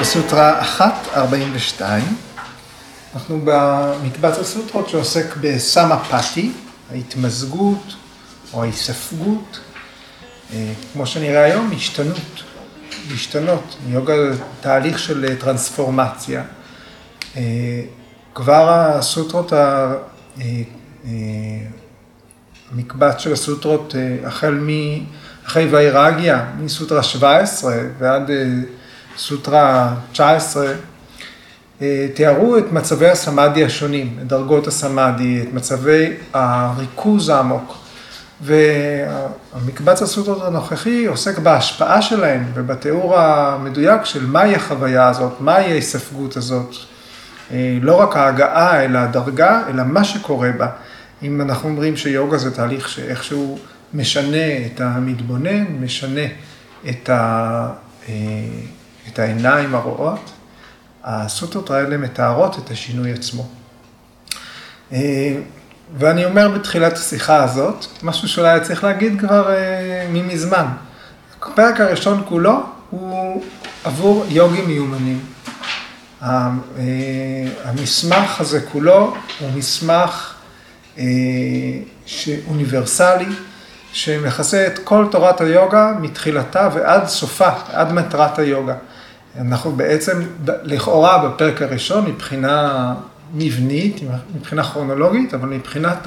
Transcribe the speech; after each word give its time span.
בסוטרה 0.00 0.62
1.42. 0.78 1.82
אנחנו 3.14 3.40
במקבץ 3.44 4.38
הסוטרות 4.38 4.88
שעוסק 4.88 5.36
בסמה 5.40 6.04
פאטי, 6.04 6.52
ההתמזגות 6.90 7.94
או 8.52 8.62
ההיספגות, 8.62 9.60
אה, 10.52 10.72
כמו 10.92 11.06
שנראה 11.06 11.44
היום, 11.44 11.70
השתנות, 11.76 12.42
להשתנות. 13.10 13.76
יוגה 13.88 14.32
זה 14.32 14.42
תהליך 14.60 14.98
של 14.98 15.36
טרנספורמציה. 15.40 16.42
אה, 17.36 17.42
כבר 18.34 18.68
הסוטרות, 18.70 19.52
אה, 19.52 19.94
המקבץ 22.72 23.18
של 23.18 23.32
הסוטרות 23.32 23.94
החל 24.24 24.54
מ... 24.54 24.68
אחרי 25.46 25.64
ויירגיה, 25.64 26.46
מסוטרה 26.58 27.02
17 27.02 27.74
ועד 27.98 28.30
סוטרה 29.20 29.94
19, 30.12 30.72
אה, 31.82 32.06
תיארו 32.14 32.58
את 32.58 32.72
מצבי 32.72 33.08
הסמאדי 33.08 33.64
השונים, 33.64 34.18
את 34.22 34.26
דרגות 34.26 34.66
הסמאדי, 34.66 35.42
את 35.42 35.52
מצבי 35.52 36.12
הריכוז 36.32 37.28
העמוק. 37.28 37.76
והמקבץ 38.40 40.02
הסוטרות 40.02 40.42
הנוכחי 40.42 41.06
עוסק 41.06 41.38
בהשפעה 41.38 42.02
שלהם 42.02 42.44
ובתיאור 42.54 43.18
המדויק 43.18 44.04
של 44.04 44.26
מהי 44.26 44.54
החוויה 44.54 45.08
הזאת, 45.08 45.40
מהי 45.40 45.64
ההיספגות 45.64 46.36
הזאת. 46.36 46.74
אה, 47.52 47.78
לא 47.82 48.00
רק 48.00 48.16
ההגעה 48.16 48.84
אל 48.84 48.96
הדרגה, 48.96 49.62
אלא 49.68 49.82
מה 49.84 50.04
שקורה 50.04 50.50
בה. 50.52 50.68
אם 51.22 51.40
אנחנו 51.40 51.68
אומרים 51.68 51.96
שיוגה 51.96 52.38
זה 52.38 52.54
תהליך 52.54 52.88
שאיכשהו 52.88 53.58
משנה 53.94 54.66
את 54.66 54.80
המתבונן, 54.80 55.64
משנה 55.80 56.26
את, 56.88 57.10
ה, 57.10 57.68
אה, 58.08 58.14
את 59.08 59.18
העיניים 59.18 59.74
הרואות, 59.74 60.30
הסוטות 61.04 61.70
האלה 61.70 61.96
מתארות 61.96 62.58
את 62.58 62.70
השינוי 62.70 63.12
עצמו. 63.12 63.46
אה, 64.92 65.36
ואני 65.98 66.24
אומר 66.24 66.48
בתחילת 66.48 66.92
השיחה 66.92 67.44
הזאת, 67.44 67.86
משהו 68.02 68.28
שאולי 68.28 68.60
צריך 68.60 68.84
להגיד 68.84 69.20
כבר 69.20 69.52
אה, 69.52 70.06
ממזמן. 70.12 70.66
הפרק 71.42 71.80
הראשון 71.80 72.22
כולו 72.28 72.62
הוא 72.90 73.44
עבור 73.84 74.26
יוגים 74.28 74.66
מיומנים. 74.66 75.20
המסמך 77.64 78.40
הזה 78.40 78.60
כולו 78.60 79.14
הוא 79.40 79.50
מסמך 79.54 80.34
אוניברסלי, 82.48 83.26
שמכסה 83.92 84.66
את 84.66 84.78
כל 84.84 85.06
תורת 85.10 85.40
היוגה 85.40 85.92
מתחילתה 86.00 86.68
ועד 86.74 87.06
סופה, 87.06 87.50
עד 87.72 87.92
מטרת 87.92 88.38
היוגה. 88.38 88.74
אנחנו 89.38 89.72
בעצם, 89.72 90.20
לכאורה 90.62 91.28
בפרק 91.28 91.62
הראשון, 91.62 92.06
מבחינה 92.06 92.94
מבנית, 93.34 94.00
מבחינה 94.34 94.64
כרונולוגית, 94.64 95.34
אבל 95.34 95.48
מבחינת 95.48 96.06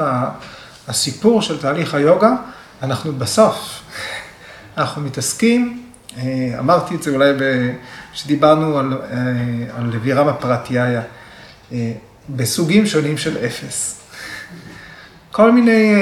הסיפור 0.88 1.42
של 1.42 1.60
תהליך 1.62 1.94
היוגה, 1.94 2.32
אנחנו 2.82 3.14
בסוף. 3.14 3.82
אנחנו 4.78 5.02
מתעסקים, 5.02 5.84
אה, 6.18 6.56
אמרתי 6.60 6.96
את 6.96 7.04
זה 7.04 7.12
אולי 7.12 7.32
כשדיברנו 8.14 8.78
על, 8.78 8.94
אה, 8.94 9.78
על 9.78 9.90
וירמה 10.02 10.34
פרטיהיה, 10.34 11.02
אה, 11.72 11.92
בסוגים 12.30 12.86
שונים 12.86 13.18
של 13.18 13.46
אפס. 13.46 14.02
כל 15.32 15.52
מיני 15.52 15.96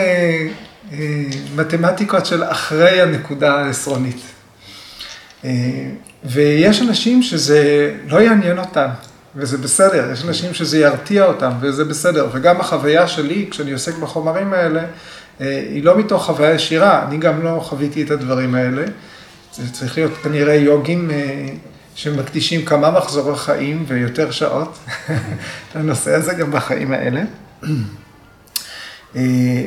מתמטיקות 1.55 2.25
של 2.25 2.43
אחרי 2.43 3.01
הנקודה 3.01 3.55
העשרונית. 3.55 4.21
ויש 6.25 6.81
אנשים 6.81 7.21
שזה 7.21 7.91
לא 8.07 8.21
יעניין 8.21 8.57
אותם, 8.57 8.87
וזה 9.35 9.57
בסדר, 9.57 10.11
יש 10.13 10.23
אנשים 10.23 10.53
שזה 10.53 10.79
ירתיע 10.79 11.25
אותם, 11.25 11.51
וזה 11.59 11.85
בסדר. 11.85 12.27
וגם 12.31 12.61
החוויה 12.61 13.07
שלי, 13.07 13.47
כשאני 13.51 13.71
עוסק 13.71 13.97
בחומרים 13.97 14.53
האלה, 14.53 14.83
אה, 15.41 15.65
היא 15.69 15.83
לא 15.83 15.97
מתוך 15.97 16.25
חוויה 16.25 16.53
ישירה, 16.53 17.05
אני 17.07 17.17
גם 17.17 17.43
לא 17.43 17.59
חוויתי 17.63 18.03
את 18.03 18.11
הדברים 18.11 18.55
האלה. 18.55 18.83
זה 19.55 19.71
צריך 19.71 19.97
להיות 19.97 20.11
כנראה 20.23 20.53
יוגים 20.55 21.11
אה, 21.11 21.47
שמקדישים 21.95 22.65
כמה 22.65 22.91
מחזורי 22.91 23.37
חיים 23.37 23.85
ויותר 23.87 24.31
שעות 24.31 24.79
לנושא 25.75 26.15
הזה 26.15 26.33
גם 26.33 26.51
בחיים 26.51 26.91
האלה. 26.91 27.21
אה, 29.15 29.65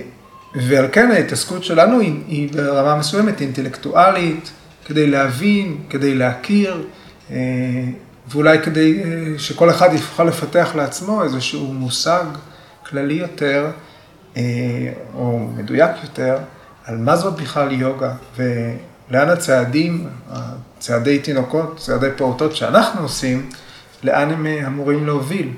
ועל 0.54 0.86
כן 0.92 1.10
ההתעסקות 1.10 1.65
שלנו 1.65 2.00
היא, 2.00 2.15
היא 2.28 2.53
ברמה 2.53 2.97
מסוימת 2.97 3.41
אינטלקטואלית, 3.41 4.50
כדי 4.84 5.06
להבין, 5.06 5.78
כדי 5.91 6.15
להכיר, 6.15 6.87
אה, 7.31 7.37
ואולי 8.28 8.62
כדי 8.62 9.03
אה, 9.03 9.39
שכל 9.39 9.71
אחד 9.71 9.89
יוכל 9.93 10.25
לפתח 10.25 10.72
לעצמו 10.75 11.22
איזשהו 11.22 11.72
מושג 11.72 12.25
כללי 12.89 13.15
יותר, 13.15 13.71
אה, 14.37 14.43
או 15.15 15.39
מדויק 15.56 15.91
יותר, 16.03 16.39
על 16.84 16.97
מה 16.97 17.17
זאת 17.17 17.34
בכלל 17.34 17.72
יוגה, 17.72 18.15
ולאן 18.37 19.28
הצעדים, 19.28 20.09
צעדי 20.78 21.19
תינוקות, 21.19 21.77
צעדי 21.77 22.09
פעוטות 22.16 22.56
שאנחנו 22.56 23.03
עושים, 23.03 23.51
לאן 24.03 24.31
הם 24.31 24.47
אמורים 24.47 25.06
להוביל. 25.06 25.51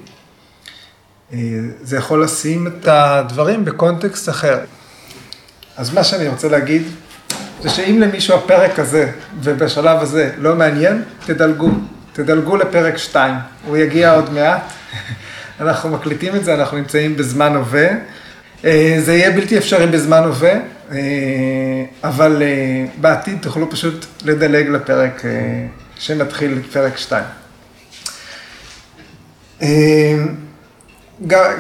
זה 1.83 1.97
יכול 1.97 2.25
לשים 2.25 2.67
את 2.67 2.89
הדברים 2.89 3.65
בקונטקסט 3.65 4.29
אחר. 4.29 4.59
אז 5.77 5.95
מה 5.95 6.05
שאני 6.05 6.29
רוצה 6.29 6.49
להגיד, 6.49 6.83
זה 7.63 7.71
שאם 7.71 8.01
למישהו 8.01 8.37
הפרק 8.37 8.79
הזה, 8.79 9.11
ובשלב 9.43 10.01
הזה, 10.01 10.31
לא 10.39 10.55
מעניין, 10.55 11.03
תדלגו. 11.27 11.71
תדלגו 12.13 12.57
לפרק 12.57 12.97
2, 12.97 13.35
הוא 13.65 13.77
יגיע 13.77 14.15
עוד 14.15 14.33
מעט. 14.33 14.63
אנחנו 15.61 15.91
מקליטים 15.91 16.37
את 16.37 16.45
זה, 16.45 16.55
אנחנו 16.55 16.77
נמצאים 16.77 17.17
בזמן 17.17 17.57
הווה. 17.57 17.89
אה, 18.65 18.97
זה 19.05 19.15
יהיה 19.15 19.31
בלתי 19.31 19.59
אפשרי 19.59 19.87
בזמן 19.87 20.23
הווה, 20.23 20.55
אה, 20.93 20.99
אבל 22.05 22.43
אה, 22.43 22.85
בעתיד 23.01 23.39
תוכלו 23.43 23.71
פשוט 23.71 24.07
לדלג 24.25 24.69
לפרק 24.69 25.23
שמתחיל 25.99 26.63
פרק 26.73 26.97
2. 26.97 27.25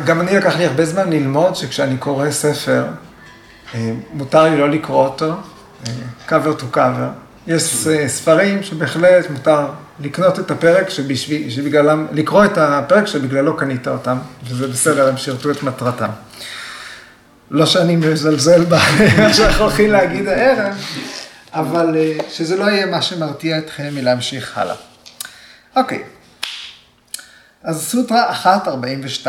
גם 0.05 0.21
אני 0.21 0.37
לקח 0.37 0.57
לי 0.57 0.65
הרבה 0.65 0.85
זמן 0.85 1.11
ללמוד 1.11 1.57
שכשאני 1.57 1.97
קורא 1.97 2.31
ספר, 2.31 2.85
מותר 4.13 4.45
לי 4.45 4.57
לא 4.57 4.71
לקרוא 4.71 5.05
אותו, 5.05 5.35
cover 6.29 6.61
to 6.61 6.77
cover. 6.77 7.27
יש 7.47 7.87
אה, 7.87 8.09
ספרים 8.09 8.63
שבהחלט 8.63 9.31
מותר 9.31 9.67
לקנות 10.01 10.39
את 10.39 10.51
הפרק 10.51 10.91
שבשביל, 10.91 11.51
שבגללם, 11.51 12.07
לקרוא 12.13 12.45
את 12.45 12.59
הפרק 12.59 13.07
שבגללו 13.07 13.57
קנית 13.57 13.89
אותם, 13.89 14.19
וזה 14.45 14.69
בסדר, 14.69 15.09
הם 15.09 15.17
שירתו 15.17 15.51
את 15.51 15.63
מטרתם. 15.63 16.11
לא 17.51 17.67
שאני 17.67 17.97
מזלזל 17.97 18.65
במה 18.65 19.33
שאנחנו 19.35 19.65
הולכים 19.65 19.91
להגיד 19.91 20.29
הערב, 20.29 20.75
אבל 21.53 21.97
אה, 21.97 22.19
שזה 22.31 22.57
לא 22.57 22.65
יהיה 22.65 22.87
מה 22.87 23.03
שמרתיע 23.03 23.59
אתכם 23.59 23.89
מלהמשיך 23.95 24.59
הלאה. 24.59 24.75
אוקיי, 25.77 26.03
אז 27.63 27.89
סוטרה 27.89 28.33
1.42. 28.45 29.27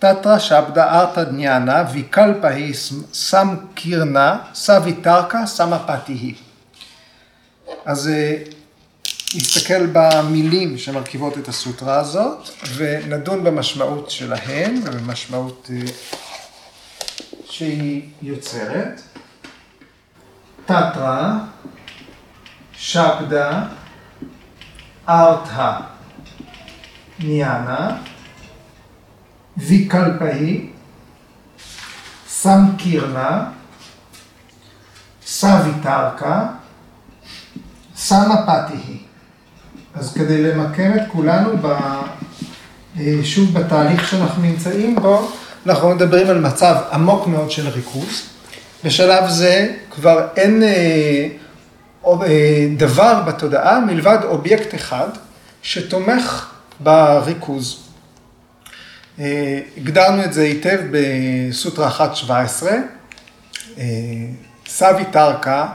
תתרה 0.00 0.40
שבדה 0.40 1.00
ארתא 1.00 1.24
דניאנה 1.24 1.84
ויקלפה 1.92 2.48
היא 2.48 2.74
סם 3.12 3.56
קירנה 3.74 4.38
סביתרקה 4.54 5.46
סמפתי 5.46 6.12
היא. 6.12 6.34
אז 7.84 8.08
אה, 8.08 8.36
נסתכל 9.34 9.86
במילים 9.92 10.78
שמרכיבות 10.78 11.38
את 11.38 11.48
הסוטרה 11.48 11.98
הזאת 11.98 12.48
ונדון 12.74 13.44
במשמעות 13.44 14.10
שלהן 14.10 14.80
ובמשמעות 14.84 15.70
אה, 15.72 15.92
שהיא 17.44 18.02
יוצרת. 18.22 19.00
תתרה 20.64 21.38
שבדה 22.72 23.62
ארתא 25.08 25.72
ניאנה 27.18 27.96
ויקלפאי, 29.60 30.66
סמקירנה, 32.28 33.44
סביתרקה, 35.26 36.46
סמפתיהי. 37.96 38.98
אז 39.94 40.14
כדי 40.14 40.42
למקם 40.42 40.90
את 40.94 41.02
כולנו 41.12 41.50
ב... 41.62 41.66
אה, 42.98 43.20
שוב 43.24 43.58
בתהליך 43.58 44.08
שאנחנו 44.08 44.42
נמצאים 44.42 44.96
בו, 44.96 45.30
אנחנו 45.66 45.94
מדברים 45.94 46.30
על 46.30 46.40
מצב 46.40 46.76
עמוק 46.92 47.26
מאוד 47.26 47.50
של 47.50 47.68
ריכוז. 47.68 48.22
בשלב 48.84 49.28
זה 49.28 49.74
כבר 49.90 50.26
אין 50.36 50.62
אה, 50.62 51.28
אה, 52.06 52.66
דבר 52.76 53.22
בתודעה 53.26 53.80
מלבד 53.80 54.18
אובייקט 54.24 54.74
אחד 54.74 55.08
שתומך 55.62 56.50
בריכוז. 56.80 57.89
אה, 59.20 59.60
הגדרנו 59.76 60.24
את 60.24 60.32
זה 60.32 60.42
היטב 60.42 60.80
בסוטרה 60.90 61.90
1.17, 61.90 62.30
אה, 63.78 63.84
סביטרקה 64.66 65.68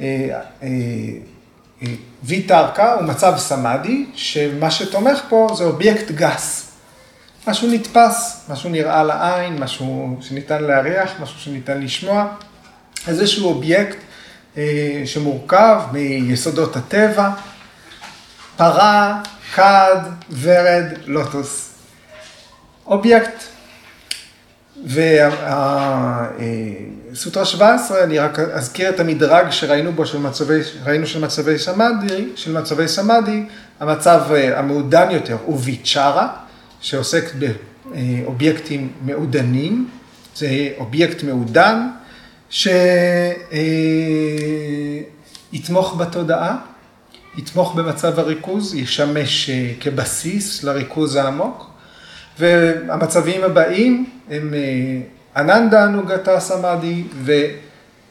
אה, 0.00 0.40
ויתרקה 2.22 2.92
הוא 2.92 3.02
מצב 3.02 3.34
סמאדי, 3.36 4.06
שמה 4.14 4.70
שתומך 4.70 5.20
פה 5.28 5.48
זה 5.56 5.64
אובייקט 5.64 6.10
גס. 6.10 6.70
משהו 7.46 7.68
נתפס, 7.68 8.46
משהו 8.48 8.70
נראה 8.70 9.04
לעין, 9.04 9.58
משהו 9.58 10.18
שניתן 10.20 10.64
להריח, 10.64 11.10
משהו 11.22 11.40
שניתן 11.40 11.82
לשמוע. 11.82 12.26
איזשהו 13.08 13.48
אובייקט 13.48 13.96
אה, 14.56 15.02
שמורכב 15.04 15.80
מיסודות 15.92 16.76
הטבע, 16.76 17.30
פרה, 18.56 19.22
כד, 19.54 19.96
ורד, 20.40 20.84
לוטוס. 21.06 21.69
אובייקט. 22.90 23.42
והסוטרה 27.12 27.44
17, 27.44 28.04
אני 28.04 28.18
רק 28.18 28.38
אזכיר 28.38 28.88
את 28.88 29.00
המדרג 29.00 29.50
שראינו 29.50 29.92
בו, 29.92 30.06
של 30.06 30.18
מצבי, 30.18 30.60
ראינו 30.84 31.06
של 31.06 31.24
מצבי 31.24 31.58
סמאדי, 31.58 32.28
של 32.36 32.52
מצבי 32.60 32.88
סמאדי, 32.88 33.42
המצב 33.80 34.20
אה, 34.30 34.58
המעודן 34.58 35.10
יותר 35.10 35.36
הוא 35.44 35.58
ויצ'ארה, 35.62 36.28
שעוסק 36.80 37.24
באובייקטים 37.34 38.92
מעודנים, 39.02 39.88
זה 40.36 40.48
אובייקט 40.78 41.22
מעודן, 41.22 41.88
שיתמוך 45.50 45.96
בתודעה, 45.98 46.56
יתמוך 47.36 47.74
במצב 47.74 48.18
הריכוז, 48.18 48.74
ישמש 48.74 49.50
אה, 49.50 49.72
כבסיס 49.80 50.62
לריכוז 50.64 51.16
העמוק, 51.16 51.69
והמצבים 52.40 53.44
הבאים 53.44 54.10
הם 54.30 54.54
אה, 54.54 55.40
אננדה 55.42 55.84
אנוגתה 55.84 56.40
סמאדי 56.40 57.04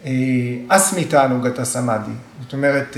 ואסמיתה 0.03 1.25
אנוגתה 1.25 1.65
סמאדי. 1.65 2.11
זאת 2.43 2.53
אומרת, 2.53 2.97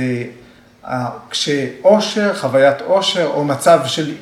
אה, 0.85 1.05
כשאושר, 1.29 2.33
חוויית 2.33 2.81
אושר 2.81 3.25
או 3.33 3.43
מצב 3.43 3.79
של 3.85 4.15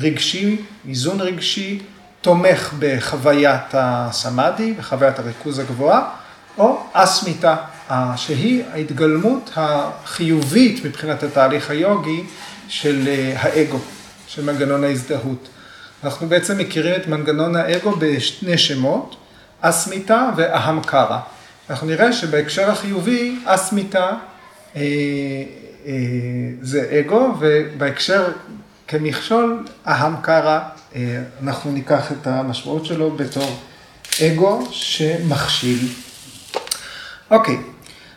רגשי, 0.00 0.62
איזון 0.88 1.20
רגשי, 1.20 1.78
תומך 2.20 2.74
בחוויית 2.78 3.62
הסמאדי, 3.72 4.72
בחוויית 4.72 5.18
הריכוז 5.18 5.58
הגבוהה, 5.58 6.10
או 6.58 6.78
אסמיתה, 6.92 7.56
שהיא 8.16 8.62
ההתגלמות 8.72 9.50
החיובית 9.56 10.84
מבחינת 10.84 11.22
התהליך 11.22 11.70
היוגי 11.70 12.24
של 12.68 13.08
האגו, 13.36 13.78
של 14.26 14.44
מנגנון 14.44 14.84
ההזדהות. 14.84 15.48
אנחנו 16.04 16.28
בעצם 16.28 16.58
מכירים 16.58 17.00
את 17.00 17.06
מנגנון 17.06 17.56
האגו 17.56 17.90
בשני 17.98 18.58
שמות, 18.58 19.16
אסמיתה 19.60 20.30
ואהמקרה. 20.36 21.20
אנחנו 21.70 21.86
נראה 21.86 22.12
שבהקשר 22.12 22.70
החיובי, 22.70 23.38
אסמיתה 23.44 24.10
אה, 24.76 24.82
אה, 25.86 25.92
זה 26.62 27.00
אגו, 27.00 27.34
ובהקשר 27.38 28.32
כמכשול, 28.88 29.64
אהמקרה, 29.86 30.68
אה, 30.96 31.22
אנחנו 31.42 31.72
ניקח 31.72 32.12
את 32.12 32.26
המשמעות 32.26 32.84
שלו 32.84 33.10
בתור 33.10 33.56
אגו 34.22 34.68
שמכשיל. 34.70 35.88
אוקיי, 37.30 37.56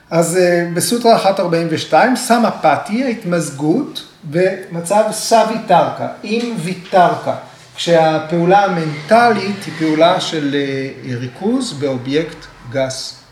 אז 0.09 0.37
אה, 0.37 0.67
בסוטרה 0.73 1.23
142, 1.23 2.15
סמפתי, 2.15 3.03
ההתמזגות 3.03 4.03
במצב 4.23 5.03
סוויטרקה, 5.11 6.07
עם 6.23 6.55
ויטרקה. 6.63 7.35
כשהפעולה 7.81 8.65
המנטלית 8.65 9.63
היא 9.65 9.73
פעולה 9.79 10.21
של 10.21 10.55
אה, 10.55 11.15
ריכוז 11.15 11.73
באובייקט 11.73 12.37
גס 12.69 13.23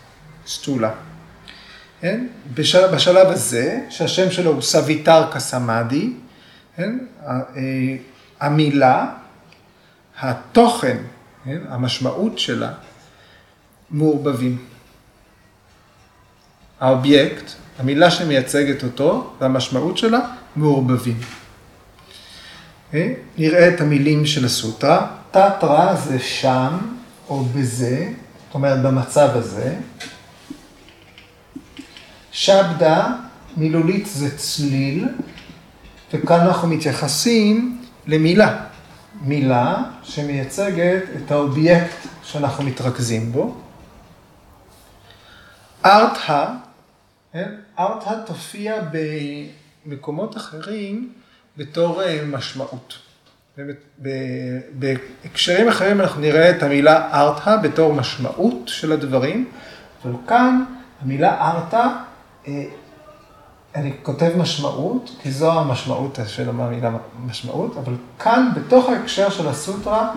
סטולה. 0.48 0.92
כן? 2.01 2.28
בשל, 2.54 2.88
בשלב 2.96 3.28
הזה, 3.28 3.80
שהשם 3.90 4.31
שלו 4.31 4.51
הוא 4.51 4.62
סוויטר 4.62 5.31
קסמדי, 5.31 6.13
כן? 6.75 6.98
אה, 7.28 7.34
המילה, 8.40 9.06
התוכן, 10.19 10.98
כן? 11.45 11.60
המשמעות 11.68 12.40
שלה, 12.40 12.72
מעורבבים. 13.90 14.57
האובייקט, 16.80 17.52
המילה 17.80 18.12
שמייצגת 18.12 18.84
אותו 18.84 19.34
והמשמעות 19.40 19.98
שלה, 19.98 20.19
מעורבבים. 20.56 21.39
נראה 22.94 23.68
את 23.68 23.82
המילים 23.82 24.26
של 24.26 24.46
הסוטרה. 24.46 25.08
תתרה 25.32 25.96
זה 25.96 26.20
שם 26.20 26.78
או 27.30 27.44
בזה, 27.44 28.14
זאת 28.48 28.56
אומרת 28.56 28.82
במצב 28.82 29.30
הזה. 29.34 29.76
שבדה, 32.32 33.08
מילולית 33.58 34.06
זה 34.06 34.38
צליל, 34.38 35.08
וכאן 36.14 36.40
אנחנו 36.40 36.68
מתייחסים 36.68 37.82
למילה. 38.08 38.66
מילה 39.22 39.84
שמייצגת 40.04 41.04
את 41.18 41.32
האובייקט 41.32 42.08
שאנחנו 42.24 42.64
מתרכזים 42.64 43.32
בו. 43.32 43.58
ארתא, 45.86 46.48
כן? 47.34 47.52
ארתא 47.80 48.14
תופיע 48.26 48.76
במקומות 49.86 50.38
אחרים 50.38 51.14
בתור 51.57 52.04
אה, 52.04 52.22
משמעות. 52.28 52.98
בהקשרים 54.74 55.68
אחרים 55.68 56.01
אנחנו 56.01 56.22
נראה 56.22 56.50
את 56.50 56.63
המילה 56.63 57.22
ארתא 57.22 57.56
בתור 57.57 57.94
משמעות 57.94 58.68
של 58.68 58.92
הדברים, 58.92 59.50
אבל 60.04 60.13
כאן 60.28 60.63
המילה 61.01 61.51
ארתא, 61.51 61.88
אה, 62.48 62.63
אני 63.75 63.94
כותב 64.04 64.31
משמעות, 64.38 65.12
כי 65.22 65.31
זו 65.31 65.51
המשמעות 65.51 66.19
של 66.28 66.50
המילה 66.50 66.92
משמעות, 67.25 67.78
אבל 67.78 67.94
כאן 68.19 68.50
בתוך 68.56 68.90
ההקשר 68.90 69.30
של 69.30 69.48
הסוטרה, 69.48 70.12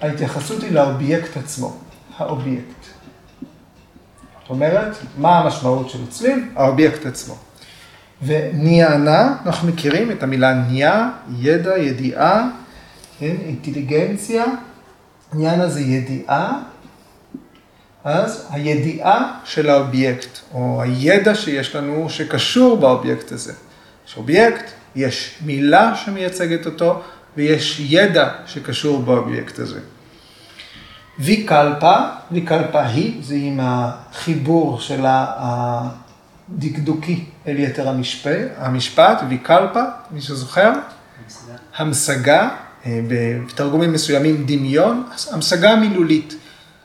ההתייחסות 0.00 0.62
היא 0.62 0.72
לאובייקט 0.72 1.36
עצמו, 1.36 1.76
האובייקט. 2.16 2.84
זאת 4.40 4.50
אומרת, 4.50 4.96
מה 5.18 5.38
המשמעות 5.38 5.90
של 5.90 6.06
צליל? 6.10 6.44
האובייקט 6.56 7.06
עצמו. 7.06 7.34
וניאנה, 8.22 9.36
אנחנו 9.46 9.68
מכירים 9.68 10.10
את 10.10 10.22
המילה 10.22 10.54
ניה, 10.54 11.10
ידע, 11.38 11.78
ידיעה, 11.78 12.48
כן, 13.18 13.36
אינטליגנציה, 13.46 14.44
ניאנה 15.32 15.68
זה 15.68 15.80
ידיעה, 15.80 16.60
אז 18.04 18.46
הידיעה 18.50 19.38
של 19.44 19.70
האובייקט, 19.70 20.38
או 20.54 20.82
הידע 20.82 21.34
שיש 21.34 21.76
לנו 21.76 22.10
שקשור 22.10 22.76
באובייקט 22.76 23.32
הזה. 23.32 23.52
יש 24.06 24.16
אובייקט, 24.16 24.70
יש 24.96 25.38
מילה 25.44 25.96
שמייצגת 25.96 26.66
אותו, 26.66 27.02
ויש 27.36 27.80
ידע 27.80 28.28
שקשור 28.46 29.02
באובייקט 29.02 29.58
הזה. 29.58 29.80
ויקלפה, 31.18 31.96
ויקלפה 32.30 32.82
היא, 32.82 33.22
זה 33.22 33.34
עם 33.38 33.60
החיבור 33.62 34.80
של 34.80 35.06
ה... 35.06 36.07
דקדוקי 36.50 37.24
אל 37.46 37.58
יתר 37.58 37.88
המשפט, 37.88 38.48
המשפט, 38.56 39.22
ויקלפה, 39.28 39.82
מי 40.10 40.20
שזוכר? 40.20 40.72
המשגה. 41.26 41.54
המשגה, 41.76 42.48
אה, 42.86 43.00
בתרגומים 43.08 43.92
מסוימים 43.92 44.44
דמיון, 44.46 45.04
המשגה 45.30 45.76
מילולית. 45.76 46.34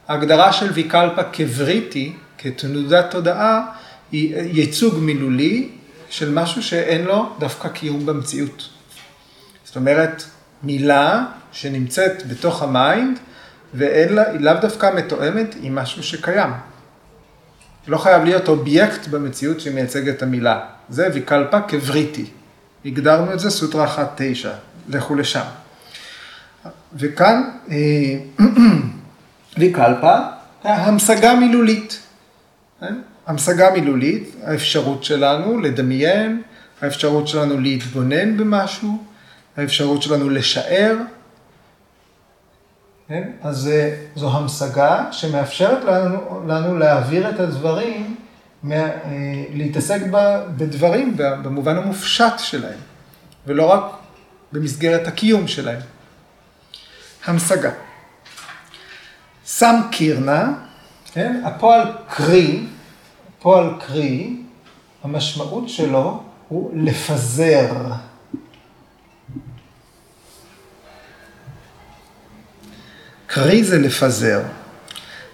ההגדרה 0.08 0.54
של 0.54 0.72
ויקלפה 0.72 1.24
כוריטי, 1.24 2.14
כתנודת 2.38 3.12
תודעה, 3.12 3.66
היא 4.12 4.36
ייצוג 4.36 5.00
מילולי 5.00 5.70
של 6.10 6.34
משהו 6.34 6.64
שאין 6.64 7.06
לו 7.06 7.36
דווקא 7.40 7.70
קיום 7.70 8.06
במציאות. 8.06 8.70
זאת 9.66 9.76
אומרת, 9.76 10.24
מילה 10.64 11.26
שנמצאת 11.52 12.28
בתוך 12.28 12.64
ה 12.64 12.73
mind, 12.73 13.20
והיא 13.74 14.06
לאו 14.40 14.54
דווקא 14.62 14.92
מתואמת 14.96 15.56
עם 15.62 15.76
משהו 15.76 16.04
שקיים. 16.04 16.50
לא 17.88 17.98
חייב 17.98 18.24
להיות 18.24 18.48
אובייקט 18.48 19.08
במציאות 19.08 19.60
שמייצג 19.60 20.10
את 20.10 20.24
המילה. 20.24 20.60
זה 20.90 21.08
ויקלפה 21.14 21.62
כוריטי. 21.62 22.26
הגדרנו 22.86 23.34
את 23.34 23.40
זה, 23.40 23.50
סוטרה 23.50 23.96
1.9, 23.96 24.48
לכו 24.90 25.16
לשם. 25.16 25.44
וכאן 26.94 27.44
אה, 27.72 27.76
ויקלפה, 29.58 30.16
המשגה 30.64 31.36
מילולית. 31.36 32.00
כן? 32.80 32.96
המשגה 33.28 33.72
מילולית, 33.72 34.36
האפשרות 34.44 35.04
שלנו 35.04 35.60
לדמיין, 35.60 36.42
האפשרות 36.82 37.28
שלנו 37.28 37.60
להתבונן 37.60 38.38
במשהו, 38.38 39.04
האפשרות 39.58 40.02
שלנו 40.02 40.30
לשער, 40.30 40.96
כן? 43.08 43.32
אז 43.42 43.68
אה, 43.68 43.96
זו 44.16 44.32
המשגה 44.32 45.06
שמאפשרת 45.12 45.84
לנו, 45.84 46.48
לנו 46.48 46.78
להעביר 46.78 47.30
את 47.30 47.40
הדברים, 47.40 48.16
אה, 48.72 48.90
להתעסק 49.54 50.02
בדברים 50.58 51.18
במובן 51.18 51.78
המופשט 51.78 52.34
שלהם, 52.38 52.80
ולא 53.48 53.66
רק 53.66 53.84
במסגרת 54.52 55.08
הקיום 55.08 55.48
שלהם. 55.48 55.80
המשגה. 57.26 57.72
סם 59.46 59.82
קירנה, 59.92 60.54
כן? 61.14 61.42
הפועל 61.46 61.92
קרי, 62.10 62.64
הפועל 63.38 63.70
קרי, 63.80 64.36
המשמעות 65.04 65.70
שלו 65.70 66.24
הוא 66.48 66.72
לפזר. 66.76 67.74
קרי 73.34 73.64
זה 73.64 73.80
לפזר. 73.80 74.42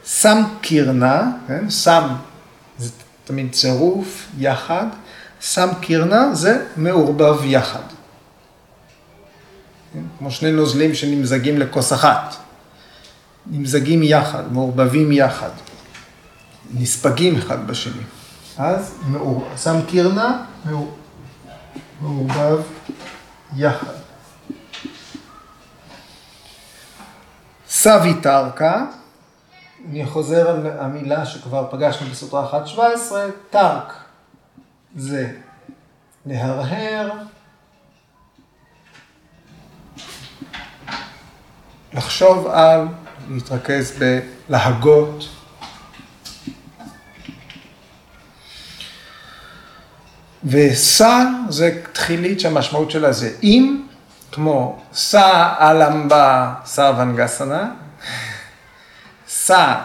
שם 0.06 0.44
קירנה, 0.62 1.32
כן? 1.48 1.70
שם 1.70 2.08
זה 2.78 2.90
תמיד 3.24 3.52
צירוף 3.52 4.28
יחד, 4.38 4.86
שם 5.42 5.68
קירנה 5.82 6.36
זה 6.36 6.66
מעורבב 6.78 7.46
יחד. 7.46 7.82
כן? 9.94 10.00
כמו 10.18 10.32
שני 10.32 10.52
נוזלים 10.52 10.96
שנמזגים 10.96 11.58
לכוס 11.58 11.94
אחת. 11.94 12.36
נמזגים 13.48 14.04
יחד, 14.04 14.54
מעורבבים 14.54 15.12
יחד, 15.12 15.52
נספגים 16.74 17.38
אחד 17.38 17.68
בשני. 17.68 18.04
אז 18.58 18.96
מעור... 19.08 19.48
שם 19.64 19.80
מעור... 20.66 20.98
מעורבב 22.02 22.62
יחד. 23.56 24.09
סבי 27.70 28.14
טרקה, 28.22 28.86
אני 29.90 30.06
חוזר 30.06 30.50
על 30.50 30.68
המילה 30.80 31.26
שכבר 31.26 31.68
פגשנו 31.72 32.08
בסוטרה 32.10 32.62
1.17, 32.76 32.80
טרק. 33.50 33.94
זה 34.96 35.32
להרהר, 36.26 37.12
לחשוב 41.94 42.48
על, 42.48 42.88
להתרכז 43.30 44.00
בלהגות. 44.50 45.30
וסע 50.44 51.24
זה 51.50 51.82
תחילית 51.94 52.40
שהמשמעות 52.40 52.92
שלה 52.92 53.12
זה 53.12 53.32
אם, 53.44 53.88
כמו 54.32 54.80
סע 54.94 55.54
אלמבה 55.60 56.54
סרבנגסנה, 56.66 57.72
סע 59.28 59.76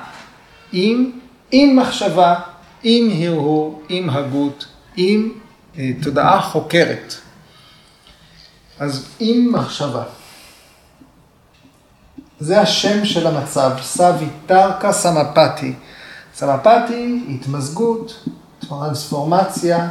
עם, 0.73 1.11
עם 1.51 1.77
מחשבה, 1.77 2.35
עם 2.83 3.11
הרהור, 3.23 3.83
עם 3.89 4.11
הגות, 4.11 4.67
עם 4.97 5.33
אה, 5.79 5.91
תודעה 6.03 6.41
חוקרת. 6.41 7.15
אז 8.79 9.09
עם 9.19 9.53
מחשבה. 9.53 10.03
זה 12.41 12.61
השם 12.61 13.05
של 13.05 13.27
המצב, 13.27 13.71
סוויטרקה 13.83 14.93
סמפתי. 14.93 15.75
סמפתי, 16.35 17.25
התמזגות, 17.29 18.25
טרנספורמציה, 18.69 19.89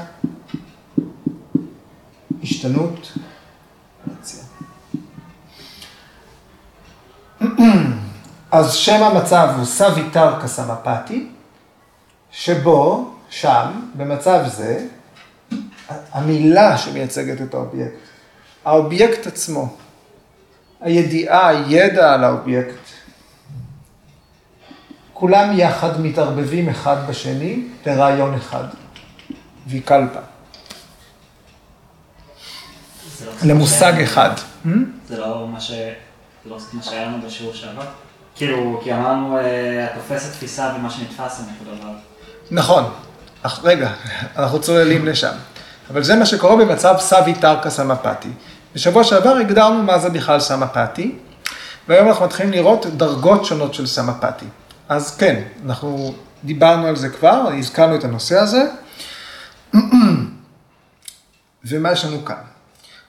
השתנות. 2.44 3.12
אז 8.52 8.74
שם 8.74 9.04
המצב 9.04 9.50
הוא 9.58 9.66
סוויטרקה 9.66 10.48
סמפטי, 10.48 11.28
שבו, 12.32 13.14
שם, 13.30 13.90
במצב 13.96 14.44
זה, 14.48 14.86
המילה 16.12 16.78
שמייצגת 16.78 17.42
את 17.42 17.54
האובייקט, 17.54 17.94
האובייקט 18.66 19.28
עצמו, 19.28 19.76
הידיעה, 20.82 21.48
הידע 21.48 22.14
על 22.14 22.24
האובייקט, 22.24 22.80
כולם 25.14 25.60
יחד 25.60 26.02
מתערבבים 26.02 26.70
אחד 26.70 27.08
בשני 27.08 27.64
לרעיון 27.86 28.36
אחד, 28.36 28.64
ויקלפה. 29.68 30.20
לא 33.26 33.32
למושג 33.44 34.02
אחד. 34.02 34.32
זה 35.08 35.20
לא 35.20 35.48
מה 35.48 35.62
ש... 35.62 35.72
לא 36.46 36.58
מה 36.74 36.84
שהיה 36.84 37.06
לנו 37.06 37.18
בשיעור 37.26 37.54
שעבר? 37.54 37.86
כאילו, 38.36 38.82
כי 38.84 38.94
אמרנו, 38.94 39.38
אה, 39.38 39.86
התופס 39.86 40.30
התפיסה 40.30 40.74
ומה 40.76 40.90
שנתפס 40.90 41.40
הם 41.40 41.46
אותו 41.60 41.76
דבר. 41.76 41.92
נכון. 42.52 42.84
אך, 43.42 43.60
רגע, 43.64 43.92
אנחנו 44.38 44.62
צוללים 44.62 45.06
לשם. 45.06 45.34
אבל 45.90 46.04
זה 46.04 46.16
מה 46.16 46.26
שקורה 46.26 46.66
במצב 46.66 46.96
סבי 47.00 47.34
טרקה 47.34 47.70
סמפתי. 47.70 48.30
בשבוע 48.76 49.04
שעבר 49.04 49.30
הגדרנו 49.30 49.84
מה 49.84 50.00
זה 50.00 50.10
בכלל 50.10 50.40
סמפתי, 50.40 51.16
והיום 51.88 52.08
אנחנו 52.08 52.26
מתחילים 52.26 52.52
לראות 52.52 52.86
דרגות 52.86 53.46
שונות 53.46 53.74
של 53.74 53.88
סמפתי. 53.88 54.46
אז 54.90 55.18
כן, 55.18 55.42
אנחנו 55.66 56.14
דיברנו 56.44 56.88
על 56.88 56.96
זה 56.96 57.10
כבר, 57.10 57.50
הזכרנו 57.58 57.96
את 57.96 58.04
הנושא 58.04 58.38
הזה. 58.40 58.64
ומה 61.66 61.92
יש 61.92 62.06
לנו 62.06 62.26
כאן? 62.26 62.53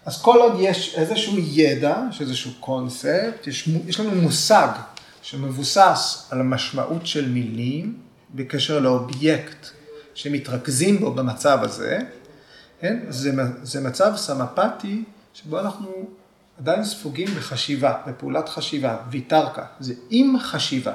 אז 0.07 0.23
כל 0.23 0.39
עוד 0.39 0.53
יש 0.59 0.95
איזשהו 0.95 1.39
ידע, 1.39 1.97
יש 2.11 2.21
איזשהו 2.21 2.51
קונספט, 2.61 3.47
יש, 3.47 3.69
יש 3.87 4.01
לנו 4.01 4.23
מושג 4.23 4.69
שמבוסס 5.23 6.29
על 6.31 6.41
המשמעות 6.41 7.07
של 7.07 7.29
מילים 7.29 7.99
בקשר 8.35 8.79
לאובייקט 8.79 9.67
שמתרכזים 10.15 11.01
בו 11.01 11.15
במצב 11.15 11.59
הזה, 11.63 11.99
כן? 12.81 12.99
זה, 13.09 13.33
זה 13.63 13.81
מצב 13.81 14.13
סמפתי 14.17 15.05
שבו 15.35 15.61
אנחנו 15.61 15.89
עדיין 16.59 16.85
ספוגים 16.85 17.29
בחשיבה, 17.29 17.95
בפעולת 18.07 18.49
חשיבה, 18.49 18.97
ויתרקה, 19.11 19.65
זה 19.81 19.95
עם 20.11 20.37
חשיבה. 20.41 20.93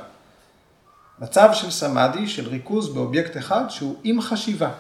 מצב 1.19 1.49
של 1.53 1.71
סמאדי, 1.71 2.27
של 2.27 2.47
ריכוז 2.47 2.93
באובייקט 2.93 3.37
אחד 3.37 3.69
שהוא 3.69 3.95
עם 4.03 4.21
חשיבה. 4.21 4.71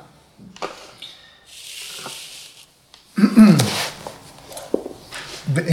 אה, 5.57 5.63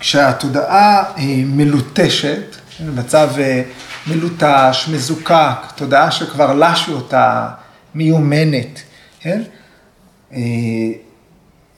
כשהתודעה 0.00 1.04
אה, 1.18 1.24
מלוטשת, 1.46 2.56
מצב 2.94 3.28
אה, 3.38 3.62
מלוטש, 4.06 4.88
מזוקק, 4.92 5.56
תודעה 5.74 6.10
שכבר 6.10 6.54
לשו 6.54 6.92
אותה, 6.92 7.48
מיומנת, 7.94 8.82
כן? 9.20 9.42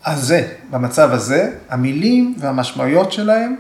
אז 0.05 0.27
זה, 0.27 0.49
במצב 0.71 1.13
הזה, 1.13 1.51
המילים 1.69 2.35
והמשמעויות 2.39 3.13
שלהם, 3.13 3.57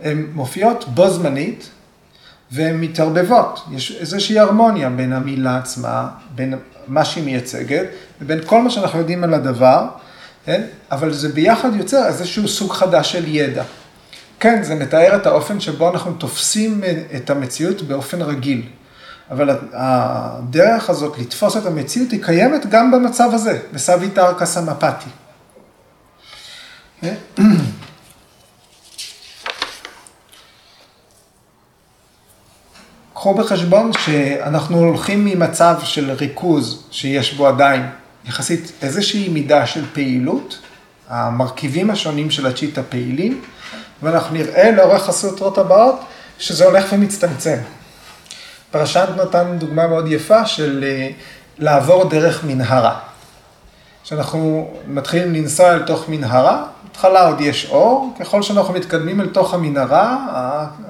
הן 0.00 0.26
מופיעות 0.34 0.84
בו 0.88 1.10
זמנית 1.10 1.70
והן 2.50 2.80
מתערבבות. 2.80 3.64
יש 3.72 3.96
איזושהי 4.00 4.38
הרמוניה 4.38 4.90
בין 4.90 5.12
המילה 5.12 5.58
עצמה, 5.58 6.08
בין 6.34 6.54
מה 6.88 7.04
שהיא 7.04 7.24
מייצגת, 7.24 7.86
ובין 8.20 8.38
כל 8.46 8.62
מה 8.62 8.70
שאנחנו 8.70 8.98
יודעים 8.98 9.24
על 9.24 9.34
הדבר, 9.34 9.88
כן? 10.46 10.62
אבל 10.90 11.12
זה 11.12 11.28
ביחד 11.28 11.74
יוצר 11.74 12.06
איזשהו 12.06 12.48
סוג 12.48 12.72
חדש 12.72 13.12
של 13.12 13.24
ידע. 13.28 13.64
כן, 14.40 14.62
זה 14.62 14.74
מתאר 14.74 15.16
את 15.16 15.26
האופן 15.26 15.60
שבו 15.60 15.90
אנחנו 15.90 16.12
תופסים 16.12 16.84
את 17.16 17.30
המציאות 17.30 17.82
באופן 17.82 18.22
רגיל. 18.22 18.62
אבל 19.30 19.58
הדרך 19.72 20.90
הזאת 20.90 21.18
לתפוס 21.18 21.56
את 21.56 21.66
המציאות 21.66 22.10
היא 22.10 22.24
קיימת 22.24 22.66
גם 22.66 22.90
במצב 22.90 23.30
הזה, 23.32 23.58
בסביתר 23.72 24.32
קסמפתי. 24.38 25.10
קחו 33.14 33.34
בחשבון 33.34 33.90
שאנחנו 33.92 34.78
הולכים 34.78 35.24
ממצב 35.24 35.76
של 35.84 36.10
ריכוז 36.10 36.86
שיש 36.90 37.34
בו 37.34 37.46
עדיין 37.46 37.86
יחסית 38.28 38.72
איזושהי 38.82 39.28
מידה 39.28 39.66
של 39.66 39.84
פעילות, 39.92 40.58
המרכיבים 41.08 41.90
השונים 41.90 42.30
של 42.30 42.46
הצ'יט 42.46 42.78
הפעילים, 42.78 43.40
ואנחנו 44.02 44.36
נראה 44.36 44.70
לאורך 44.70 45.08
הסוטרות 45.08 45.58
הבאות 45.58 46.00
שזה 46.38 46.64
הולך 46.64 46.86
ומצטמצם. 46.92 47.56
פרשנט 48.70 49.08
נתן 49.16 49.56
דוגמה 49.58 49.86
מאוד 49.86 50.08
יפה 50.08 50.46
של 50.46 50.84
אה, 50.86 51.08
לעבור 51.58 52.04
דרך 52.04 52.44
מנהרה. 52.44 52.98
כשאנחנו 54.04 54.70
מתחילים 54.86 55.34
לנסוע 55.34 55.72
אל 55.72 55.82
תוך 55.82 56.08
מנהרה, 56.08 56.64
בהתחלה 56.84 57.28
עוד 57.28 57.40
יש 57.40 57.66
אור, 57.70 58.14
ככל 58.20 58.42
שאנחנו 58.42 58.74
מתקדמים 58.74 59.20
אל 59.20 59.26
תוך 59.26 59.54
המנהרה, 59.54 60.26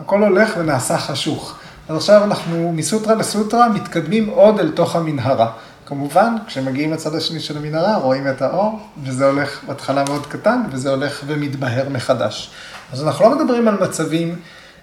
הכל 0.00 0.22
הולך 0.22 0.54
ונעשה 0.58 0.98
חשוך. 0.98 1.58
אז 1.88 1.96
עכשיו 1.96 2.24
אנחנו 2.24 2.72
מסוטרה 2.72 3.14
לסוטרה 3.14 3.68
מתקדמים 3.68 4.28
עוד 4.28 4.60
אל 4.60 4.70
תוך 4.70 4.96
המנהרה. 4.96 5.50
כמובן, 5.86 6.34
כשמגיעים 6.46 6.92
לצד 6.92 7.14
השני 7.14 7.40
של 7.40 7.56
המנהרה, 7.56 7.96
רואים 7.96 8.28
את 8.28 8.42
האור, 8.42 8.80
וזה 9.02 9.26
הולך 9.26 9.60
בהתחלה 9.66 10.04
מאוד 10.08 10.26
קטן, 10.26 10.62
וזה 10.70 10.90
הולך 10.90 11.22
ומתבהר 11.26 11.88
מחדש. 11.88 12.50
אז 12.92 13.04
אנחנו 13.04 13.24
לא 13.24 13.38
מדברים 13.38 13.68
על 13.68 13.74
מצבים 13.80 14.36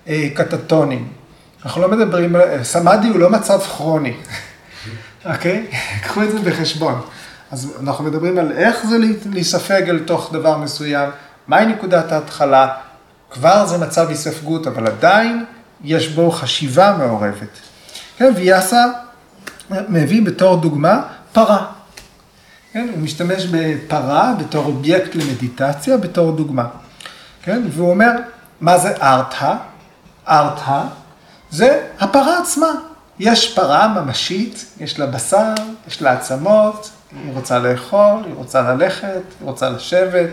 אה, 0.08 0.28
קטטונים. 0.36 1.08
אנחנו 1.66 1.82
לא 1.82 1.88
מדברים, 1.88 2.36
אה, 2.36 2.64
סמאדי 2.64 3.08
הוא 3.08 3.20
לא 3.20 3.30
מצב 3.30 3.60
כרוני, 3.60 4.14
אוקיי? 5.34 5.68
קחו 6.04 6.24
את 6.24 6.32
זה 6.32 6.40
בחשבון. 6.40 7.02
אז 7.52 7.74
אנחנו 7.80 8.04
מדברים 8.04 8.38
על 8.38 8.52
איך 8.52 8.86
זה 8.86 8.98
להיספג 9.32 9.90
אל 9.90 10.00
תוך 10.00 10.34
דבר 10.34 10.58
מסוים, 10.58 11.10
מהי 11.48 11.66
נקודת 11.66 12.12
ההתחלה, 12.12 12.68
כבר 13.32 13.66
זה 13.66 13.78
מצב 13.78 14.10
היספגות, 14.10 14.68
אבל 14.68 14.88
עדיין 14.88 15.46
יש 15.84 16.08
בו 16.08 16.32
חשיבה 16.32 16.96
מעורבת. 16.98 17.60
כן, 18.18 18.34
ויאסה 18.36 18.86
מביא 19.90 20.22
בתור 20.22 20.56
דוגמה 20.56 21.02
פרה. 21.34 21.66
כן? 22.74 22.88
הוא 22.92 23.00
משתמש 23.00 23.46
בפרה 23.46 24.34
בתור 24.40 24.66
אובייקט 24.66 25.16
למדיטציה, 25.16 25.98
בתור 25.98 26.32
דוגמה. 26.32 26.68
כן? 27.44 27.62
והוא 27.70 27.90
אומר, 27.90 28.12
מה 28.62 28.78
זה 28.78 28.96
ארתא? 29.02 29.56
ארתא 30.28 30.84
זה 31.50 31.88
הפרה 32.00 32.40
עצמה. 32.42 32.72
יש 33.20 33.56
פרה 33.56 33.88
ממשית, 33.88 34.66
יש 34.80 35.00
לה 35.00 35.06
בשר, 35.06 35.54
יש 35.88 36.02
לה 36.02 36.12
עצמות, 36.12 36.90
היא 37.12 37.34
רוצה 37.34 37.60
לאכול, 37.60 38.24
היא 38.26 38.34
רוצה 38.34 38.62
ללכת, 38.62 39.06
היא 39.40 39.48
רוצה 39.48 39.70
לשבת, 39.70 40.30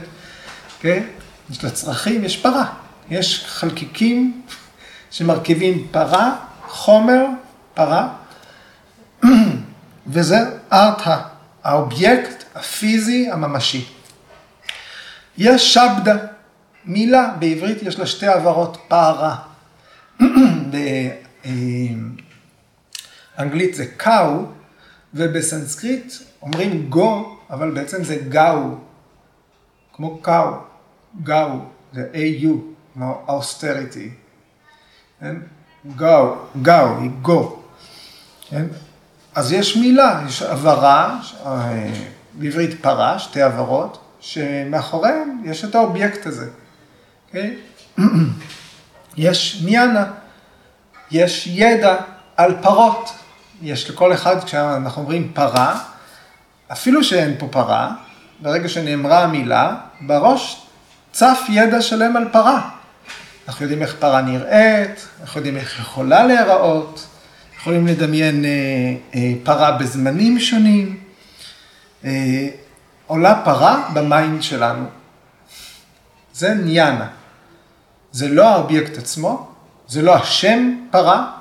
כן? 0.80 1.02
יש 1.50 1.64
לה 1.64 1.70
צרכים, 1.70 2.25
יש 2.25 2.37
פרה. 2.37 2.64
יש 3.11 3.44
חלקיקים 3.49 4.42
שמרכיבים 5.11 5.87
פרה, 5.90 6.37
חומר, 6.68 7.25
פרה, 7.75 8.09
וזה 10.06 10.38
ארתא, 10.72 11.18
האובייקט 11.64 12.44
הפיזי 12.54 13.30
הממשי. 13.30 13.88
יש 15.38 15.74
שבדה, 15.74 16.16
מילה, 16.84 17.34
בעברית 17.38 17.82
יש 17.82 17.98
לה 17.98 18.06
שתי 18.06 18.26
עברות, 18.26 18.78
פרה. 18.88 19.36
באנגלית 23.36 23.74
זה 23.74 23.86
קאו, 23.96 24.44
ובסנסקריט 25.14 26.12
אומרים 26.42 26.88
גו, 26.88 27.38
אבל 27.50 27.70
בעצם 27.70 28.04
זה 28.04 28.16
גאו, 28.28 28.74
כמו 29.92 30.18
cow, 30.18 30.52
גאו, 31.22 31.58
זה 31.92 32.08
A-U, 32.12 32.48
כמו 32.94 33.24
austerity. 33.28 34.10
כן? 35.20 35.36
גאו, 35.96 36.34
גאו, 36.62 36.98
היא 37.00 37.10
גו. 37.22 37.62
כן? 38.48 38.66
אז 39.40 39.52
יש 39.52 39.76
מילה, 39.76 40.20
יש 40.28 40.42
הברה, 40.42 41.18
אה, 41.47 41.90
בעברית 42.32 42.80
פרה, 42.80 43.18
שתי 43.18 43.42
הברות, 43.42 43.99
שמאחוריהן 44.20 45.42
יש 45.44 45.64
את 45.64 45.75
האובייקט 45.75 46.26
הזה. 46.26 46.44
Okay? 46.44 47.28
אוקיי? 47.28 47.56
יש 49.26 49.62
ניאנה, 49.64 50.04
יש 51.11 51.47
ידע 51.47 51.97
על 52.37 52.54
פרות. 52.62 53.12
יש 53.62 53.90
לכל 53.90 54.12
אחד, 54.12 54.44
כשאנחנו 54.44 55.02
אומרים 55.02 55.30
פרה, 55.35 55.80
אפילו 56.73 57.04
שאין 57.04 57.35
פה 57.38 57.49
פרה, 57.50 57.92
ברגע 58.40 58.68
שנאמרה 58.68 59.23
המילה, 59.23 59.75
בראש 60.00 60.66
צף 61.12 61.40
ידע 61.49 61.82
שלם 61.82 62.16
על 62.16 62.28
פרה. 62.32 62.70
אנחנו 63.49 63.64
יודעים 63.64 63.82
איך 63.82 63.97
פרה 63.99 64.23
נראית, 64.23 65.09
אנחנו 65.20 65.38
יודעים 65.38 65.56
איך 65.56 65.80
יכולה 65.80 66.25
להיראות, 66.26 67.06
יכולים 67.60 67.86
לדמיין 67.86 68.44
אה, 68.44 68.50
אה, 69.14 69.32
פרה 69.42 69.72
בזמנים 69.72 70.40
שונים. 70.40 71.00
אה, 72.04 72.48
עולה 73.06 73.42
פרה 73.44 73.88
ב 73.94 74.04
mind 74.04 74.42
שלנו. 74.42 74.86
זה 76.32 76.54
ניאנה. 76.54 77.08
זה 78.12 78.28
לא 78.28 78.48
האובייקט 78.48 78.98
עצמו, 78.98 79.48
זה 79.88 80.02
לא 80.02 80.14
השם 80.14 80.74
פרה, 80.90 81.32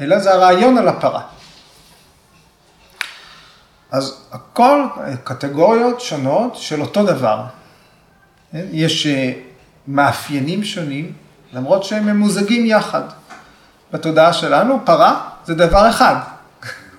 אלא 0.00 0.18
זה 0.18 0.34
הרעיון 0.34 0.78
על 0.78 0.88
הפרה. 0.88 1.22
אז 3.90 4.24
הכל 4.32 4.84
קטגוריות 5.24 6.00
שונות 6.00 6.56
של 6.56 6.80
אותו 6.80 7.04
דבר. 7.04 7.44
יש 8.54 9.06
מאפיינים 9.88 10.64
שונים, 10.64 11.12
למרות 11.52 11.84
שהם 11.84 12.06
ממוזגים 12.06 12.66
יחד. 12.66 13.02
בתודעה 13.92 14.32
שלנו 14.32 14.80
פרה 14.84 15.29
זה 15.44 15.54
דבר 15.54 15.90
אחד. 15.90 16.16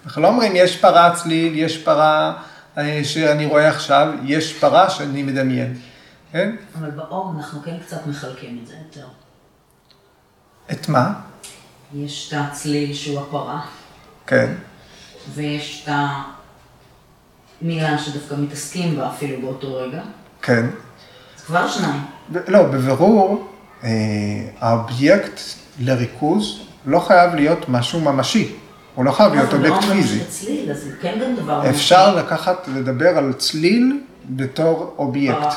אנחנו 0.05 0.21
לא 0.21 0.27
אומרים 0.27 0.51
יש 0.55 0.77
פרה 0.77 1.15
צליל, 1.15 1.55
יש 1.55 1.77
פרה 1.77 2.33
אה, 2.77 3.01
שאני 3.03 3.45
רואה 3.45 3.69
עכשיו, 3.69 4.13
יש 4.23 4.53
פרה 4.53 4.89
שאני 4.89 5.23
מדמיין. 5.23 5.77
כן? 6.31 6.55
אבל 6.79 6.91
באור 6.91 7.33
אנחנו 7.37 7.61
כן 7.63 7.77
קצת 7.85 8.07
מחלקים 8.07 8.59
את 8.61 8.67
זה 8.67 8.73
יותר. 8.85 9.07
את 10.71 10.89
מה? 10.89 11.13
יש 11.93 12.33
את 12.33 12.39
הצליל 12.39 12.93
שהוא 12.93 13.19
הפרה. 13.19 13.61
כן. 14.27 14.53
ויש 15.33 15.83
את 15.83 15.93
המילה 17.61 17.97
שדווקא 17.97 18.33
מתעסקים 18.37 18.97
בה 18.97 19.09
אפילו 19.09 19.41
באותו 19.41 19.75
רגע. 19.75 20.01
כן. 20.41 20.65
אז 21.37 21.43
כבר 21.43 21.67
שניים. 21.67 22.01
לא, 22.47 22.63
בבירור, 22.63 23.47
אה, 23.83 23.89
האובייקט 24.59 25.39
לריכוז 25.79 26.70
לא 26.85 26.99
חייב 26.99 27.35
להיות 27.35 27.69
משהו 27.69 27.99
ממשי. 27.99 28.55
הוא 28.95 29.05
לא 29.05 29.11
חייב 29.11 29.33
להיות 29.33 29.53
אובייקט 29.53 29.83
פיזי. 29.83 30.15
אבל 30.15 30.25
לא 30.25 30.29
צליל, 30.29 30.71
אז 30.71 30.83
זה 30.83 30.91
כן 31.01 31.19
גם 31.21 31.35
דבר... 31.35 31.69
אפשר 31.69 32.15
לקחת, 32.15 32.67
לדבר 32.75 33.17
על 33.17 33.33
צליל 33.33 33.99
בתור 34.29 34.95
אובייקט. 34.97 35.53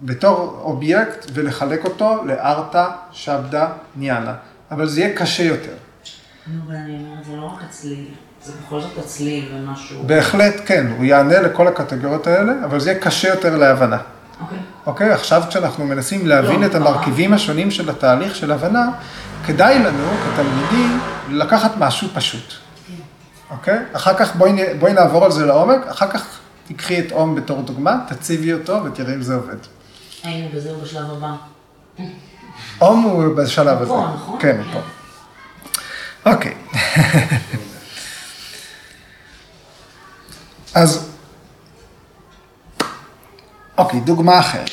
בתור 0.00 0.60
אובייקט 0.64 1.26
ולחלק 1.34 1.84
אותו 1.84 2.24
לארתא, 2.24 2.86
שבדה, 3.12 3.68
ניאנה. 3.96 4.34
אבל 4.70 4.86
זה 4.88 5.00
יהיה 5.00 5.16
קשה 5.16 5.42
יותר. 5.42 5.74
נו, 6.46 6.60
אבל 6.66 6.74
אני 6.74 6.96
אומרת, 6.96 7.24
זה 7.24 7.36
לא 7.36 7.44
רק 7.44 7.62
הצליל, 7.68 8.04
זה 8.44 8.52
בכל 8.66 8.80
זאת 8.80 8.98
הצליל 8.98 9.52
ומשהו... 9.54 10.02
בהחלט 10.06 10.54
כן, 10.66 10.86
הוא 10.96 11.04
יענה 11.04 11.40
לכל 11.40 11.68
הקטגוריות 11.68 12.26
האלה, 12.26 12.52
אבל 12.64 12.80
זה 12.80 12.90
יהיה 12.90 13.00
קשה 13.00 13.28
יותר 13.28 13.56
להבנה. 13.56 13.98
אוקיי. 14.88 15.10
עכשיו 15.10 15.42
כשאנחנו 15.48 15.86
מנסים 15.86 16.26
להבין 16.26 16.60
לא, 16.60 16.66
את 16.66 16.74
המרכיבים 16.74 17.32
השונים 17.34 17.70
של 17.70 17.90
התהליך 17.90 18.34
של 18.34 18.52
הבנה, 18.52 18.86
כדאי 19.46 19.78
לנו 19.78 20.10
כתלמידים 20.24 21.00
לקחת 21.28 21.72
משהו 21.78 22.08
פשוט. 22.14 22.52
אוקיי? 23.50 23.78
אחר 23.92 24.14
כך 24.14 24.36
בואי, 24.36 24.74
בואי 24.78 24.92
נעבור 24.92 25.24
על 25.24 25.32
זה 25.32 25.46
לעומק, 25.46 25.86
אחר 25.86 26.10
כך 26.10 26.38
תיקחי 26.66 27.00
את 27.00 27.12
אום 27.12 27.34
בתור 27.34 27.62
דוגמה, 27.62 27.96
תציבי 28.08 28.52
אותו 28.52 28.84
ותראי 28.84 29.14
אם 29.14 29.22
זה 29.22 29.34
עובד. 29.34 29.56
היינו 30.22 30.48
בזה 30.54 30.72
בשלב 30.82 31.10
הבא. 31.10 31.32
אום 32.80 33.02
הוא 33.02 33.36
בשלב 33.36 33.82
הזה. 33.82 33.90
פה, 33.90 34.08
נכון? 34.14 34.40
כן, 34.40 34.56
הוא 34.56 34.64
פה. 34.72 34.80
אוקיי. 36.32 36.54
אז, 40.74 41.08
אוקיי, 43.78 44.00
דוגמה 44.00 44.40
אחרת. 44.40 44.70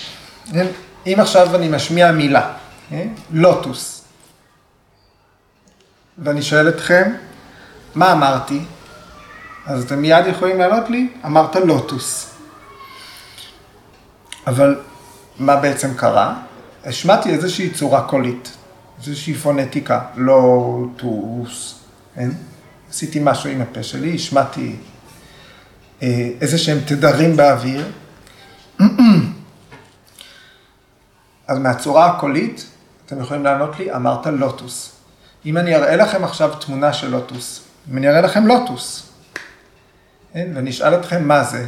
אם 1.05 1.15
עכשיו 1.19 1.55
אני 1.55 1.67
משמיע 1.69 2.11
מילה, 2.11 2.53
אה? 2.91 3.05
לוטוס, 3.31 4.03
ואני 6.17 6.41
שואל 6.41 6.69
אתכם, 6.69 7.11
מה 7.95 8.11
אמרתי? 8.11 8.59
אז 9.65 9.83
אתם 9.83 10.01
מיד 10.01 10.27
יכולים 10.27 10.59
לענות 10.59 10.89
לי, 10.89 11.09
אמרת 11.25 11.55
לוטוס. 11.55 12.31
אבל 14.47 14.79
מה 15.39 15.55
בעצם 15.55 15.93
קרה? 15.93 16.35
השמעתי 16.85 17.29
איזושהי 17.29 17.69
צורה 17.69 18.07
קולית, 18.07 18.57
איזושהי 18.97 19.33
פונטיקה, 19.33 20.01
לוטוס, 20.15 21.79
כן? 22.15 22.29
עשיתי 22.89 23.19
משהו 23.21 23.49
עם 23.49 23.61
הפה 23.61 23.83
שלי, 23.83 24.15
השמעתי 24.15 24.75
אה, 26.03 26.29
איזה 26.41 26.57
שהם 26.57 26.79
תדרים 26.85 27.35
באוויר. 27.37 27.91
אז 31.47 31.59
מהצורה 31.59 32.05
הקולית, 32.05 32.65
אתם 33.05 33.21
יכולים 33.21 33.43
לענות 33.43 33.79
לי, 33.79 33.95
אמרת 33.95 34.27
לוטוס. 34.27 34.91
אם 35.45 35.57
אני 35.57 35.75
אראה 35.75 35.95
לכם 35.95 36.23
עכשיו 36.23 36.53
תמונה 36.59 36.93
של 36.93 37.09
לוטוס, 37.09 37.61
אם 37.91 37.97
אני 37.97 38.09
אראה 38.09 38.21
לכם 38.21 38.47
לוטוס, 38.47 39.09
כן? 40.33 40.51
ואני 40.55 40.69
אשאל 40.69 40.95
אתכם 40.95 41.27
מה 41.27 41.43
זה, 41.43 41.67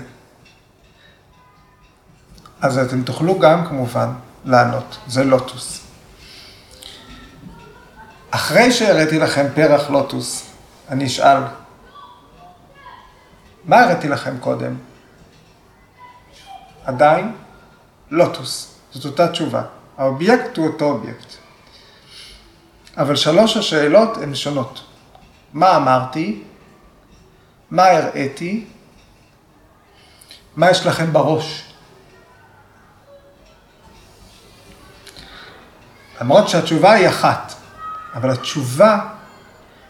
אז 2.61 2.77
אתם 2.77 3.03
תוכלו 3.03 3.39
גם 3.39 3.65
כמובן 3.65 4.09
לענות, 4.45 4.97
זה 5.07 5.23
לוטוס. 5.23 5.81
אחרי 8.31 8.71
שהראיתי 8.71 9.19
לכם 9.19 9.45
פרח 9.55 9.89
לוטוס, 9.89 10.45
אני 10.89 11.05
אשאל, 11.05 11.37
מה 13.65 13.79
הראיתי 13.79 14.07
לכם 14.07 14.37
קודם? 14.39 14.75
עדיין 16.87 17.31
לוטוס, 18.11 18.75
זאת 18.91 19.05
אותה 19.05 19.27
תשובה. 19.31 19.61
האובייקט 19.97 20.57
הוא 20.57 20.67
אותו 20.67 20.85
אובייקט. 20.85 21.33
אבל 22.97 23.15
שלוש 23.15 23.57
השאלות 23.57 24.17
הן 24.17 24.35
שונות. 24.35 24.83
מה 25.53 25.77
אמרתי? 25.77 26.43
מה 27.71 27.85
הראיתי? 27.85 28.65
מה 30.55 30.71
יש 30.71 30.85
לכם 30.85 31.13
בראש? 31.13 31.63
למרות 36.21 36.49
שהתשובה 36.49 36.91
היא 36.91 37.07
אחת, 37.07 37.53
אבל 38.15 38.31
התשובה 38.31 38.99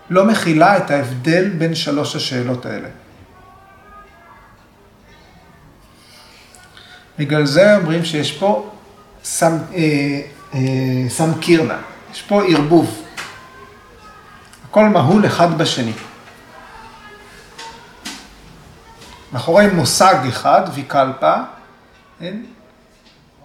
לא 0.09 0.25
מכילה 0.25 0.77
את 0.77 0.91
ההבדל 0.91 1.49
בין 1.49 1.75
שלוש 1.75 2.15
השאלות 2.15 2.65
האלה. 2.65 2.89
בגלל 7.17 7.45
זה 7.45 7.75
אומרים 7.75 8.05
שיש 8.05 8.31
פה 8.31 8.69
סם, 9.23 9.57
אה, 9.73 10.21
אה, 10.53 10.59
סם 11.09 11.39
קירנה, 11.39 11.77
יש 12.11 12.21
פה 12.21 12.43
ערבוב. 12.43 13.03
הכל 14.69 14.85
מהול 14.85 15.25
אחד 15.25 15.57
בשני. 15.57 15.93
מאחורי 19.33 19.67
מושג 19.67 20.15
אחד, 20.29 20.61
ויקלפה, 20.73 21.35
כן? 22.19 22.37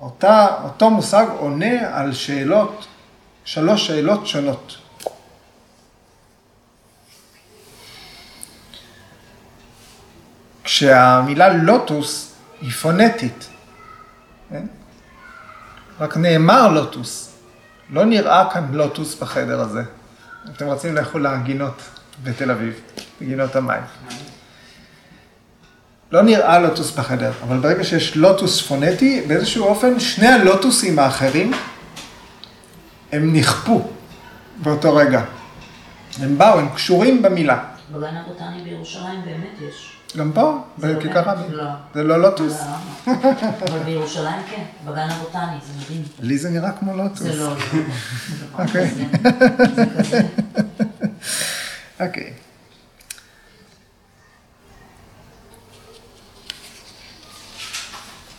אותה, 0.01 0.47
אותו 0.65 0.91
מושג 0.91 1.27
עונה 1.39 1.99
על 1.99 2.13
שאלות, 2.13 2.87
שלוש 3.45 3.87
שאלות 3.87 4.27
שונות. 4.27 4.77
כשהמילה 10.65 11.53
לוטוס 11.53 12.35
היא 12.61 12.71
פונטית, 12.71 13.49
כן? 14.53 14.67
רק 16.01 16.17
נאמר 16.17 16.69
לוטוס, 16.69 17.33
לא 17.91 18.05
נראה 18.05 18.51
כאן 18.53 18.69
לוטוס 18.73 19.21
בחדר 19.21 19.61
הזה. 19.61 19.83
אתם 20.51 20.67
רוצים 20.67 20.95
לכו 20.95 21.19
לגינות 21.19 21.83
בתל 22.23 22.51
אביב, 22.51 22.81
לגינות 23.21 23.57
המים. 23.57 23.83
לא 26.12 26.23
נראה 26.23 26.59
לוטוס 26.59 26.99
בחדר, 26.99 27.33
אבל 27.43 27.59
ברגע 27.59 27.85
שיש 27.85 28.17
לוטוס 28.17 28.67
פונטי, 28.67 29.25
באיזשהו 29.27 29.65
אופן 29.65 30.01
שני 30.01 30.27
הלוטוסים 30.27 30.99
האחרים, 30.99 31.53
הם 33.12 33.33
נכפו 33.37 33.88
באותו 34.62 34.97
רגע. 34.97 35.23
הם 36.19 36.38
באו, 36.38 36.59
הם 36.59 36.69
קשורים 36.75 37.23
במילה. 37.23 37.65
בגן 37.93 38.17
הבוטני 38.17 38.62
בירושלים 38.65 39.23
באמת 39.25 39.69
יש. 39.69 40.02
גם 40.16 40.33
פה, 40.33 40.61
בכיכר? 40.79 41.20
רבין. 41.20 41.51
לא. 41.53 41.64
זה 41.94 42.03
לא 42.03 42.20
לוטוס? 42.22 42.61
לא, 43.07 43.12
אבל 43.68 43.79
בירושלים 43.85 44.42
כן, 44.51 44.62
בגן 44.85 45.09
הבוטני, 45.11 45.57
זה 45.66 45.72
מדהים. 45.85 46.03
לי 46.20 46.38
זה 46.38 46.51
נראה 46.51 46.72
כמו 46.72 46.96
לוטוס. 46.96 47.18
זה 47.18 47.37
לא, 47.37 47.55
זה 47.72 47.79
לא. 47.79 48.64
אוקיי. 48.64 48.90
כזה. 48.90 50.22
אוקיי. 52.07 52.33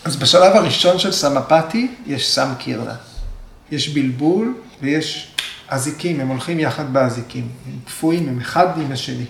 אז 0.05 0.15
בשלב 0.15 0.55
הראשון 0.55 0.99
של 0.99 1.12
סמפתי 1.12 1.95
יש 2.05 2.31
סם 2.31 2.53
קירנה. 2.57 2.95
יש 3.71 3.89
בלבול 3.89 4.55
ויש 4.81 5.36
אזיקים, 5.67 6.19
הם 6.19 6.27
הולכים 6.27 6.59
יחד 6.59 6.93
באזיקים. 6.93 7.49
הם 7.65 7.79
קפואים, 7.86 8.29
הם 8.29 8.39
אחד 8.39 8.67
עם 8.77 8.91
השני. 8.91 9.25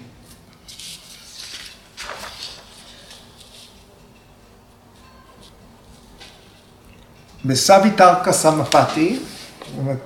בסביתרקה 7.45 8.34
סמפתי, 8.34 9.19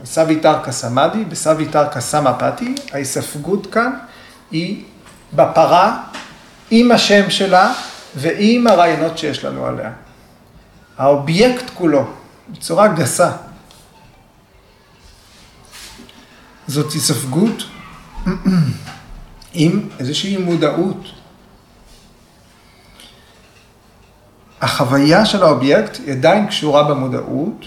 סביתרקה 0.06 0.71
סמדי, 0.71 1.26
בסביתרקה 1.26 2.02
סמפתי, 2.02 2.76
ההיספגות 2.91 3.67
כאן 3.67 3.91
היא 4.52 4.84
בפרה 5.34 6.04
עם 6.71 6.91
השם 6.91 7.30
שלה 7.30 7.73
ועם 8.15 8.67
הרעיונות 8.67 9.17
שיש 9.17 9.45
לנו 9.45 9.65
עליה. 9.65 9.91
האובייקט 10.97 11.69
כולו, 11.73 12.06
בצורה 12.50 12.88
גסה. 12.88 13.32
זאת 16.67 16.91
היספגות 16.91 17.63
עם 19.54 19.89
איזושהי 20.00 20.38
מודעות. 20.38 21.16
החוויה 24.62 25.26
של 25.26 25.43
האובייקט 25.43 25.98
היא 26.06 26.12
עדיין 26.13 26.48
קשורה 26.48 26.84
במודעות 26.84 27.65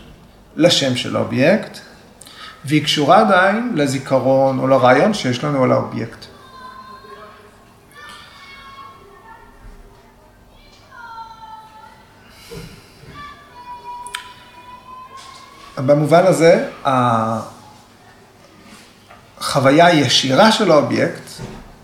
לשם 0.57 0.97
של 0.97 1.17
האובייקט, 1.17 1.79
והיא 2.65 2.85
קשורה 2.85 3.21
עדיין 3.21 3.73
לזיכרון 3.75 4.59
או 4.59 4.67
לרעיון 4.67 5.15
שיש 5.15 5.45
לנו 5.45 5.65
על 5.65 5.73
האובייקט. 5.73 6.27
במובן 15.77 16.27
הזה, 16.27 16.69
החוויה 19.39 19.87
הישירה 19.87 20.53
של 20.53 20.71
האובייקט, 20.71 21.23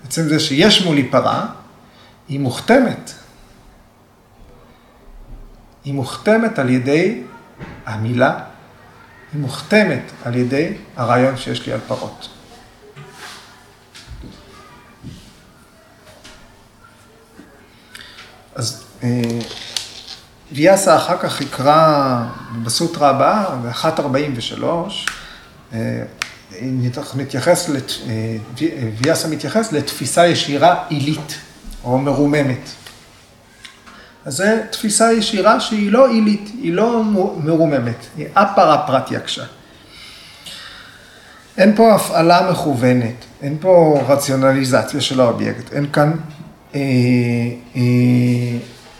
בעצם 0.02 0.28
זה 0.28 0.40
שיש 0.40 0.82
מולי 0.82 1.08
פרה, 1.08 1.46
היא 2.28 2.40
מוכתמת. 2.40 3.15
היא 5.86 5.94
מוכתמת 5.94 6.58
על 6.58 6.70
ידי 6.70 7.22
המילה, 7.86 8.38
היא 9.32 9.40
מוכתמת 9.40 10.02
על 10.24 10.36
ידי 10.36 10.72
הרעיון 10.96 11.36
שיש 11.36 11.66
לי 11.66 11.72
על 11.72 11.80
פרות. 11.88 12.28
אז 18.54 18.84
אה, 19.02 19.08
ויאסה 20.52 20.96
אחר 20.96 21.16
כך 21.18 21.40
יקרא 21.40 22.22
בסוטרה 22.62 23.10
הבאה, 23.10 23.56
ב-143, 23.56 24.64
אה, 25.72 26.02
אנחנו 26.96 27.20
נתייחס, 27.22 27.68
לת- 27.68 27.92
אה, 28.08 28.36
וי- 28.58 28.70
ויאסה 28.96 29.28
מתייחס 29.28 29.72
לתפיסה 29.72 30.26
ישירה 30.26 30.84
עילית 30.88 31.38
או 31.84 31.98
מרוממת. 31.98 32.70
אז 34.26 34.36
זו 34.36 34.44
תפיסה 34.70 35.12
ישירה 35.12 35.60
שהיא 35.60 35.92
לא 35.92 36.08
עילית, 36.08 36.50
היא 36.62 36.72
לא 36.72 37.02
מרוממת, 37.44 38.06
היא 38.16 38.26
אפרה 38.34 38.86
פרטייקשה. 38.86 39.44
אין 41.58 41.76
פה 41.76 41.94
הפעלה 41.94 42.50
מכוונת, 42.50 43.24
אין 43.42 43.56
פה 43.60 44.00
רציונליזציה 44.08 45.00
של 45.00 45.20
האובייקט, 45.20 45.72
אין 45.72 45.86
כאן 45.92 46.12
אה, 46.74 46.80
אה, 47.76 47.82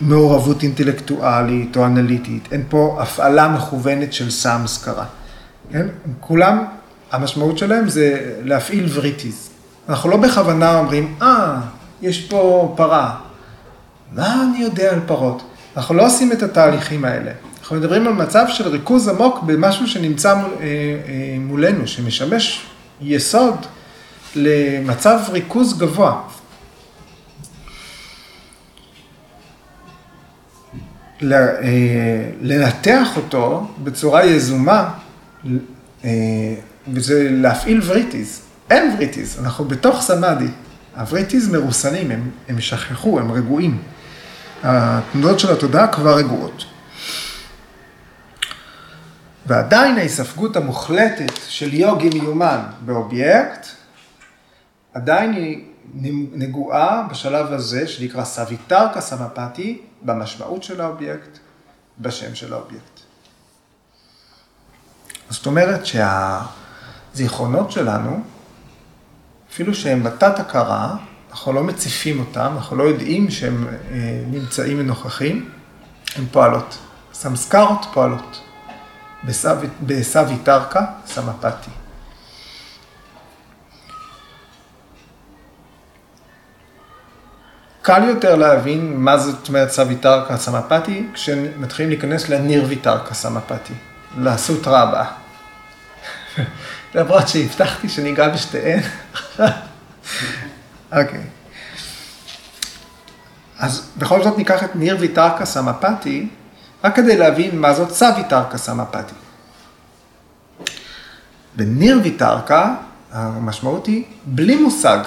מעורבות 0.01 0.63
אינטלקטואלית 0.63 1.77
או 1.77 1.87
אנליטית, 1.87 2.49
אין 2.53 2.63
פה 2.69 2.99
הפעלה 3.01 3.49
מכוונת 3.49 4.13
של 4.13 4.31
סמסקרה. 4.31 5.05
כן? 5.73 5.87
כולם, 6.21 6.65
המשמעות 7.13 7.59
שלהם 7.59 7.89
זה 7.89 8.33
להפעיל 8.43 8.89
וריטיז. 8.95 9.51
אנחנו 9.89 10.11
לא 10.11 10.17
בכוונה 10.17 10.79
אומרים, 10.79 11.15
אה, 11.23 11.61
יש 12.03 12.21
פה 12.21 12.75
פרה. 12.77 13.26
מה 14.13 14.43
אני 14.43 14.59
יודע 14.59 14.93
על 14.93 15.01
פרות? 15.07 15.43
אנחנו 15.77 15.95
לא 15.95 16.07
עושים 16.07 16.33
את 16.33 16.43
התהליכים 16.43 17.05
האלה. 17.05 17.33
אנחנו 17.61 17.77
מדברים 17.77 18.07
על 18.07 18.13
מצב 18.13 18.45
של 18.49 18.69
ריכוז 18.69 19.09
עמוק 19.09 19.43
במשהו 19.43 19.87
שנמצא 19.87 20.35
מול, 20.35 20.51
אה, 20.61 20.65
אה, 20.65 21.37
מולנו, 21.41 21.87
שמשמש 21.87 22.67
יסוד 23.01 23.67
למצב 24.35 25.21
ריכוז 25.29 25.79
גבוה. 25.79 26.23
אה, 31.23 32.31
לנתח 32.41 33.17
אותו 33.17 33.69
בצורה 33.85 34.25
יזומה, 34.25 34.91
אה, 36.05 36.11
וזה 36.93 37.29
להפעיל 37.31 37.81
וריטיז. 37.87 38.41
אין 38.71 38.95
וריטיז, 38.95 39.39
אנחנו 39.41 39.65
בתוך 39.65 40.01
סמאדי. 40.01 40.49
הווריטיז 40.97 41.49
מרוסנים, 41.49 42.11
הם, 42.11 42.31
הם 42.49 42.61
שככו, 42.61 43.21
הם 43.21 43.33
רגועים. 43.33 43.79
התנודות 44.63 45.41
של 45.41 45.53
התודעה 45.53 45.89
כבר 45.93 46.17
רגועות. 46.17 46.65
ועדיין 49.47 49.99
ההיספגות 49.99 50.57
המוחלטת 50.57 51.33
של 51.49 51.75
יוגי 51.75 52.09
מיומן 52.09 52.61
באובייקט, 52.81 53.67
עדיין 54.95 55.33
היא 55.33 55.67
נגועה 56.35 57.07
בשלב 57.11 57.53
הזה 57.53 57.89
שנקרא 57.89 58.25
סוויטרקה 58.25 59.01
סמפטי, 59.01 59.83
במשמעות 60.03 60.63
של 60.63 60.81
האובייקט, 60.81 61.39
בשם 61.99 62.35
של 62.35 62.53
האובייקט. 62.53 63.01
זאת 65.31 65.47
אומרת 65.47 65.81
שהזיכרונות 67.13 67.73
שלנו, 67.73 68.21
אפילו 69.51 69.75
שהם 69.75 70.03
בתת 70.03 70.39
הכרה, 70.39 70.97
אנחנו 71.37 71.53
לא 71.53 71.65
מציפים 71.65 72.21
אותם, 72.21 72.53
אנחנו 72.57 72.77
לא 72.77 72.83
יודעים 72.83 73.31
שהם 73.31 73.67
אה, 73.69 74.23
נמצאים 74.31 74.81
ונוכחים, 74.81 75.51
הן 76.17 76.25
פועלות. 76.33 76.79
סמסקרות 77.13 77.87
פועלות. 77.93 78.43
בסביטרקה 79.83 80.81
סמפתי. 81.07 81.71
קל 87.83 88.05
יותר 88.05 88.37
להבין 88.37 88.97
מה 88.97 89.19
זאת 89.19 89.49
אומרת 89.49 89.71
סביטרקה 89.71 90.37
סמפתי, 90.37 91.07
כשמתחילים 91.15 91.91
להיכנס 91.91 92.29
לנירביטרקה 92.29 93.15
סמפתי, 93.15 93.75
לסוטרה 94.19 94.83
הבאה. 94.83 95.13
למרות 96.95 97.29
שהבטחתי 97.29 97.89
שניגע 97.89 98.29
בשתיהן. 98.29 98.81
אוקיי. 100.93 101.21
אז 103.59 103.89
בכל 103.97 104.23
זאת 104.23 104.39
ניקח 104.39 104.65
את 104.65 104.77
ניר 104.77 104.97
ויטרקה 105.01 105.45
סמפתי, 105.45 106.29
רק 106.85 106.97
כדי 106.97 107.17
להבין 107.17 107.61
מה 107.61 107.75
זאת 107.75 107.91
סביטרקה 107.91 108.59
סמפתי. 108.59 109.15
בניר 111.57 112.01
ויטרקה 112.03 112.75
המשמעות 113.13 113.87
היא 113.87 114.05
בלי 114.27 114.57
מושג, 114.57 114.99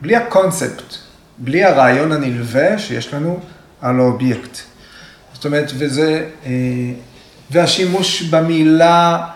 בלי 0.00 0.16
הקונספט, 0.16 0.94
בלי 1.38 1.64
הרעיון 1.64 2.12
הנלווה 2.12 2.78
שיש 2.78 3.14
לנו 3.14 3.40
על 3.80 4.00
האובייקט. 4.00 4.58
זאת 5.32 5.44
אומרת, 5.44 5.72
וזה, 5.78 6.28
אה, 6.46 6.50
והשימוש 7.50 8.22
במילה 8.22 9.26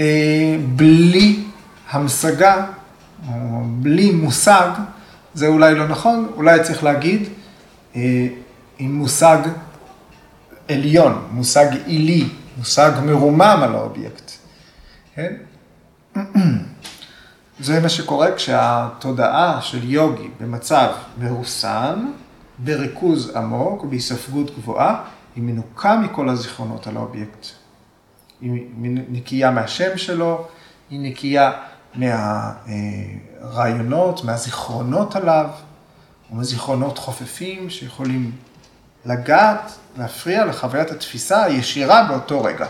אה, 0.00 0.56
בלי 0.76 1.44
המשגה, 1.90 2.64
או 3.28 3.60
בלי 3.64 4.10
מושג, 4.10 4.70
זה 5.34 5.46
אולי 5.46 5.74
לא 5.74 5.88
נכון, 5.88 6.30
אולי 6.36 6.62
צריך 6.62 6.84
להגיד 6.84 7.28
עם 8.78 8.94
מושג 8.94 9.38
עליון, 10.68 11.28
מושג 11.30 11.66
עילי, 11.86 12.28
מושג 12.58 12.90
מרומם 13.02 13.60
על 13.62 13.74
האובייקט. 13.74 14.32
כן? 15.14 15.34
זה 17.60 17.80
מה 17.80 17.88
שקורה 17.88 18.32
כשהתודעה 18.32 19.60
של 19.62 19.90
יוגי 19.90 20.28
במצב 20.40 20.88
מרוסן, 21.18 22.06
בריכוז 22.58 23.36
עמוק, 23.36 23.84
בהיספגות 23.84 24.56
גבוהה, 24.56 25.02
היא 25.36 25.44
מנוקה 25.44 25.96
מכל 25.96 26.28
הזיכרונות 26.28 26.86
על 26.86 26.96
האובייקט. 26.96 27.46
היא 28.40 28.68
נקייה 29.08 29.50
מהשם 29.50 29.98
שלו, 29.98 30.46
היא 30.90 31.00
נקייה 31.02 31.52
מהרעיונות, 31.94 32.64
מהזיכרונות 34.24 35.16
עליו, 35.16 35.50
ומזיכרונות 36.32 36.98
חופפים 36.98 37.70
שיכולים 37.70 38.32
לגעת, 39.04 39.72
להפריע 39.96 40.44
לחוויית 40.44 40.90
התפיסה 40.90 41.42
הישירה 41.42 42.04
באותו 42.08 42.42
רגע. 42.44 42.66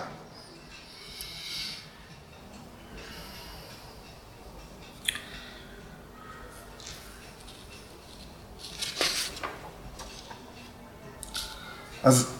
אז 12.02 12.30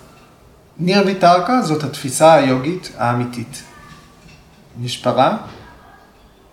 ניר 0.78 1.02
ויטרקה 1.06 1.62
זאת 1.62 1.82
התפיסה 1.82 2.34
היוגית 2.34 2.90
האמיתית. 2.96 3.62
יש 4.82 5.02
פרה, 5.02 5.36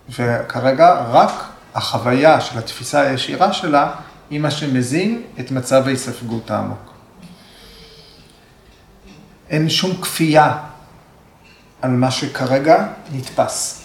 וכרגע 0.08 1.04
רק 1.10 1.30
החוויה 1.74 2.40
של 2.40 2.58
התפיסה 2.58 3.00
הישירה 3.00 3.52
שלה 3.52 3.92
היא 4.30 4.40
מה 4.40 4.50
שמזין 4.50 5.22
את 5.40 5.50
מצב 5.50 5.86
ההיספגות 5.86 6.50
העמוק. 6.50 6.92
אין 9.50 9.70
שום 9.70 10.02
כפייה 10.02 10.58
על 11.82 11.90
מה 11.90 12.10
שכרגע 12.10 12.86
נתפס. 13.12 13.84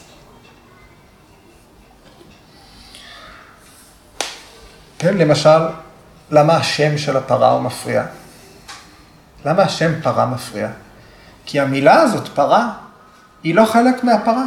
כן, 5.00 5.18
למשל, 5.18 5.60
למה 6.32 6.54
השם 6.54 6.98
של 6.98 7.18
הפרה 7.18 7.50
הוא 7.52 7.62
מפריע? 7.62 8.06
למה 9.46 9.64
השם 9.64 10.02
פרה 10.02 10.26
מפריע? 10.26 10.70
כי 11.46 11.60
המילה 11.60 12.02
הזאת, 12.02 12.28
פרה, 12.28 12.74
היא 13.44 13.56
לא 13.56 13.66
חלק 13.66 14.04
מהפרה. 14.04 14.46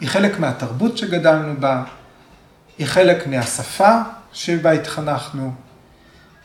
היא 0.00 0.08
חלק 0.08 0.40
מהתרבות 0.40 0.98
שגדלנו 0.98 1.54
בה, 1.60 1.82
היא 2.78 2.86
חלק 2.86 3.26
מהשפה 3.26 3.98
שבה 4.32 4.70
התחנכנו. 4.70 5.52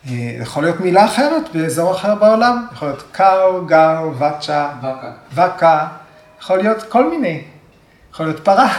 אה, 0.07 0.37
יכול 0.41 0.63
להיות 0.63 0.79
מילה 0.79 1.05
אחרת 1.05 1.43
באזור 1.53 1.95
אחר 1.95 2.15
בעולם, 2.15 2.65
יכול 2.73 2.87
להיות 2.87 3.03
קאו, 3.11 3.65
גאו, 3.65 4.17
ואצ'ה, 4.17 4.69
וקה, 5.33 5.87
יכול 6.39 6.57
להיות 6.57 6.83
כל 6.83 7.09
מיני, 7.09 7.43
יכול 8.11 8.25
להיות 8.25 8.45
פרה. 8.45 8.73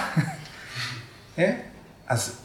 אה? 1.38 1.52
אז 2.08 2.36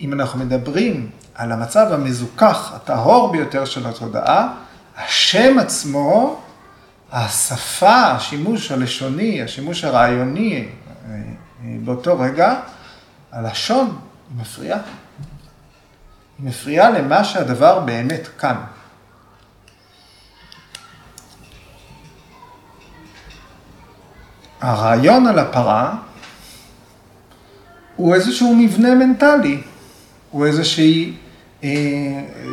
אם 0.00 0.12
אנחנו 0.12 0.38
מדברים 0.38 1.10
על 1.34 1.52
המצב 1.52 1.86
המזוכח, 1.92 2.72
הטהור 2.74 3.32
ביותר 3.32 3.64
של 3.64 3.86
התודעה, 3.86 4.54
השם 4.96 5.58
עצמו, 5.58 6.40
השפה, 7.12 8.02
השימוש 8.02 8.72
הלשוני, 8.72 9.42
השימוש 9.42 9.84
הרעיוני 9.84 10.68
אה, 11.08 11.14
באותו 11.62 12.18
רגע, 12.18 12.60
הלשון 13.32 13.86
היא 13.86 14.40
מפריעה. 14.40 14.78
היא 16.38 16.46
מפריעה 16.46 16.90
למה 16.90 17.24
שהדבר 17.24 17.80
באמת 17.80 18.28
כאן. 18.38 18.56
הרעיון 24.60 25.26
על 25.26 25.38
הפרה 25.38 25.96
הוא 27.96 28.14
איזשהו 28.14 28.56
מבנה 28.56 28.94
מנטלי, 28.94 29.62
הוא 30.30 30.46
איזשהי 30.46 31.16
אה, 31.64 31.68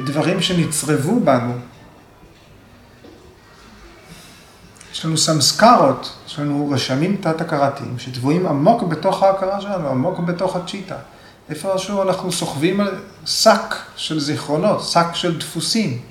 דברים 0.05 0.41
שנצרבו 0.41 1.19
בנו. 1.19 1.53
יש 4.97 5.05
לנו 5.05 5.17
סמסקרות, 5.17 6.11
יש 6.27 6.39
לנו 6.39 6.69
רשמים 6.71 7.17
תת-הכרתיים 7.21 7.99
שטבועים 7.99 8.47
עמוק 8.47 8.83
בתוך 8.83 9.23
ההכרה 9.23 9.61
שלנו, 9.61 9.87
עמוק 9.87 10.19
בתוך 10.19 10.55
הצ'יטה. 10.55 10.95
איפשהו 11.49 12.01
אנחנו 12.01 12.31
סוחבים 12.31 12.81
על 12.81 12.95
שק 13.25 13.75
של 13.95 14.19
זיכרונות, 14.19 14.83
שק 14.83 15.05
של 15.13 15.39
דפוסים. 15.39 16.01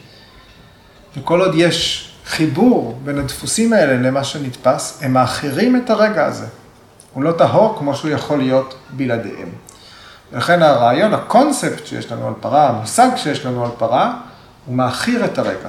וכל 1.16 1.40
עוד 1.40 1.54
יש 1.54 2.10
חיבור 2.26 2.98
בין 3.04 3.18
הדפוסים 3.18 3.72
האלה 3.72 4.08
למה 4.08 4.24
שנתפס, 4.24 4.98
הם 5.02 5.12
מאחרים 5.12 5.76
את 5.76 5.90
הרגע 5.90 6.26
הזה. 6.26 6.46
הוא 7.12 7.24
לא 7.24 7.32
טהור 7.32 7.78
כמו 7.78 7.94
שהוא 7.94 8.10
יכול 8.10 8.38
להיות 8.38 8.74
בלעדיהם. 8.90 9.48
ולכן 10.32 10.62
הרעיון, 10.62 11.14
הקונספט 11.14 11.86
שיש 11.86 12.12
לנו 12.12 12.28
על 12.28 12.34
פרה, 12.40 12.68
המושג 12.68 13.08
שיש 13.16 13.46
לנו 13.46 13.64
על 13.64 13.70
פרה, 13.78 14.18
הוא 14.66 14.74
מאחיר 14.74 15.24
את 15.24 15.38
הרגע. 15.38 15.68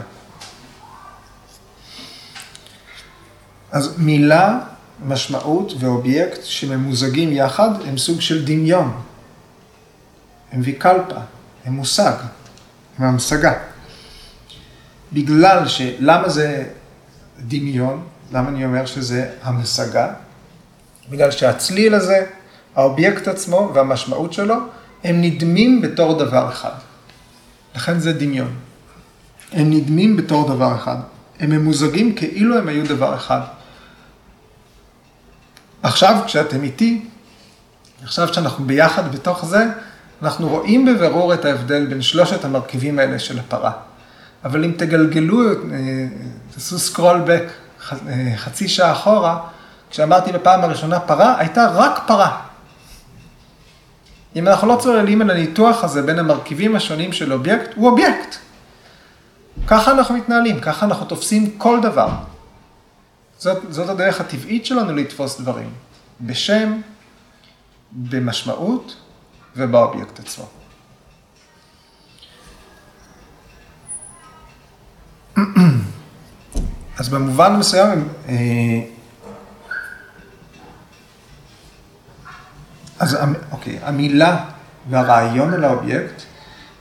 אז 3.71 3.93
מילה, 3.97 4.60
משמעות 5.06 5.73
ואובייקט 5.80 6.43
שממוזגים 6.43 7.32
יחד 7.32 7.69
הם 7.88 7.97
סוג 7.97 8.21
של 8.21 8.45
דמיון. 8.45 9.01
הם 10.51 10.62
ויקלפה, 10.63 11.19
הם 11.65 11.73
מושג, 11.73 12.13
הם 12.97 13.06
המשגה. 13.06 13.53
בגלל 15.13 15.67
ש... 15.67 15.82
למה 15.99 16.30
זה 16.30 16.63
דמיון? 17.39 18.03
למה 18.32 18.49
אני 18.49 18.65
אומר 18.65 18.86
שזה 18.86 19.30
המשגה? 19.43 20.13
בגלל 21.10 21.32
שהצליל 21.32 21.95
הזה, 21.95 22.25
האובייקט 22.75 23.27
עצמו 23.27 23.71
והמשמעות 23.73 24.34
שלו, 24.34 24.56
הם 25.03 25.21
נדמים 25.21 25.82
בתור 25.82 26.19
דבר 26.19 26.49
אחד. 26.49 26.71
לכן 27.75 27.99
זה 27.99 28.13
דמיון. 28.13 28.56
הם 29.51 29.69
נדמים 29.69 30.17
בתור 30.17 30.47
דבר 30.47 30.75
אחד. 30.75 30.97
הם 31.39 31.50
ממוזגים 31.50 32.15
כאילו 32.15 32.58
הם 32.58 32.67
היו 32.67 32.88
דבר 32.88 33.15
אחד. 33.15 33.41
עכשיו, 35.84 36.17
כשאתם 36.26 36.63
איתי, 36.63 37.06
עכשיו 38.04 38.34
שאנחנו 38.34 38.65
ביחד 38.65 39.12
בתוך 39.12 39.45
זה, 39.45 39.65
אנחנו 40.21 40.50
רואים 40.50 40.86
בבירור 40.86 41.34
את 41.34 41.45
ההבדל 41.45 41.86
בין 41.86 42.02
שלושת 42.02 42.45
המרכיבים 42.45 43.00
האלה 43.00 43.19
של 43.19 43.39
הפרה. 43.39 43.71
אבל 44.45 44.65
אם 44.65 44.71
תגלגלו, 44.78 45.50
אה, 45.50 45.54
תעשו 46.54 46.80
scroll 46.80 47.21
back 47.26 47.43
אה, 47.91 48.34
חצי 48.36 48.67
שעה 48.67 48.91
אחורה, 48.91 49.39
כשאמרתי 49.89 50.32
בפעם 50.32 50.63
הראשונה 50.63 51.00
פרה, 51.00 51.36
הייתה 51.39 51.67
רק 51.73 52.02
פרה. 52.08 52.41
אם 54.36 54.47
אנחנו 54.47 54.67
לא 54.67 54.78
צוללים 54.82 55.21
על 55.21 55.30
הניתוח 55.30 55.84
הזה 55.84 56.02
בין 56.02 56.19
המרכיבים 56.19 56.76
השונים 56.76 57.13
של 57.13 57.34
אובייקט, 57.34 57.69
הוא 57.76 57.89
אובייקט. 57.89 58.36
ככה 59.67 59.91
אנחנו 59.91 60.15
מתנהלים, 60.15 60.60
ככה 60.60 60.86
אנחנו 60.86 61.06
תופסים 61.06 61.58
כל 61.58 61.80
דבר. 61.82 62.10
זאת, 63.38 63.58
זאת 63.69 63.89
הדרך 63.89 64.21
הטבעית 64.21 64.65
שלנו 64.65 64.93
לתפוס 64.95 65.41
דברים. 65.41 65.69
בשם, 66.21 66.82
במשמעות 67.91 68.95
ובאובייקט 69.56 70.19
עצמו. 70.19 70.45
אז 76.99 77.10
במובן 77.10 77.56
מסוים, 77.56 78.08
אה, 78.30 78.34
אז 82.99 83.17
אוקיי, 83.51 83.80
המילה 83.84 84.45
והרעיון 84.89 85.53
על 85.53 85.63
האובייקט 85.63 86.21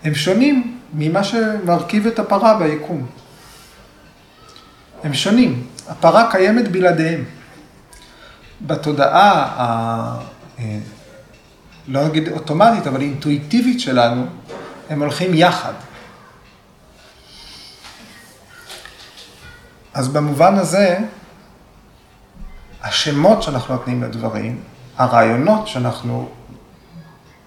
הם 0.03 0.15
שונים 0.15 0.76
ממה 0.93 1.25
שמרכיב 1.25 2.07
את 2.07 2.19
הפרה 2.19 2.59
ביקום. 2.59 3.07
הם 5.05 5.15
שונים. 5.15 5.67
הפרה 5.89 6.31
קיימת 6.31 6.69
בלעדיהם. 6.69 7.25
בתודעה, 8.61 9.33
ה... 9.57 10.19
אה, 10.59 10.79
לא 11.89 12.09
נגיד 12.09 12.29
אוטומטית, 12.29 12.87
אבל 12.87 13.01
אינטואיטיבית 13.01 13.81
שלנו, 13.81 14.27
הם 14.91 15.03
הולכים 15.03 15.35
יחד. 15.35 15.73
אז 19.95 20.09
במובן 20.09 20.55
הזה, 20.55 20.99
השמות 22.83 23.43
שאנחנו 23.43 23.75
נותנים 23.75 24.03
לדברים, 24.03 24.61
הרעיונות 24.97 25.69
שאנחנו 25.69 26.29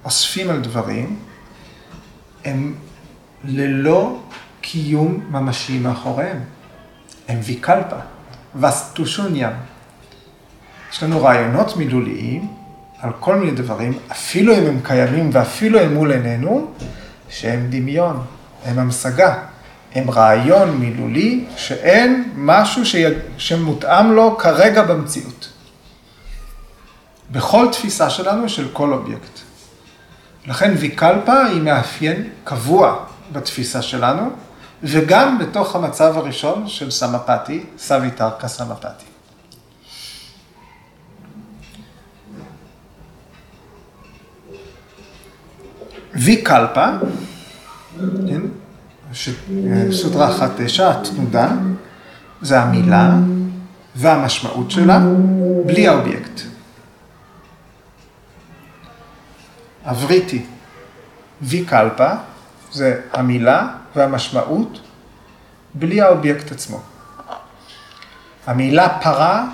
אוספים 0.06 0.50
על 0.50 0.62
דברים, 0.62 1.20
הם 2.46 2.76
ללא 3.44 4.20
קיום 4.62 5.24
ממשי 5.32 5.80
מאחוריהם. 5.80 6.40
הם 7.28 7.40
ויקלפה, 7.44 7.96
וסטושוניה. 8.56 9.52
יש 10.92 11.04
לנו 11.04 11.24
רעיונות 11.24 11.78
מילוליים 11.78 12.48
על 13.00 13.12
כל 13.20 13.36
מיני 13.36 13.52
דברים, 13.52 13.94
אפילו 14.12 14.58
אם 14.58 14.66
הם 14.66 14.80
קיימים 14.84 15.30
ואפילו 15.34 15.80
הם 15.80 15.94
מול 15.94 16.12
עינינו, 16.12 16.72
שהם 17.30 17.68
דמיון, 17.70 18.22
הם 18.66 18.80
המשגה, 18.80 19.44
הם 19.96 20.12
רעיון 20.12 20.78
מילולי 20.78 21.46
שאין 21.56 22.32
משהו 22.36 22.86
ש... 22.86 22.96
שמותאם 23.38 24.12
לו 24.12 24.38
כרגע 24.38 24.84
במציאות. 24.84 25.50
בכל 27.32 27.68
תפיסה 27.72 28.10
שלנו 28.10 28.50
של 28.50 28.68
כל 28.74 28.94
אובייקט. 28.94 29.40
לכן 30.48 30.74
ויקלפה 30.78 31.46
היא 31.46 31.62
מאפיין 31.62 32.30
קבוע 32.44 33.06
בתפיסה 33.32 33.82
שלנו, 33.82 34.30
וגם 34.84 35.40
בתוך 35.40 35.76
המצב 35.76 36.18
הראשון 36.18 36.68
של 36.68 36.92
סמפתי, 36.92 37.66
סוויטרקה 37.78 38.48
סמפתי. 38.48 39.06
ויקלפה, 46.14 46.88
כן? 48.28 48.42
סוטרה 49.92 50.30
אחת 50.30 50.52
תשע, 50.58 50.90
התנודה, 50.90 51.52
זה 52.42 52.62
המילה 52.62 53.12
והמשמעות 53.96 54.72
שלה, 54.72 55.00
בלי 55.66 55.88
האובייקט. 55.88 56.42
הווריטי, 59.86 60.46
ויקלפה, 61.42 62.12
זה 62.72 63.02
המילה 63.14 63.68
והמשמעות 63.96 64.80
בלי 65.74 66.02
האובייקט 66.02 66.52
עצמו. 66.52 66.80
המילה 68.48 68.90
פרה, 69.02 69.46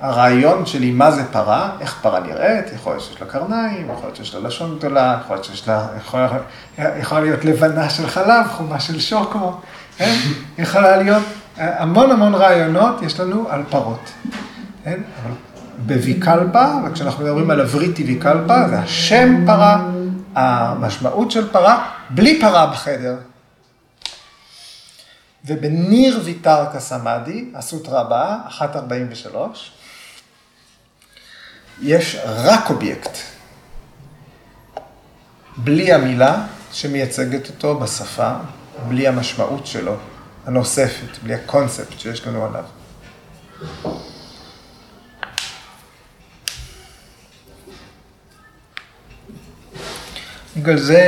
הרעיון 0.00 0.66
שלי 0.66 0.90
מה 0.90 1.10
זה 1.10 1.24
פרה, 1.32 1.70
איך 1.80 1.98
פרה 2.02 2.20
נראית, 2.20 2.64
יכול 2.74 2.92
להיות 2.92 3.04
שיש 3.04 3.20
לה 3.20 3.26
קרניים, 3.26 3.86
יכול 3.90 4.04
להיות 4.04 4.16
שיש 4.16 4.34
לה 4.34 4.40
לשון 4.40 4.78
גדולה, 4.78 5.18
יכול 5.20 5.36
להיות 5.36 5.44
שיש 5.44 5.68
לה, 5.68 5.86
יכול, 5.98 6.20
יכולה 6.78 7.20
להיות 7.20 7.44
לבנה 7.44 7.90
של 7.90 8.06
חלב, 8.06 8.46
חומה 8.46 8.80
של 8.80 9.00
שוקו, 9.00 9.60
כן? 9.96 10.14
יכולה 10.58 10.96
להיות 10.96 11.22
המון 11.56 12.10
המון 12.10 12.34
רעיונות 12.34 13.02
יש 13.02 13.20
לנו 13.20 13.46
על 13.50 13.62
פרות. 13.70 14.10
כן? 14.84 15.00
בוויקלפה, 15.86 16.66
וכשאנחנו 16.84 17.24
מדברים 17.24 17.50
על 17.50 17.60
הווריטי 17.60 18.04
ויקלפה, 18.04 18.68
זה 18.68 18.78
השם 18.78 19.46
פרה, 19.46 19.82
המשמעות 20.34 21.30
של 21.30 21.52
פרה, 21.52 21.92
בלי 22.10 22.40
פרה 22.40 22.66
בחדר. 22.66 23.16
ובניר 25.44 26.20
ויתרקה 26.24 26.80
סמאדי, 26.80 27.50
הסוטרה 27.54 28.00
הבאה, 28.00 28.38
1.43, 28.48 29.36
יש 31.82 32.16
רק 32.26 32.70
אובייקט, 32.70 33.18
בלי 35.56 35.92
המילה 35.92 36.46
שמייצגת 36.72 37.48
אותו 37.48 37.80
בשפה, 37.80 38.32
בלי 38.88 39.08
המשמעות 39.08 39.66
שלו, 39.66 39.96
הנוספת, 40.46 41.18
בלי 41.22 41.34
הקונספט 41.34 42.00
שיש 42.00 42.26
לנו 42.26 42.44
עליו. 42.44 42.64
בגלל 50.60 50.78
זה 50.78 51.02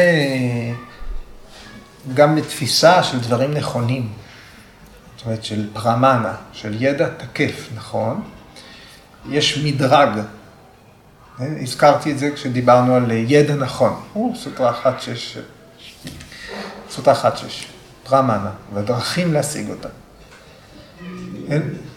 גם 2.14 2.36
בתפיסה 2.36 3.02
של 3.02 3.20
דברים 3.20 3.54
נכונים, 3.54 4.08
זאת 5.16 5.26
אומרת 5.26 5.44
של 5.44 5.68
פרמנה, 5.72 6.34
של 6.52 6.82
ידע 6.82 7.08
תקף, 7.08 7.68
נכון? 7.74 8.22
יש 9.30 9.58
מדרג. 9.64 10.08
הזכרתי 11.38 12.12
את 12.12 12.18
זה 12.18 12.30
כשדיברנו 12.34 12.94
על 12.94 13.10
ידע 13.10 13.54
נכון. 13.54 14.00
הוא 14.12 14.36
סוטרה 14.36 14.80
1.6. 14.84 15.38
סוטרה 16.90 17.14
1.6. 17.22 17.28
פרמנה, 18.04 18.50
ודרכים 18.74 19.32
להשיג 19.32 19.70
אותה. 19.70 19.88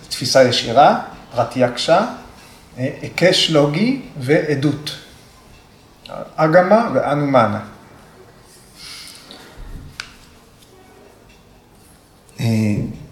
תפיסה 0.10 0.44
ישירה, 0.44 1.00
פרטייקשה, 1.36 2.06
היקש 2.78 3.50
לוגי 3.50 4.02
ועדות. 4.20 5.05
אגמה 6.36 6.90
ואנומנה. 6.94 7.60
אה, 12.40 12.46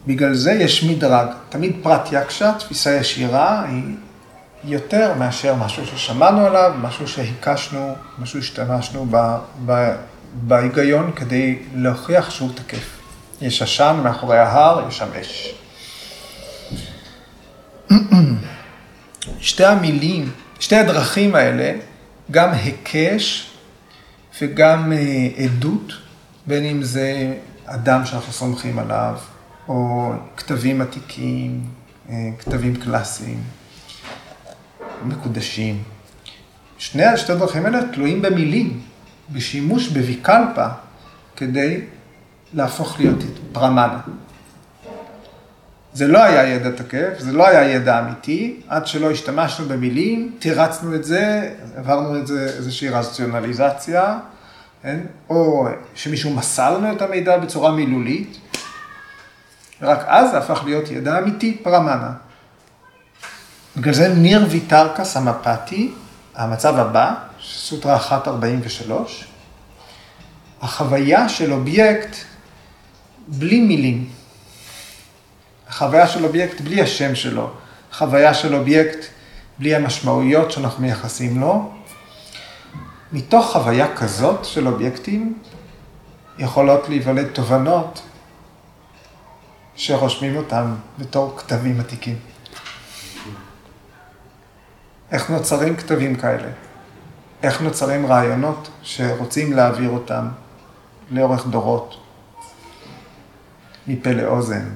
בגלל 0.07 0.33
זה 0.33 0.51
יש 0.51 0.83
מדרג. 0.83 1.27
תמיד 1.49 1.75
פרט 1.83 2.09
יקשה, 2.11 2.53
תפיסה 2.59 2.95
ישירה, 2.95 3.65
היא 3.65 3.95
יותר 4.63 5.13
מאשר 5.13 5.55
משהו 5.55 5.85
ששמענו 5.85 6.45
עליו, 6.45 6.73
משהו 6.81 7.07
שהיקשנו, 7.07 7.95
משהו 8.19 8.43
שהשתמשנו 8.43 9.05
ב, 9.11 9.37
ב, 9.65 9.95
בהיגיון 10.33 11.11
כדי 11.15 11.59
להוכיח 11.75 12.29
שהוא 12.29 12.49
תקף. 12.55 12.99
יש 13.41 13.61
עשן 13.61 13.99
מאחורי 14.03 14.37
ההר, 14.37 14.87
יש 14.87 14.97
שם 14.97 15.07
אש. 15.21 15.53
שתי 19.39 19.65
המילים, 19.65 20.31
שתי 20.59 20.75
הדרכים 20.75 21.35
האלה, 21.35 21.73
גם 22.31 22.51
היקש 22.51 23.51
וגם 24.41 24.93
אה, 24.93 25.27
עדות, 25.43 25.93
בין 26.47 26.63
אם 26.63 26.83
זה 26.83 27.33
אדם 27.65 28.05
שאנחנו 28.05 28.33
סומכים 28.33 28.79
עליו, 28.79 29.17
או 29.67 30.11
כתבים 30.37 30.81
עתיקים, 30.81 31.61
אה, 32.09 32.29
כתבים 32.39 32.75
קלאסיים, 32.75 33.43
מקודשים. 35.05 35.83
שני 36.77 37.03
שתי 37.17 37.31
הדרכים 37.31 37.65
האלה 37.65 37.79
תלויים 37.93 38.21
במילים, 38.21 38.81
בשימוש 39.29 39.87
בוויקלפה, 39.87 40.67
כדי 41.35 41.81
להפוך 42.53 42.99
להיות 42.99 43.19
פרמנה. 43.51 43.99
זה 45.93 46.07
לא 46.07 46.23
היה 46.23 46.47
ידע 46.47 46.71
תקף, 46.71 47.19
זה 47.19 47.31
לא 47.31 47.47
היה 47.47 47.69
ידע 47.69 47.99
אמיתי, 47.99 48.61
עד 48.67 48.87
שלא 48.87 49.11
השתמשנו 49.11 49.65
במילים, 49.65 50.35
תירצנו 50.39 50.95
את 50.95 51.03
זה, 51.03 51.53
עברנו 51.75 52.17
את 52.19 52.27
זה 52.27 52.43
איזושהי 52.57 52.89
רציונליזציה, 52.89 54.19
כן? 54.81 54.99
או 55.29 55.67
שמישהו 55.95 56.33
מסר 56.33 56.77
לנו 56.77 56.91
את 56.91 57.01
המידע 57.01 57.37
בצורה 57.37 57.71
מילולית, 57.71 58.37
ורק 59.81 60.03
אז 60.07 60.31
זה 60.31 60.37
הפך 60.37 60.61
להיות 60.65 60.91
ידע 60.91 61.19
אמיתי, 61.19 61.57
פרמנה. 61.63 62.11
בגלל 63.77 63.93
זה 63.93 64.07
נירויתרקה 64.07 65.05
סמפתי, 65.05 65.91
המצב 66.35 66.79
הבא, 66.79 67.13
סוטרה 67.41 67.97
143, 68.11 69.27
החוויה 70.61 71.29
של 71.29 71.53
אובייקט 71.53 72.15
בלי 73.27 73.59
מילים. 73.59 74.09
חוויה 75.73 76.07
של 76.07 76.25
אובייקט 76.25 76.61
בלי 76.61 76.81
השם 76.81 77.15
שלו, 77.15 77.49
חוויה 77.91 78.33
של 78.33 78.55
אובייקט 78.55 79.05
בלי 79.59 79.75
המשמעויות 79.75 80.51
שאנחנו 80.51 80.81
מייחסים 80.81 81.41
לו. 81.41 81.71
מתוך 83.11 83.51
חוויה 83.51 83.95
כזאת 83.95 84.45
של 84.45 84.67
אובייקטים 84.67 85.39
יכולות 86.37 86.89
להיוולד 86.89 87.27
תובנות 87.27 88.01
שרושמים 89.75 90.35
אותם 90.35 90.73
בתור 90.99 91.37
כתבים 91.37 91.79
עתיקים. 91.79 92.19
איך 95.11 95.29
נוצרים 95.29 95.75
כתבים 95.75 96.15
כאלה? 96.15 96.49
איך 97.43 97.61
נוצרים 97.61 98.05
רעיונות 98.05 98.69
שרוצים 98.81 99.53
להעביר 99.53 99.89
אותם 99.89 100.27
לאורך 101.11 101.47
דורות, 101.47 101.97
מפה 103.87 104.11
לאוזן, 104.11 104.69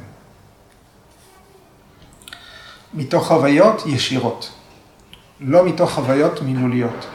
מתוך 2.98 3.28
חוויות 3.28 3.84
ישירות, 3.86 4.50
לא 5.40 5.66
מתוך 5.66 5.92
חוויות 5.92 6.42
מילוליות, 6.42 7.06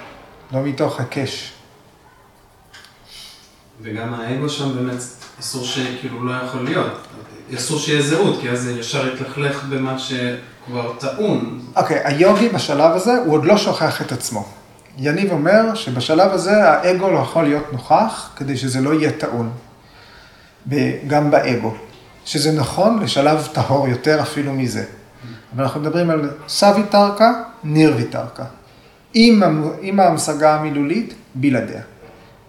לא 0.52 0.60
מתוך 0.62 1.00
הקש. 1.00 1.52
וגם 3.82 4.14
האגו 4.14 4.48
שם 4.48 4.74
באמת 4.74 5.02
אסור 5.40 5.64
שכאילו 5.64 6.26
לא 6.26 6.32
יכול 6.32 6.64
להיות, 6.64 6.92
אסור 7.54 7.78
שיהיה 7.78 8.02
זהות, 8.02 8.40
כי 8.40 8.50
אז 8.50 8.62
זה 8.62 8.72
ישר 8.72 9.14
יתלכלך 9.14 9.64
במה 9.64 9.98
שכבר 9.98 10.92
טעון. 10.98 11.60
אוקיי, 11.76 12.04
okay, 12.04 12.08
היוגי 12.08 12.48
בשלב 12.48 12.90
הזה, 12.90 13.12
הוא 13.24 13.34
עוד 13.34 13.44
לא 13.44 13.58
שוכח 13.58 14.02
את 14.02 14.12
עצמו. 14.12 14.48
יניב 14.98 15.32
אומר 15.32 15.74
שבשלב 15.74 16.30
הזה 16.30 16.70
האגו 16.70 17.10
לא 17.10 17.18
יכול 17.18 17.44
להיות 17.44 17.72
נוכח 17.72 18.30
כדי 18.36 18.56
שזה 18.56 18.80
לא 18.80 18.94
יהיה 18.94 19.12
טעון, 19.12 19.50
גם 21.06 21.30
באגו. 21.30 21.74
שזה 22.24 22.52
נכון 22.52 23.02
לשלב 23.02 23.48
טהור 23.52 23.88
יותר 23.88 24.22
אפילו 24.22 24.52
מזה. 24.52 24.84
אבל 25.54 25.64
אנחנו 25.64 25.80
מדברים 25.80 26.10
על 26.10 26.30
סוויתרקה, 26.48 27.32
נירויתרקה. 27.64 28.44
עם, 29.14 29.42
עם 29.80 30.00
ההמשגה 30.00 30.54
המילולית, 30.54 31.14
בלעדיה. 31.34 31.82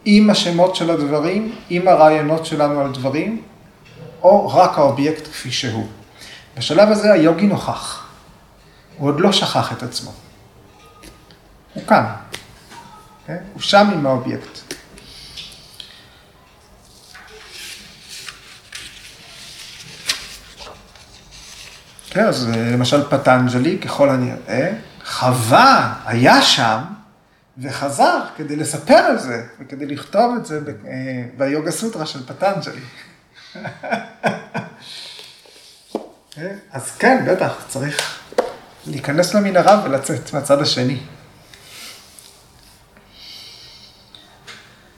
עם 0.06 0.30
השמות 0.30 0.76
של 0.76 0.89
הדברים, 0.89 1.56
עם 1.70 1.88
הרעיונות 1.88 2.45
שלנו 2.45 2.82
על 2.82 2.91
דברים, 2.91 3.41
או 4.22 4.49
רק 4.49 4.78
האובייקט 4.78 5.28
כפי 5.28 5.51
שהוא. 5.51 5.88
בשלב 6.58 6.89
הזה 6.91 7.14
היוגי 7.14 7.47
נוכח. 7.47 8.06
הוא 8.97 9.10
עוד 9.10 9.20
לא 9.20 9.32
שכח 9.32 9.72
את 9.72 9.84
עצמו. 9.84 10.12
הוא 11.74 11.84
כאן. 11.88 12.06
כן? 13.28 13.38
הוא 13.54 13.62
שם 13.62 13.89
עם 13.93 14.06
האובייקט. 14.06 14.60
כן, 22.14 22.26
אז 22.26 22.49
אה, 22.49 22.72
למשל 22.72 23.09
פטנג'לי, 23.09 23.78
ככל 23.80 24.09
הנראה, 24.09 24.72
חווה, 25.05 25.93
היה 26.05 26.41
שם, 26.41 26.80
וחזר 27.57 28.20
כדי 28.36 28.55
לספר 28.55 28.93
על 28.93 29.20
זה, 29.20 29.43
וכדי 29.59 29.86
לכתוב 29.86 30.36
את 30.38 30.45
זה 30.45 30.59
אה, 30.88 31.24
ביוגה 31.38 31.72
סוטרה 31.72 32.05
של 32.05 32.26
פטנג'לי. 32.26 32.82
אה, 36.38 36.51
אז 36.72 36.91
כן, 36.99 37.26
בטח, 37.28 37.53
צריך 37.68 38.20
להיכנס 38.88 39.34
למנהרה 39.34 39.82
ולצאת 39.86 40.34
מהצד 40.34 40.61
השני. 40.61 40.99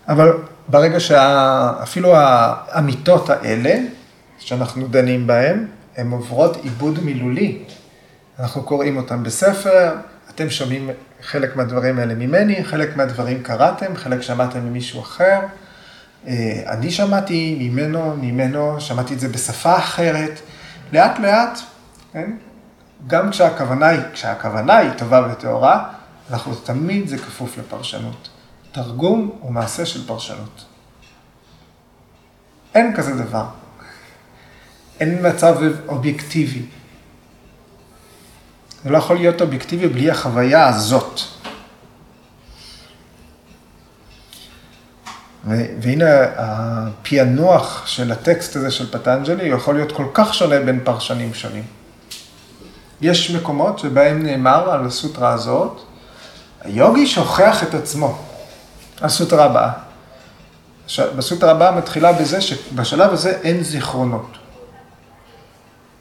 אבל 0.07 0.31
ברגע 0.67 0.99
שאפילו 0.99 2.15
האמיתות 2.15 3.29
האלה, 3.29 3.75
שאנחנו 4.39 4.87
דנים 4.87 5.27
בהן, 5.27 5.67
הן 5.97 6.11
עוברות 6.11 6.57
עיבוד 6.63 6.99
מילולי. 7.03 7.63
אנחנו 8.39 8.63
קוראים 8.63 8.97
אותן 8.97 9.23
בספר, 9.23 9.95
אתם 10.29 10.49
שומעים 10.49 10.89
חלק 11.21 11.55
מהדברים 11.55 11.99
האלה 11.99 12.15
ממני, 12.15 12.63
חלק 12.63 12.97
מהדברים 12.97 13.43
קראתם, 13.43 13.95
חלק 13.95 14.21
שמעתם 14.21 14.59
ממישהו 14.65 15.01
אחר. 15.01 15.39
אה, 16.27 16.63
אני 16.67 16.91
שמעתי 16.91 17.57
ממנו, 17.59 18.15
ממנו, 18.17 18.81
שמעתי 18.81 19.13
את 19.13 19.19
זה 19.19 19.29
בשפה 19.29 19.77
אחרת. 19.77 20.39
לאט 20.93 21.19
לאט, 21.19 21.59
כן? 22.13 22.31
גם 23.07 23.31
כשהכוונה 23.31 23.87
היא, 23.87 24.01
כשהכוונה 24.13 24.77
היא 24.77 24.91
טובה 24.97 25.27
וטהורה, 25.31 25.89
אנחנו 26.31 26.55
תמיד 26.55 27.07
זה 27.07 27.17
כפוף 27.17 27.57
לפרשנות. 27.57 28.29
תרגום 28.71 29.31
הוא 29.39 29.51
מעשה 29.51 29.85
של 29.85 30.07
פרשנות. 30.07 30.65
אין 32.75 32.95
כזה 32.95 33.23
דבר. 33.23 33.45
אין 34.99 35.27
מצב 35.27 35.55
אובייקטיבי. 35.87 36.61
זה 38.83 38.89
לא 38.89 38.97
יכול 38.97 39.15
להיות 39.17 39.41
אובייקטיבי 39.41 39.87
בלי 39.87 40.11
החוויה 40.11 40.67
הזאת. 40.67 41.19
והנה 45.81 46.05
הפענוח 46.37 47.87
של 47.87 48.11
הטקסט 48.11 48.55
הזה 48.55 48.71
של 48.71 48.91
פטנג'לי 48.91 49.43
יכול 49.43 49.75
להיות 49.75 49.91
כל 49.91 50.05
כך 50.13 50.33
שונה 50.33 50.59
בין 50.59 50.79
פרשנים 50.83 51.33
שונים. 51.33 51.63
יש 53.01 53.31
מקומות 53.31 53.79
שבהם 53.79 54.23
נאמר 54.23 54.71
על 54.71 54.85
הסוטרה 54.85 55.33
הזאת, 55.33 55.81
היוגי 56.61 57.07
שוכח 57.07 57.63
את 57.63 57.73
עצמו. 57.73 58.17
הסוטרה 59.01 59.45
הבאה. 59.45 59.71
בסוטרה 61.17 61.51
הבאה 61.51 61.71
מתחילה 61.71 62.13
בזה 62.13 62.41
שבשלב 62.41 63.13
הזה 63.13 63.39
אין 63.43 63.63
זיכרונות. 63.63 64.44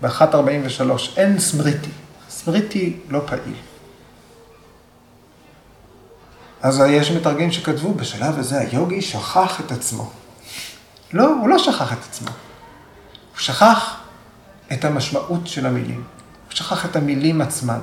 ב-1.43 0.04 0.90
אין 1.16 1.38
סמריטי. 1.38 1.90
סמריטי 2.28 2.96
לא 3.08 3.20
פעיל. 3.26 3.54
אז 6.62 6.82
יש 6.88 7.10
מתרגמים 7.10 7.52
שכתבו, 7.52 7.94
בשלב 7.94 8.38
הזה 8.38 8.58
היוגי 8.60 9.02
שכח 9.02 9.60
את 9.60 9.72
עצמו. 9.72 10.10
לא, 11.12 11.26
הוא 11.26 11.48
לא 11.48 11.58
שכח 11.58 11.92
את 11.92 11.98
עצמו. 12.08 12.28
הוא 12.28 13.38
שכח 13.38 14.00
את 14.72 14.84
המשמעות 14.84 15.46
של 15.46 15.66
המילים. 15.66 16.04
הוא 16.48 16.56
שכח 16.56 16.84
את 16.84 16.96
המילים 16.96 17.40
עצמן. 17.40 17.80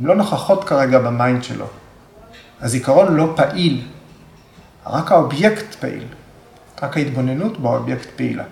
הן 0.00 0.06
לא 0.06 0.14
נוכחות 0.14 0.64
כרגע 0.64 0.98
ב 0.98 1.07
mind 1.07 1.44
שלו. 1.44 1.66
הזיכרון 2.60 3.16
לא 3.16 3.32
פעיל, 3.36 3.86
רק 4.86 5.12
האובייקט 5.12 5.74
פעיל. 5.74 6.06
רק 6.82 6.96
ההתבוננות 6.96 7.60
באובייקט 7.60 8.08
פעילה. 8.16 8.44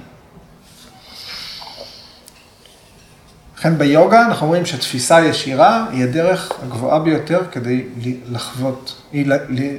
לכן 3.63 3.79
ביוגה 3.79 4.27
אנחנו 4.27 4.47
אומרים 4.47 4.67
שתפיסה 4.67 5.21
ישירה 5.21 5.87
היא 5.91 6.05
הדרך 6.05 6.53
הגבוהה 6.63 6.99
ביותר 6.99 7.43
כדי 7.51 7.85
לחוות, 8.31 9.03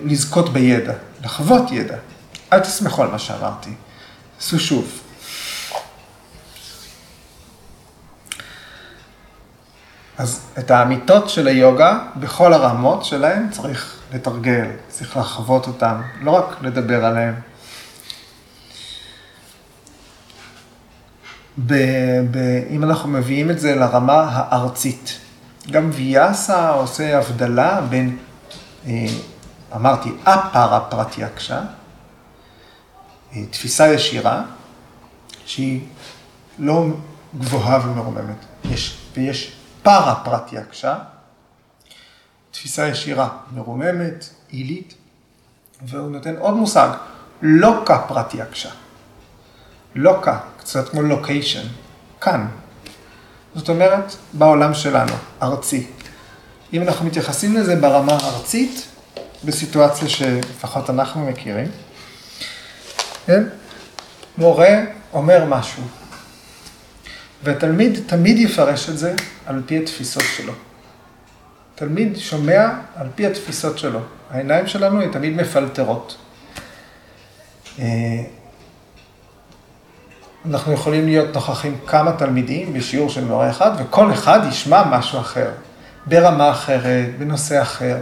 לזכות 0.06 0.54
בידע, 0.54 0.94
לחוות 1.24 1.72
ידע. 1.72 1.96
אל 2.54 2.60
תסמכו 2.60 3.04
על 3.04 3.12
מה 3.12 3.20
שאמרתי, 3.20 3.70
עשו 4.40 4.60
שוב. 4.60 5.02
אז 10.18 10.42
את 10.60 10.72
האמיתות 10.72 11.30
של 11.30 11.48
היוגה, 11.48 12.00
בכל 12.16 12.54
הרמות 12.54 13.06
שלהן, 13.06 13.50
צריך 13.50 13.98
לתרגל, 14.14 14.68
צריך 14.88 15.18
לחוות 15.18 15.68
אותן, 15.68 15.96
לא 16.22 16.32
רק 16.32 16.58
לדבר 16.62 17.06
עליהן. 17.06 17.34
ב, 21.58 21.74
ב, 22.32 22.38
אם 22.70 22.84
אנחנו 22.84 23.10
מביאים 23.10 23.52
את 23.52 23.60
זה 23.60 23.76
לרמה 23.76 24.22
הארצית. 24.32 25.20
גם 25.72 25.90
ויאסה 25.94 26.70
עושה 26.70 27.18
הבדלה 27.18 27.82
בין, 27.82 28.18
אה, 28.88 29.06
אמרתי, 29.76 30.12
אפרה 30.24 30.80
פרטיאקשה, 30.90 31.62
אה, 33.36 33.46
תפיסה 33.52 33.94
ישירה, 33.94 34.44
שהיא 35.46 35.82
לא 36.60 36.86
גבוהה 37.40 37.88
ומרוממת, 37.88 38.46
יש, 38.64 38.98
ויש 39.14 39.56
פרה 39.84 40.16
פרטיאקשה, 40.24 40.96
תפיסה 42.52 42.88
ישירה, 42.88 43.30
מרוממת, 43.52 44.30
עילית, 44.50 44.94
והוא 45.82 46.12
נותן 46.12 46.36
עוד 46.36 46.54
מושג, 46.54 46.90
לוקה 47.42 48.00
פרטיאקשה. 48.08 48.70
לוקה, 49.96 50.40
קצת 50.64 50.90
כמו 50.90 51.02
לוקיישן, 51.02 51.68
כאן. 52.22 52.48
זאת 53.56 53.70
אומרת, 53.70 54.16
בעולם 54.34 54.74
שלנו, 54.74 55.14
ארצי. 55.42 55.88
אם 56.74 56.82
אנחנו 56.82 57.06
מתייחסים 57.06 57.56
לזה 57.56 57.76
ברמה 57.76 58.14
הארצית, 58.14 58.88
בסיטואציה 59.46 60.10
שלפחות 60.10 60.90
אנחנו 60.90 61.26
מכירים, 61.26 61.68
כן? 63.26 63.44
מורה 64.38 64.80
אומר 65.14 65.46
משהו, 65.46 65.84
והתלמיד 67.44 68.00
תמיד 68.06 68.38
יפרש 68.38 68.90
את 68.90 68.98
זה 68.98 69.16
על 69.46 69.62
פי 69.66 69.78
התפיסות 69.78 70.24
שלו. 70.38 70.54
תלמיד 71.76 72.18
שומע 72.18 72.70
על 72.96 73.08
פי 73.16 73.26
התפיסות 73.26 73.78
שלו. 73.78 74.00
העיניים 74.30 74.68
שלנו 74.68 75.02
הן 75.02 75.12
תמיד 75.12 75.36
מפלטרות. 75.36 76.18
אה, 80.46 80.52
אנחנו 80.52 80.74
יכולים 80.74 81.06
להיות 81.06 81.36
נוכחים 81.36 81.78
כמה 81.88 82.12
תלמידים 82.12 82.74
בשיעור 82.74 83.10
של 83.10 83.26
מורה 83.26 83.50
אחד, 83.50 83.72
וכל 83.80 84.14
אחד 84.14 84.40
ישמע 84.50 84.84
משהו 84.90 85.20
אחר, 85.20 85.52
ברמה 86.06 86.52
אחרת, 86.52 87.18
בנושא 87.18 87.62
אחר. 87.62 87.98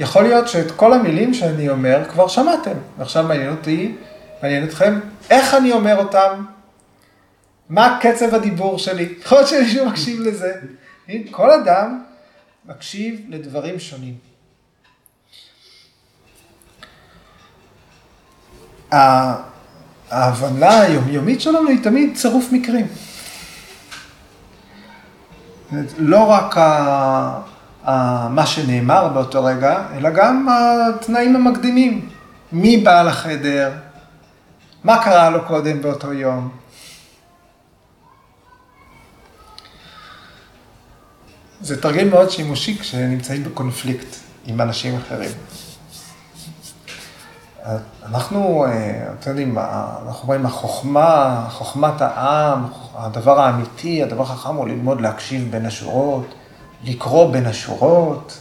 יכול 0.00 0.22
להיות 0.22 0.48
שאת 0.48 0.70
כל 0.70 0.92
המילים 0.92 1.34
שאני 1.34 1.68
אומר 1.68 2.04
כבר 2.08 2.28
שמעתם, 2.28 2.76
ועכשיו 2.98 3.24
מעניין 3.24 3.50
אותי, 3.50 3.96
מעניין 4.42 4.64
אתכם, 4.64 5.00
איך 5.30 5.54
אני 5.54 5.72
אומר 5.72 5.98
אותם, 5.98 6.44
מה 7.68 7.98
קצב 8.02 8.34
הדיבור 8.34 8.78
שלי, 8.78 9.14
יכול 9.24 9.38
להיות 9.38 9.48
שמישהו 9.48 9.86
מקשיב 9.86 10.20
לזה. 10.20 10.52
כל 11.30 11.50
אדם 11.50 12.02
מקשיב 12.64 13.20
לדברים 13.28 13.78
שונים. 13.78 14.14
ההבנה 20.10 20.80
היומיומית 20.80 21.40
שלנו 21.40 21.68
היא 21.68 21.82
תמיד 21.82 22.16
צירוף 22.16 22.52
מקרים. 22.52 22.86
לא 25.98 26.24
רק 26.24 26.58
ה, 26.58 27.40
ה, 27.84 28.28
מה 28.28 28.46
שנאמר 28.46 29.08
באותו 29.08 29.44
רגע, 29.44 29.82
אלא 29.94 30.10
גם 30.10 30.48
התנאים 30.50 31.36
המקדימים. 31.36 32.08
מי 32.52 32.76
בא 32.76 33.02
לחדר? 33.02 33.72
מה 34.84 35.04
קרה 35.04 35.30
לו 35.30 35.44
קודם 35.44 35.82
באותו 35.82 36.12
יום? 36.12 36.48
זה 41.60 41.82
תרגיל 41.82 42.08
מאוד 42.08 42.30
שימושי 42.30 42.78
כשנמצאים 42.78 43.44
בקונפליקט 43.44 44.16
עם 44.46 44.60
אנשים 44.60 44.96
אחרים. 44.96 45.30
אנחנו, 48.06 48.64
אה, 48.64 49.12
אתם 49.20 49.30
יודעים, 49.30 49.58
אנחנו 49.58 50.26
רואים, 50.26 50.46
החוכמה, 50.46 51.46
חוכמת 51.50 52.00
העם, 52.00 52.64
הדבר 52.94 53.40
האמיתי, 53.40 54.02
הדבר 54.02 54.22
החכם 54.22 54.54
הוא 54.54 54.68
ללמוד 54.68 55.00
להקשיב 55.00 55.50
בין 55.50 55.66
השורות, 55.66 56.26
לקרוא 56.84 57.32
בין 57.32 57.46
השורות, 57.46 58.38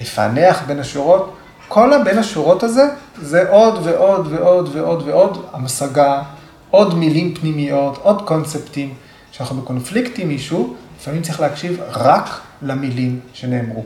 לפענח 0.00 0.62
בין 0.66 0.78
השורות. 0.78 1.34
כל 1.68 1.92
הבין 1.92 2.18
השורות 2.18 2.62
הזה, 2.62 2.88
זה 3.22 3.50
עוד 3.50 3.78
ועוד 3.86 4.26
ועוד 4.30 4.68
ועוד 4.72 5.02
ועוד 5.08 5.46
המשגה, 5.52 6.22
עוד 6.70 6.94
מילים 6.94 7.34
פנימיות, 7.34 7.98
עוד 8.02 8.22
קונספטים. 8.26 8.94
כשאנחנו 9.32 9.62
בקונפליקט 9.62 10.18
עם 10.18 10.28
מישהו, 10.28 10.74
לפעמים 11.00 11.22
צריך 11.22 11.40
להקשיב 11.40 11.80
רק 11.90 12.40
למילים 12.62 13.20
שנאמרו. 13.32 13.84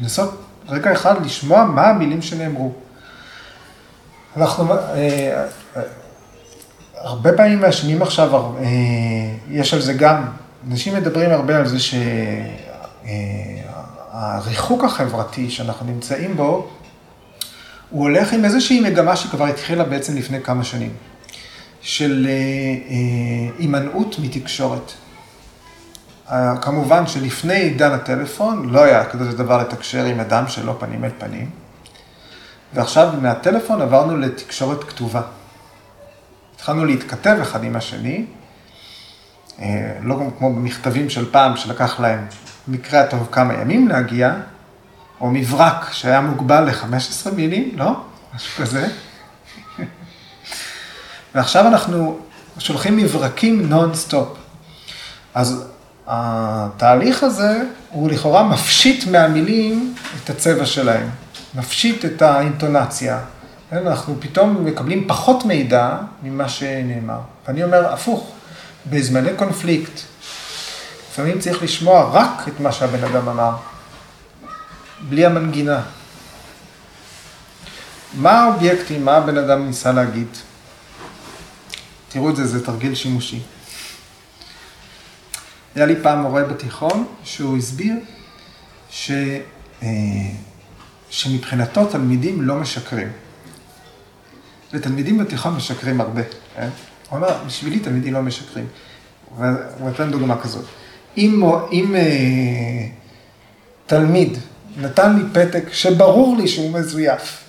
לנסות 0.00 0.45
רגע 0.68 0.92
אחד 0.92 1.26
לשמוע 1.26 1.64
מה 1.64 1.86
המילים 1.88 2.22
שנאמרו. 2.22 2.72
אנחנו 4.36 4.72
אה, 4.72 4.76
אה, 5.76 5.82
הרבה 6.94 7.32
פעמים 7.32 7.60
מאשימים 7.60 8.02
עכשיו, 8.02 8.32
אה, 8.32 8.64
יש 9.50 9.74
על 9.74 9.80
זה 9.80 9.92
גם, 9.92 10.24
אנשים 10.70 10.94
מדברים 10.94 11.30
הרבה 11.30 11.56
על 11.56 11.66
זה 11.66 11.76
שהריחוק 14.12 14.84
החברתי 14.84 15.50
שאנחנו 15.50 15.86
נמצאים 15.86 16.36
בו, 16.36 16.68
הוא 17.90 18.02
הולך 18.02 18.32
עם 18.32 18.44
איזושהי 18.44 18.80
מגמה 18.80 19.16
שכבר 19.16 19.44
התחילה 19.44 19.84
בעצם 19.84 20.16
לפני 20.16 20.42
כמה 20.42 20.64
שנים, 20.64 20.92
של 21.80 22.28
הימנעות 23.58 24.18
מתקשורת. 24.18 24.92
כמובן 26.60 27.06
שלפני 27.06 27.54
עידן 27.54 27.92
הטלפון 27.92 28.68
לא 28.68 28.82
היה 28.82 29.04
כזה 29.04 29.36
דבר 29.36 29.58
לתקשר 29.58 30.04
עם 30.04 30.20
אדם 30.20 30.48
שלא 30.48 30.76
פנים 30.80 31.04
אל 31.04 31.10
פנים, 31.18 31.50
ועכשיו 32.74 33.08
מהטלפון 33.22 33.82
עברנו 33.82 34.16
לתקשורת 34.16 34.84
כתובה. 34.84 35.22
התחלנו 36.54 36.84
להתכתב 36.84 37.36
אחד 37.42 37.64
עם 37.64 37.76
השני, 37.76 38.24
אה, 39.58 39.98
לא 40.02 40.16
כמו 40.38 40.54
במכתבים 40.54 41.10
של 41.10 41.30
פעם 41.30 41.56
שלקח 41.56 42.00
להם 42.00 42.26
מקרה 42.68 43.00
הטוב 43.00 43.28
כמה 43.32 43.54
ימים 43.54 43.88
להגיע, 43.88 44.34
או 45.20 45.30
מברק 45.30 45.92
שהיה 45.92 46.20
מוגבל 46.20 46.64
ל-15 46.64 47.30
מילים, 47.36 47.70
לא? 47.76 47.92
משהו 48.34 48.64
כזה. 48.64 48.88
ועכשיו 51.34 51.66
אנחנו 51.66 52.18
שולחים 52.58 52.96
מברקים 52.96 53.68
נונסטופ. 53.68 54.28
אז 55.34 55.75
התהליך 56.06 57.22
הזה 57.22 57.62
הוא 57.90 58.10
לכאורה 58.10 58.42
מפשיט 58.42 59.06
מהמילים 59.06 59.94
את 60.24 60.30
הצבע 60.30 60.66
שלהם, 60.66 61.10
מפשיט 61.54 62.04
את 62.04 62.22
האינטונציה. 62.22 63.20
כן, 63.70 63.86
אנחנו 63.86 64.16
פתאום 64.20 64.64
מקבלים 64.64 65.08
פחות 65.08 65.44
מידע 65.44 65.96
ממה 66.22 66.48
שנאמר. 66.48 67.18
ואני 67.48 67.64
אומר, 67.64 67.92
הפוך, 67.92 68.32
בזמני 68.90 69.30
קונפליקט, 69.36 70.00
לפעמים 71.10 71.38
צריך 71.38 71.62
לשמוע 71.62 72.10
רק 72.12 72.48
את 72.48 72.60
מה 72.60 72.72
שהבן 72.72 73.04
אדם 73.04 73.28
אמר, 73.28 73.56
בלי 75.08 75.26
המנגינה. 75.26 75.80
מה 78.14 78.42
האובייקטים, 78.42 79.04
מה 79.04 79.16
הבן 79.16 79.38
אדם 79.38 79.66
ניסה 79.66 79.92
להגיד? 79.92 80.28
תראו 82.08 82.30
את 82.30 82.36
זה, 82.36 82.46
זה 82.46 82.66
תרגיל 82.66 82.94
שימושי. 82.94 83.40
היה 85.76 85.86
לי 85.86 85.96
פעם 86.02 86.22
מורה 86.22 86.44
בתיכון 86.44 87.06
שהוא 87.24 87.56
הסביר 87.56 87.94
ש, 88.90 89.10
אה, 89.82 89.88
שמבחינתו 91.10 91.86
תלמידים 91.86 92.42
לא 92.42 92.54
משקרים. 92.54 93.08
ותלמידים 94.72 95.18
בתיכון 95.18 95.56
משקרים 95.56 96.00
הרבה. 96.00 96.22
כן? 96.56 96.68
הוא 97.08 97.18
אמר, 97.18 97.44
בשבילי 97.46 97.78
תלמידים 97.78 98.12
לא 98.12 98.22
משקרים. 98.22 98.66
והוא 99.38 99.90
נתן 99.90 100.10
דוגמה 100.10 100.40
כזאת. 100.40 100.64
אם, 101.16 101.42
אם 101.72 101.96
אה, 101.96 102.88
תלמיד 103.86 104.38
נתן 104.76 105.16
לי 105.16 105.22
פתק 105.32 105.72
שברור 105.72 106.36
לי 106.36 106.48
שהוא 106.48 106.72
מזויף, 106.72 107.44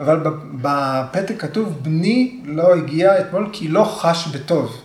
אבל 0.00 0.20
בפתק 0.54 1.34
כתוב, 1.38 1.68
בני 1.82 2.40
לא 2.44 2.74
הגיע 2.74 3.20
אתמול 3.20 3.50
כי 3.52 3.68
לא 3.68 3.84
חש 3.84 4.26
בטוב. 4.26 4.80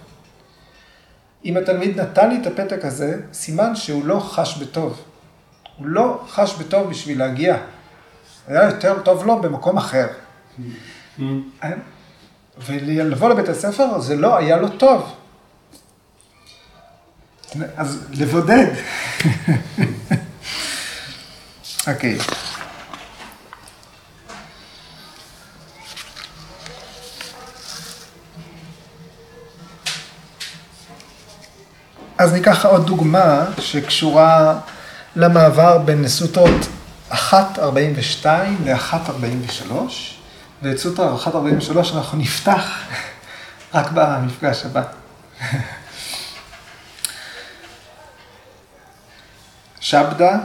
אם 1.45 1.57
התלמיד 1.57 1.99
נתן 1.99 2.29
לי 2.29 2.37
את 2.41 2.47
הפתק 2.47 2.85
הזה, 2.85 3.21
סימן 3.33 3.75
שהוא 3.75 4.05
לא 4.05 4.19
חש 4.19 4.57
בטוב. 4.57 5.01
הוא 5.77 5.87
לא 5.87 6.23
חש 6.29 6.55
בטוב 6.55 6.89
בשביל 6.89 7.19
להגיע. 7.19 7.57
היה 8.47 8.63
יותר 8.63 8.99
טוב 9.03 9.25
לו 9.25 9.41
במקום 9.41 9.77
אחר. 9.77 10.07
ולבוא 12.57 13.29
לבית 13.29 13.49
הספר 13.49 13.99
זה 13.99 14.15
לא 14.15 14.37
היה 14.37 14.57
לו 14.57 14.69
טוב. 14.69 15.15
אז 17.77 18.07
לבודד. 18.11 18.67
אוקיי. 21.87 22.17
okay. 22.17 22.52
אז 32.17 32.33
ניקח 32.33 32.65
עוד 32.65 32.85
דוגמה 32.85 33.45
שקשורה 33.59 34.59
למעבר 35.15 35.77
בין 35.77 36.07
סוטרות 36.07 36.67
1.42 37.11 37.15
ל-1.43, 38.63 39.71
ואת 40.61 40.77
סוטרה 40.77 41.17
1.43 41.25 41.29
אנחנו 41.95 42.17
נפתח 42.17 42.79
רק 43.73 43.91
במפגש 43.93 44.65
הבא. 44.65 44.83
שבדה, 49.79 50.37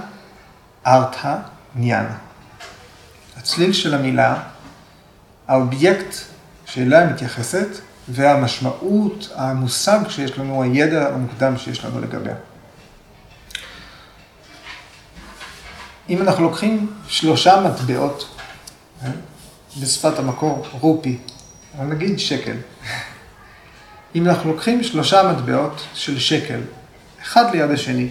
ארתא, 0.86 1.36
ניאנה. 1.74 2.16
הצליל 3.36 3.72
של 3.72 3.94
המילה, 3.94 4.36
האובייקט 5.48 6.14
שאליה 6.66 7.06
מתייחסת, 7.06 7.68
והמשמעות, 8.08 9.28
המושג 9.34 9.98
שיש 10.08 10.38
לנו, 10.38 10.62
הידע 10.62 11.08
המוקדם 11.14 11.58
שיש 11.58 11.84
לנו 11.84 12.00
לגביה. 12.00 12.34
אם 16.08 16.22
אנחנו 16.22 16.44
לוקחים 16.44 16.92
שלושה 17.08 17.60
מטבעות, 17.60 18.28
אה, 19.04 19.10
בשפת 19.82 20.18
המקור 20.18 20.66
רופי, 20.80 21.18
נגיד 21.78 22.18
שקל. 22.18 22.56
אם 24.14 24.28
אנחנו 24.28 24.52
לוקחים 24.52 24.82
שלושה 24.82 25.32
מטבעות 25.32 25.86
של 25.94 26.18
שקל, 26.18 26.60
אחד 27.22 27.54
ליד 27.54 27.70
השני, 27.70 28.08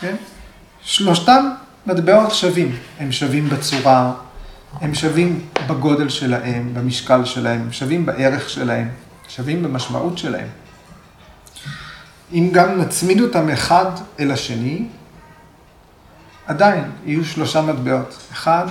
כן? 0.00 0.16
שלושתם 0.82 1.50
מטבעות 1.86 2.34
שווים. 2.34 2.76
הם 2.98 3.12
שווים 3.12 3.48
בצורה, 3.48 4.12
הם 4.80 4.94
שווים 4.94 5.46
בגודל 5.68 6.08
שלהם, 6.08 6.74
במשקל 6.74 7.24
שלהם, 7.24 7.60
הם 7.60 7.72
שווים 7.72 8.06
בערך 8.06 8.50
שלהם, 8.50 8.88
שווים 9.28 9.62
במשמעות 9.62 10.18
שלהם. 10.18 10.48
אם 12.32 12.48
גם 12.52 12.80
נצמיד 12.80 13.20
אותם 13.20 13.48
אחד 13.48 13.90
אל 14.20 14.30
השני, 14.30 14.86
עדיין 16.46 16.84
יהיו 17.06 17.24
שלושה 17.24 17.62
מטבעות. 17.62 18.18
אחד, 18.32 18.66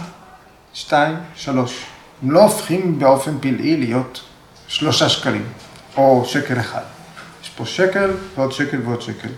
שתיים, 0.73 1.15
שלוש. 1.35 1.85
הם 2.23 2.31
לא 2.31 2.43
הופכים 2.43 2.99
באופן 2.99 3.37
פלאי 3.39 3.77
להיות 3.77 4.21
שלושה 4.67 5.09
שקלים, 5.09 5.45
או 5.97 6.23
שקל 6.25 6.59
אחד. 6.59 6.81
יש 7.43 7.49
פה 7.49 7.65
שקל 7.65 8.11
ועוד 8.35 8.51
שקל 8.51 8.81
ועוד 8.85 9.01
שקל. 9.01 9.29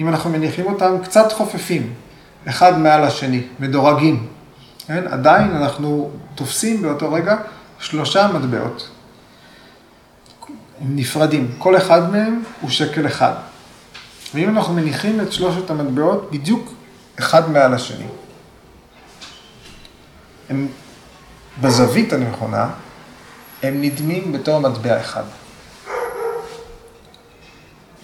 אם 0.00 0.08
אנחנו 0.08 0.30
מניחים 0.30 0.66
אותם 0.66 0.92
קצת 1.04 1.32
חופפים, 1.32 1.94
אחד 2.48 2.78
מעל 2.78 3.04
השני, 3.04 3.42
מדורגים, 3.60 4.26
כן? 4.86 5.06
עדיין 5.08 5.56
אנחנו 5.56 6.10
תופסים 6.34 6.82
באותו 6.82 7.12
רגע 7.12 7.36
שלושה 7.78 8.28
מטבעות. 8.28 8.88
הם 10.80 10.96
נפרדים, 10.96 11.54
כל 11.58 11.76
אחד 11.76 12.10
מהם 12.10 12.42
הוא 12.60 12.70
שקל 12.70 13.06
אחד. 13.06 13.32
ואם 14.34 14.48
אנחנו 14.48 14.74
מניחים 14.74 15.20
את 15.20 15.32
שלושת 15.32 15.70
המטבעות 15.70 16.30
בדיוק 16.30 16.72
אחד 17.18 17.50
מעל 17.50 17.74
השני, 17.74 18.06
הם 20.48 20.68
בזווית 21.60 22.12
הנכונה, 22.12 22.70
הם 23.62 23.82
נדמים 23.82 24.32
בתור 24.32 24.60
מטבע 24.60 25.00
אחד. 25.00 25.22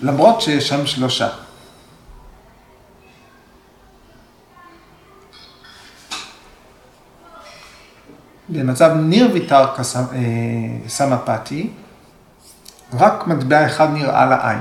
למרות 0.03 0.41
שיש 0.41 0.69
שם 0.69 0.87
שלושה. 0.87 1.29
במצב 8.53 8.91
ויתר 9.33 9.75
סמפתי, 10.89 11.71
רק 12.93 13.27
מטבע 13.27 13.67
אחד 13.67 13.89
נראה 13.93 14.27
לעין. 14.27 14.59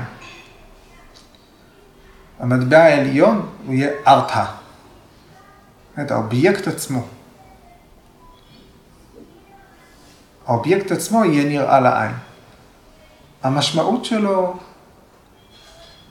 המטבע 2.40 2.78
העליון 2.78 3.48
הוא 3.66 3.74
יהיה 3.74 3.90
ארתא, 4.06 4.44
את 6.00 6.10
האובייקט 6.10 6.68
עצמו. 6.68 7.02
האובייקט 10.46 10.92
עצמו 10.92 11.24
יהיה 11.24 11.48
נראה 11.48 11.80
לעין. 11.80 12.12
המשמעות 13.42 14.04
שלו, 14.04 14.56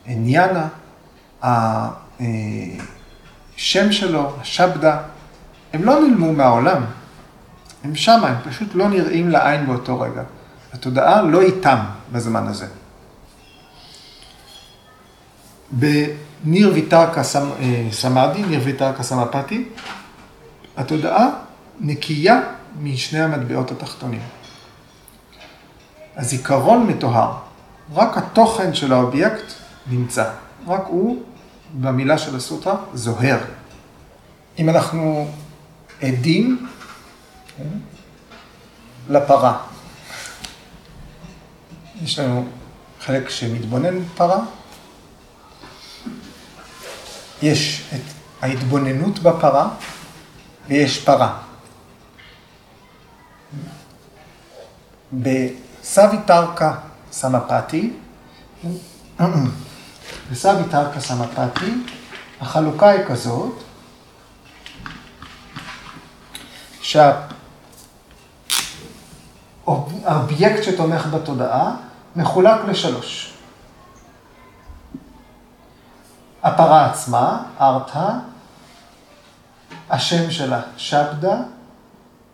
עניינה, 0.06 0.68
השם 1.44 2.72
שלו, 3.92 4.34
השבדה, 4.42 5.02
הם 5.74 5.84
לא 5.84 6.00
נעלמו 6.00 6.34
מהעולם. 6.34 6.86
הם 7.84 7.96
שמה, 7.96 8.28
הם 8.28 8.36
פשוט 8.50 8.68
לא 8.74 8.90
נראים 8.90 9.30
לעין 9.30 9.66
באותו 9.66 10.00
רגע. 10.00 10.24
התודעה 10.74 11.22
לא 11.22 11.42
איתם 11.42 11.78
בזמן 12.12 12.48
הזה. 12.48 12.68
בניר 15.72 16.72
ויתרקה 16.74 17.22
אה, 17.22 17.88
סמאדי, 17.92 18.44
ניר 18.44 18.62
ויתרקה 18.64 19.04
סמפתי, 19.04 19.70
התודעה 20.78 21.28
נקייה 21.80 22.42
משני 22.82 23.22
המטבעות 23.22 23.72
התחתונים. 23.72 24.22
הזיכרון 26.18 26.88
מטוהר, 26.88 27.34
רק 27.94 28.18
התוכן 28.18 28.74
של 28.74 28.94
האובייקט 28.94 29.54
נמצא, 29.88 30.30
רק 30.68 30.84
הוא, 30.88 31.24
במילה 31.74 32.18
של 32.18 32.36
הסוטרה, 32.36 32.76
זוהר. 32.94 33.38
אם 34.60 34.70
אנחנו 34.70 35.28
עדים 36.02 36.68
לפרה, 39.10 39.58
יש 42.02 42.20
לנו 42.20 42.48
חלק 43.02 43.30
שמתבונן 43.30 44.06
פרה, 44.06 44.40
יש 47.42 47.90
את 47.96 48.02
ההתבוננות 48.42 49.20
בפרה 49.20 49.70
ויש 50.68 51.06
פרה. 51.06 51.38
בסביתרקה 55.14 56.76
סמפתי, 57.12 57.94
בסביתרקה 60.32 61.00
סמפתי, 61.00 61.72
החלוקה 62.42 62.90
היא 62.90 63.06
כזאת, 63.08 63.64
שהאובייקט 70.04 70.64
שתומך 70.64 71.08
בתודעה 71.12 71.76
מחולק 72.16 72.66
לשלוש. 72.68 73.34
הפרה 76.44 76.86
עצמה, 76.86 77.44
ארתה, 77.62 78.10
השם 79.90 80.32
שלה, 80.32 80.62
שבדה, 80.78 81.36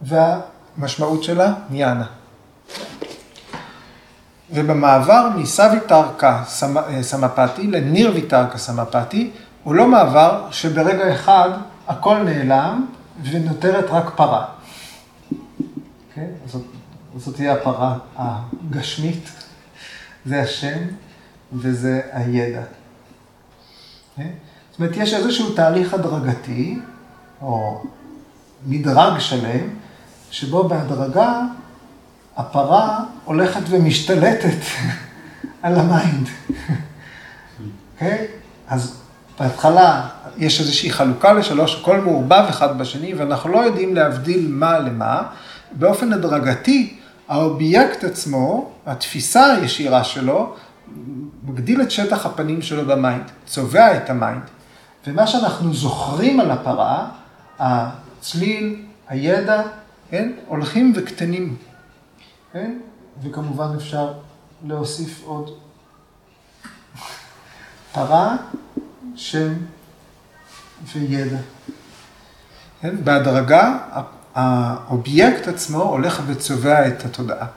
והמשמעות 0.02 1.24
שלה, 1.24 1.54
ניאנה. 1.70 2.06
ובמעבר 4.52 5.30
מסוויתרקה 5.36 6.44
סמפתי 7.02 7.68
לנירוויתרקה 7.68 8.58
סמפתי, 8.58 9.32
הוא 9.64 9.76
לא 9.76 9.88
מעבר 9.88 10.48
שברגע 10.52 11.14
אחד 11.14 11.50
הכל 11.88 12.18
נעלם 12.18 12.86
ונותרת 13.24 13.86
רק 13.90 14.10
פרה. 14.16 14.46
Okay? 14.46 15.36
אוקיי? 16.10 16.28
זאת, 16.46 16.62
זאת 17.16 17.36
תהיה 17.36 17.54
הפרה 17.54 17.98
הגשמית, 18.16 19.30
זה 20.26 20.42
השם 20.42 20.78
וזה 21.54 22.02
הידע. 22.12 22.62
אוקיי? 24.12 24.32
זאת 24.72 24.80
אומרת, 24.80 24.98
יש 24.98 25.14
איזשהו 25.14 25.54
תהליך 25.54 25.94
הדרגתי, 25.94 26.80
או 27.42 27.84
מדרג 28.66 29.20
שלם, 29.20 29.70
שבו 30.32 30.68
בהדרגה 30.68 31.42
הפרה 32.38 33.00
הולכת 33.26 33.62
ומשתלטת 33.70 34.58
על 35.64 35.76
ה 35.76 35.84
mind. 35.84 36.28
אוקיי? 37.94 38.28
אז 38.68 39.02
בהתחלה 39.40 40.08
יש 40.38 40.60
איזושהי 40.60 40.92
חלוקה 40.92 41.34
לשלוש, 41.34 41.82
הכל 41.82 42.02
מעורבב 42.02 42.46
אחד 42.50 42.78
בשני, 42.78 43.14
ואנחנו 43.14 43.50
לא 43.50 43.60
יודעים 43.60 43.96
להבדיל 43.96 44.48
מה 44.50 44.80
למה. 44.80 45.24
באופן 45.72 46.14
הדרגתי, 46.14 46.98
האובייקט 47.28 48.04
עצמו, 48.04 48.72
התפיסה 48.86 49.46
הישירה 49.46 50.04
שלו, 50.04 50.56
מגדיל 51.44 51.82
את 51.82 51.92
שטח 51.92 52.26
הפנים 52.26 52.62
שלו 52.62 52.86
ב 52.86 52.93
mind, 52.93 53.32
צובע 53.46 53.98
את 53.98 54.10
ה 54.10 54.15
mind. 54.15 54.44
ומה 55.08 55.28
שאנחנו 55.28 55.74
זוכרים 55.74 56.40
על 56.40 56.52
הפרה, 56.52 57.10
הצליל, 57.60 58.86
הידע, 59.08 59.62
כן, 60.10 60.32
הולכים 60.48 60.94
וקטנים. 60.96 61.56
כן? 62.54 62.78
וכמובן 63.24 63.76
אפשר 63.76 64.14
להוסיף 64.66 65.22
עוד 65.24 65.58
פרה, 67.94 68.36
שם 69.16 69.54
וידע. 70.94 71.38
כן? 72.82 72.96
בהדרגה, 73.04 73.78
האובייקט 74.38 75.48
עצמו 75.48 75.82
הולך 75.84 76.22
וצובע 76.28 76.88
את 76.88 77.06
התודעה. 77.06 77.48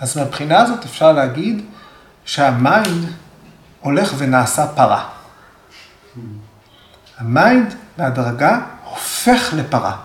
אז 0.00 0.18
מהבחינה 0.18 0.60
הזאת 0.60 0.84
אפשר 0.84 1.12
להגיד 1.12 1.64
שה 2.24 2.62
mind 2.62 3.12
הולך 3.80 4.14
ונעשה 4.18 4.66
פרה. 4.66 5.08
ה 7.18 7.29
mind 7.29 7.74
בהדרגה 7.96 8.60
הופך 8.84 9.54
לפרה. 9.56 9.96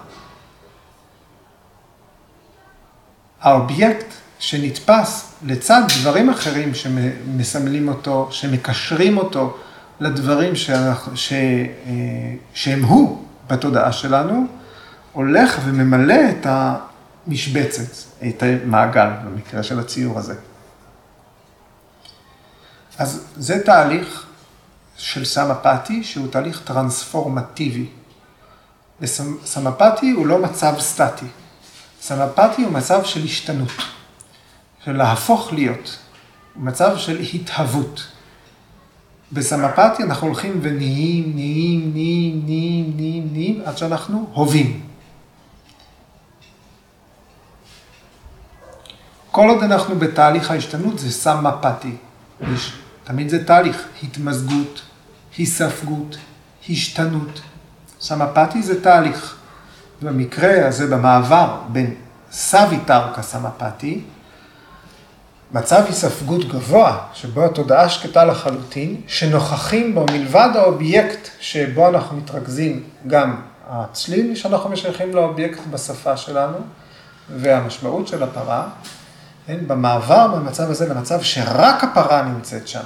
האובייקט 3.41 4.05
שנתפס 4.39 5.33
לצד 5.45 5.81
דברים 6.01 6.29
אחרים 6.29 6.73
שמסמלים 6.75 7.87
אותו, 7.87 8.27
שמקשרים 8.31 9.17
אותו 9.17 9.57
לדברים 9.99 10.55
שאנחנו, 10.55 11.17
ש, 11.17 11.33
אה, 11.33 11.39
שהם 12.53 12.83
הוא 12.83 13.25
בתודעה 13.47 13.91
שלנו, 13.91 14.47
הולך 15.15 15.59
וממלא 15.65 16.29
את 16.29 16.47
המשבצת, 16.49 18.11
את 18.27 18.43
המעגל, 18.43 19.09
במקרה 19.25 19.63
של 19.63 19.79
הציור 19.79 20.19
הזה. 20.19 20.35
אז 22.97 23.25
זה 23.35 23.63
תהליך 23.63 24.25
של 24.97 25.25
סמפתי, 25.25 26.03
שהוא 26.03 26.27
תהליך 26.27 26.61
טרנספורמטיבי. 26.63 27.85
וסמפתי 29.01 30.11
הוא 30.11 30.27
לא 30.27 30.41
מצב 30.41 30.75
סטטי. 30.79 31.25
סמפתי 32.01 32.63
הוא 32.63 32.71
מצב 32.71 33.03
של 33.03 33.23
השתנות, 33.23 33.71
של 34.85 34.97
להפוך 34.97 35.53
להיות, 35.53 35.97
מצב 36.55 36.97
של 36.97 37.19
התהוות. 37.33 38.07
בסמפתי 39.31 40.03
אנחנו 40.03 40.27
הולכים 40.27 40.59
ונהיים, 40.61 41.31
נהיים, 41.35 41.91
נהיים, 41.93 42.41
נהיים, 42.45 42.93
נהיים, 42.95 43.29
נהיים, 43.31 43.61
עד 43.65 43.77
שאנחנו 43.77 44.29
הווים. 44.33 44.84
כל 49.35 49.49
עוד 49.49 49.63
אנחנו 49.63 49.95
בתהליך 49.95 50.51
ההשתנות 50.51 50.99
זה 50.99 51.11
סמפתי. 51.11 51.95
תמיד 53.03 53.29
זה 53.29 53.45
תהליך, 53.45 53.87
התמזגות, 54.03 54.81
היספגות, 55.37 56.17
השתנות. 56.69 57.41
סמפתי 57.99 58.63
זה 58.63 58.83
תהליך. 58.83 59.35
במקרה 60.01 60.67
הזה, 60.67 60.87
במעבר 60.87 61.57
בין 61.69 61.95
סוויתרקה 62.31 63.21
סמפתי, 63.21 64.01
מצב 65.51 65.83
היספגות 65.87 66.47
גבוה, 66.47 66.97
שבו 67.13 67.45
התודעה 67.45 67.89
שקטה 67.89 68.25
לחלוטין, 68.25 69.01
שנוכחים 69.07 69.95
בו 69.95 70.05
מלבד 70.11 70.49
האובייקט 70.55 71.29
שבו 71.39 71.89
אנחנו 71.89 72.17
מתרכזים, 72.17 72.83
גם 73.07 73.41
הצליל 73.69 74.35
שאנחנו 74.35 74.69
משייכים 74.69 75.15
לאובייקט 75.15 75.59
בשפה 75.71 76.17
שלנו, 76.17 76.57
והמשמעות 77.29 78.07
של 78.07 78.23
הפרה, 78.23 78.67
כן, 79.47 79.67
במעבר 79.67 80.27
במצב 80.27 80.71
הזה 80.71 80.87
למצב 80.87 81.21
שרק 81.21 81.83
הפרה 81.83 82.21
נמצאת 82.21 82.67
שם. 82.67 82.83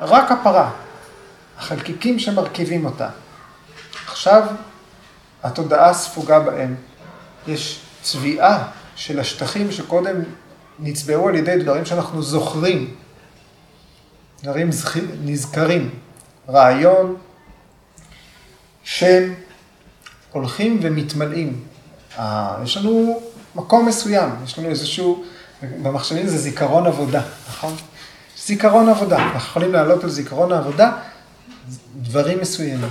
רק 0.00 0.32
הפרה, 0.32 0.70
החלקיקים 1.58 2.18
שמרכיבים 2.18 2.84
אותה. 2.84 3.08
עכשיו 4.06 4.46
התודעה 5.42 5.94
ספוגה 5.94 6.40
בהם. 6.40 6.74
יש 7.46 7.80
צביעה 8.02 8.68
של 8.96 9.20
השטחים 9.20 9.72
שקודם 9.72 10.16
נצבעו 10.78 11.28
על 11.28 11.34
ידי 11.34 11.62
דברים 11.62 11.84
שאנחנו 11.84 12.22
זוכרים, 12.22 12.94
דברים 14.42 14.70
נזכרים, 15.24 15.90
רעיון, 16.48 17.16
שם, 18.84 19.32
הולכים 20.32 20.78
ומתמלאים. 20.82 21.64
אה, 22.18 22.56
יש 22.64 22.76
לנו 22.76 23.20
מקום 23.54 23.88
מסוים, 23.88 24.30
יש 24.44 24.58
לנו 24.58 24.68
איזשהו, 24.68 25.24
במחשבים 25.62 26.28
זה 26.28 26.38
זיכרון 26.38 26.86
עבודה, 26.86 27.22
נכון? 27.48 27.74
זיכרון 28.46 28.88
עבודה, 28.88 29.16
אנחנו 29.16 29.38
יכולים 29.38 29.72
להעלות 29.72 30.04
על 30.04 30.10
זיכרון 30.10 30.52
העבודה 30.52 30.92
דברים 31.96 32.40
מסוימים. 32.40 32.88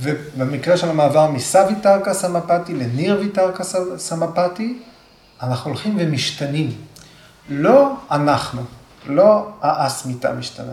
ובמקרה 0.00 0.76
של 0.76 0.88
המעבר 0.90 1.30
מסוויתרקה 1.30 2.14
סמפתי 2.14 2.74
לנירויתרקה 2.74 3.64
סמפתי, 3.96 4.82
אנחנו 5.42 5.70
הולכים 5.70 5.96
ומשתנים. 6.00 6.70
לא 7.48 7.94
אנחנו, 8.10 8.62
לא 9.06 9.48
האסמיתה 9.60 10.32
משתנה. 10.32 10.72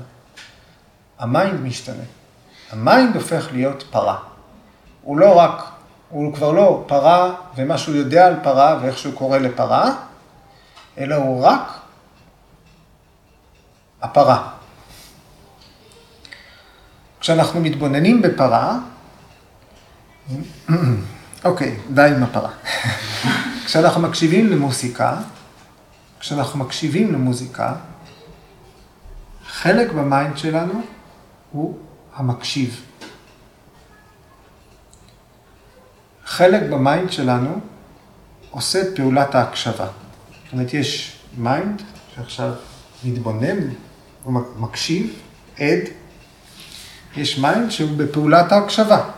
ה 1.20 1.28
mind 1.28 1.62
משתנה. 1.62 2.04
ה 2.72 2.80
mind 2.80 3.16
הופך 3.16 3.48
להיות 3.52 3.84
פרה. 3.92 4.18
הוא 5.02 5.18
לא 5.18 5.40
רק, 5.40 5.64
הוא 6.16 6.34
כבר 6.34 6.52
לא 6.52 6.84
פרה 6.88 7.36
ומה 7.56 7.78
שהוא 7.78 7.96
יודע 7.96 8.28
על 8.28 8.36
פרה 8.44 8.80
ואיך 8.82 8.98
שהוא 8.98 9.14
קורא 9.14 9.38
לפרה, 9.38 9.96
אלא 10.98 11.16
הוא 11.16 11.46
רק 11.46 11.80
הפרה. 14.02 14.50
כשאנחנו 17.20 17.60
מתבוננים 17.60 18.22
בפרה, 18.22 18.78
אוקיי, 21.46 21.78
די 21.94 22.12
עם 22.16 22.24
הפרה. 22.24 22.50
כשאנחנו 23.66 24.02
מקשיבים 24.02 24.50
למוסיקה, 24.50 25.18
כשאנחנו 26.20 26.60
מקשיבים 26.60 27.14
למוזיקה, 27.14 27.74
חלק 29.48 29.92
ב 29.92 30.01
mind 30.01 30.38
שלנו 30.38 30.82
הוא 31.52 31.78
המקשיב. 32.16 32.86
חלק 36.26 36.62
ב 36.72 36.80
mind 36.80 37.12
שלנו 37.12 37.60
עושה 38.52 38.82
את 38.82 38.88
פעולת 38.96 39.36
ההקשבה. 39.36 39.88
זאת 40.44 40.54
אומרת, 40.54 40.74
יש 40.74 41.18
mind 41.38 41.82
שעכשיו 42.16 42.52
מתבונן, 43.04 43.60
הוא 44.24 44.42
מקשיב, 44.58 45.14
עד, 45.60 45.80
יש 47.18 47.38
mind 47.38 47.70
שהוא 47.72 47.98
בפעולת 47.98 48.52
ההקשבה. 48.52 49.10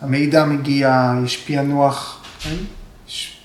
המידע 0.00 0.44
מגיע, 0.44 1.12
יש 1.24 1.36
פענוח, 1.36 2.24
כן? 2.40 2.56
יש 3.08 3.40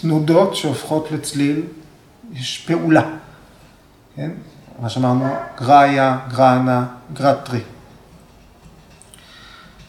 תנודות 0.00 0.56
שהופכות 0.56 1.10
לצליל, 1.10 1.62
יש 2.32 2.64
פעולה. 2.66 3.10
כן? 4.16 4.30
מה 4.80 4.88
שאמרנו, 4.88 5.34
גראהיה, 5.58 6.18
גראהנה, 6.28 6.86
גרהיטרי. 7.12 7.60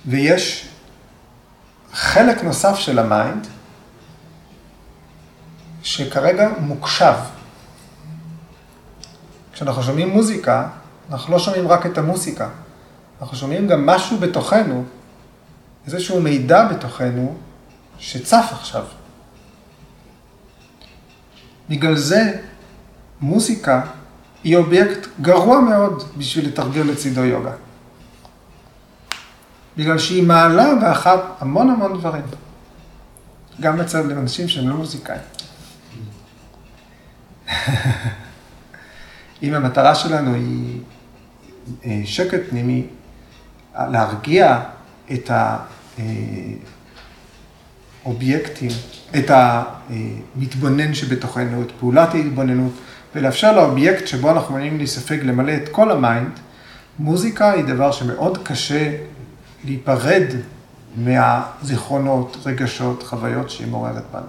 ויש 0.05 0.68
חלק 1.96 2.43
נוסף 2.43 2.76
של 2.76 3.00
ה 2.99 3.07
mind, 3.07 3.47
שכרגע 5.84 6.50
מוקשב. 6.60 7.14
כשאנחנו 9.54 9.84
שומעים 9.84 10.10
מוזיקה, 10.10 10.68
אנחנו 11.12 11.34
לא 11.34 11.39
שומעים 11.39 11.68
רק 11.68 11.86
את 11.86 11.98
המוזיקה, 11.98 12.50
אנחנו 13.22 13.38
שומעים 13.38 13.68
גם 13.68 13.86
משהו 13.86 14.18
בתוכנו, 14.18 14.84
איזשהו 15.86 16.22
מידע 16.22 16.68
בתוכנו, 16.68 17.36
שצף 18.00 18.46
עכשיו. 18.52 18.86
בגלל 21.70 21.96
זה 21.96 22.41
מוזיקה 23.22 23.82
היא 24.43 24.56
אובייקט 24.56 25.08
גרוע 25.22 25.60
מאוד 25.60 26.04
בשביל 26.18 26.48
לתרגל 26.48 26.82
לצידו 26.82 27.24
יוגה. 27.24 27.52
בגלל 29.78 29.97
שהיא 29.97 30.23
מעלה 30.23 30.76
באחת 30.82 31.19
המון 31.39 31.69
המון 31.69 31.97
דברים. 31.97 32.23
גם 33.61 33.82
אצל 33.82 34.11
אנשים 34.11 34.47
שהם 34.47 34.69
לא 34.69 34.76
מוזיקאים. 34.76 35.21
אם 39.43 39.53
המטרה 39.53 39.95
שלנו 39.95 40.34
היא 40.34 40.82
אה, 41.86 42.01
שקט 42.05 42.39
פנימי, 42.49 42.88
להרגיע 43.76 44.59
את 45.13 45.32
האובייקטים, 48.03 48.71
את 49.17 49.32
המתבונן 49.32 50.93
שבתוכנו, 50.93 51.61
את 51.61 51.71
פעולת 51.80 52.13
ההתבוננות, 52.13 52.73
ולאפשר 53.15 53.55
לאובייקט 53.55 54.07
שבו 54.07 54.32
אנחנו 54.32 54.49
מעוניינים 54.49 54.78
להיספג 54.78 55.19
למלא 55.23 55.53
את 55.55 55.69
כל 55.69 55.91
ה 55.91 55.99
mind, 55.99 56.39
מוזיקה 56.99 57.51
היא 57.51 57.63
דבר 57.63 57.91
שמאוד 57.91 58.38
קשה 58.43 58.91
להיפרד 59.66 60.28
מהזיכרונות, 60.95 62.38
רגשות, 62.45 63.03
חוויות 63.03 63.49
שהיא 63.49 63.68
מעוררת 63.68 64.03
בנו. 64.13 64.28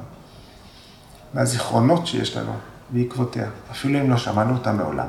מהזיכרונות 1.34 2.06
שיש 2.06 2.36
לנו 2.36 2.52
בעקבותיה, 2.90 3.46
אפילו 3.70 4.00
אם 4.00 4.10
לא 4.10 4.16
שמענו 4.16 4.54
אותה 4.54 4.72
מעולם. 4.72 5.06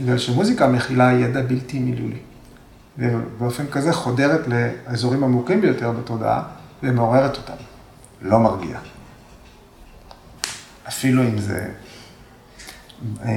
בגלל 0.00 0.18
שמוזיקה 0.18 0.68
מכילה 0.68 1.12
ידע 1.12 1.42
בלתי 1.42 1.78
מילולי. 1.78 2.18
ובאופן 2.98 3.66
כזה 3.66 3.92
חודרת 3.92 4.40
לאזורים 4.46 5.24
עמוקים 5.24 5.60
ביותר 5.60 5.90
בתודעה 5.90 6.42
ומעוררת 6.82 7.36
אותם. 7.36 7.62
לא 8.22 8.38
מרגיע. 8.40 8.78
אפילו 10.88 11.22
אם 11.22 11.38
זה 11.38 11.68
אה, 13.24 13.32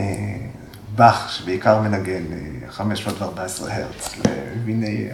באך, 0.95 1.31
שבעיקר 1.31 1.81
מנגן 1.81 2.23
514 2.69 3.69
אה, 3.69 3.75
הרץ 3.77 4.15
למיני, 4.55 5.07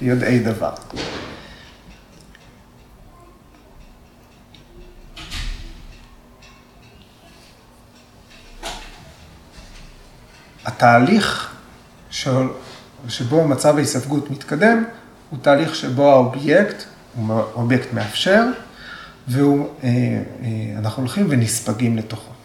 ליודעי 0.00 0.38
דבר. 0.38 0.74
התהליך 10.64 11.54
שבו 13.08 13.48
מצב 13.48 13.76
ההיספגות 13.76 14.30
מתקדם, 14.30 14.84
הוא 15.30 15.38
תהליך 15.42 15.74
שבו 15.74 16.10
האובייקט 16.12 16.84
הוא 17.14 17.40
אובייקט 17.54 17.92
מאפשר, 17.92 18.44
ואנחנו 19.28 19.82
אה, 19.84 20.96
הולכים 20.96 21.26
ונספגים 21.30 21.96
לתוכו. 21.96 22.37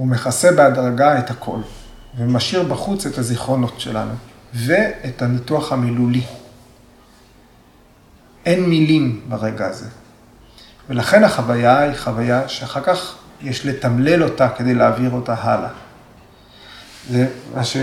הוא 0.00 0.08
מכסה 0.08 0.52
בהדרגה 0.52 1.18
את 1.18 1.30
הכל, 1.30 1.58
ומשאיר 2.18 2.62
בחוץ 2.62 3.06
את 3.06 3.18
הזיכרונות 3.18 3.80
שלנו, 3.80 4.12
ואת 4.54 5.22
הניתוח 5.22 5.72
המילולי. 5.72 6.22
אין 8.46 8.68
מילים 8.68 9.20
ברגע 9.28 9.66
הזה. 9.66 9.86
ולכן 10.88 11.24
החוויה 11.24 11.78
היא 11.78 11.96
חוויה 11.96 12.48
שאחר 12.48 12.80
כך 12.80 13.16
יש 13.42 13.66
לתמלל 13.66 14.22
אותה 14.22 14.48
כדי 14.48 14.74
להעביר 14.74 15.10
אותה 15.10 15.34
הלאה. 15.34 15.70
זה 17.10 17.28
מה 17.54 17.64
ש... 17.64 17.76
אה, 17.76 17.82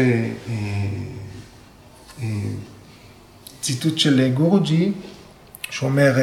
אה, 2.21 2.27
ציטוט 3.61 3.97
של 3.97 4.31
גורוג'י, 4.33 4.91
שאומר, 5.69 6.13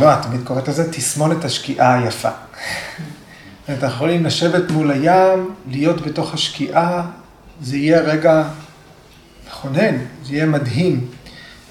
נועה 0.00 0.22
תמיד 0.22 0.40
קוראת 0.46 0.68
לזה 0.68 0.92
תסמונת 0.92 1.44
השקיעה 1.44 1.94
היפה. 1.94 2.28
אנחנו 3.68 3.86
יכולים 3.88 4.24
לשבת 4.24 4.70
מול 4.70 4.90
הים, 4.90 5.54
להיות 5.68 6.00
בתוך 6.00 6.34
השקיעה, 6.34 7.10
זה 7.62 7.76
יהיה 7.76 8.00
רגע 8.00 8.44
מכונן, 9.48 9.96
זה 10.24 10.34
יהיה 10.34 10.46
מדהים. 10.46 11.08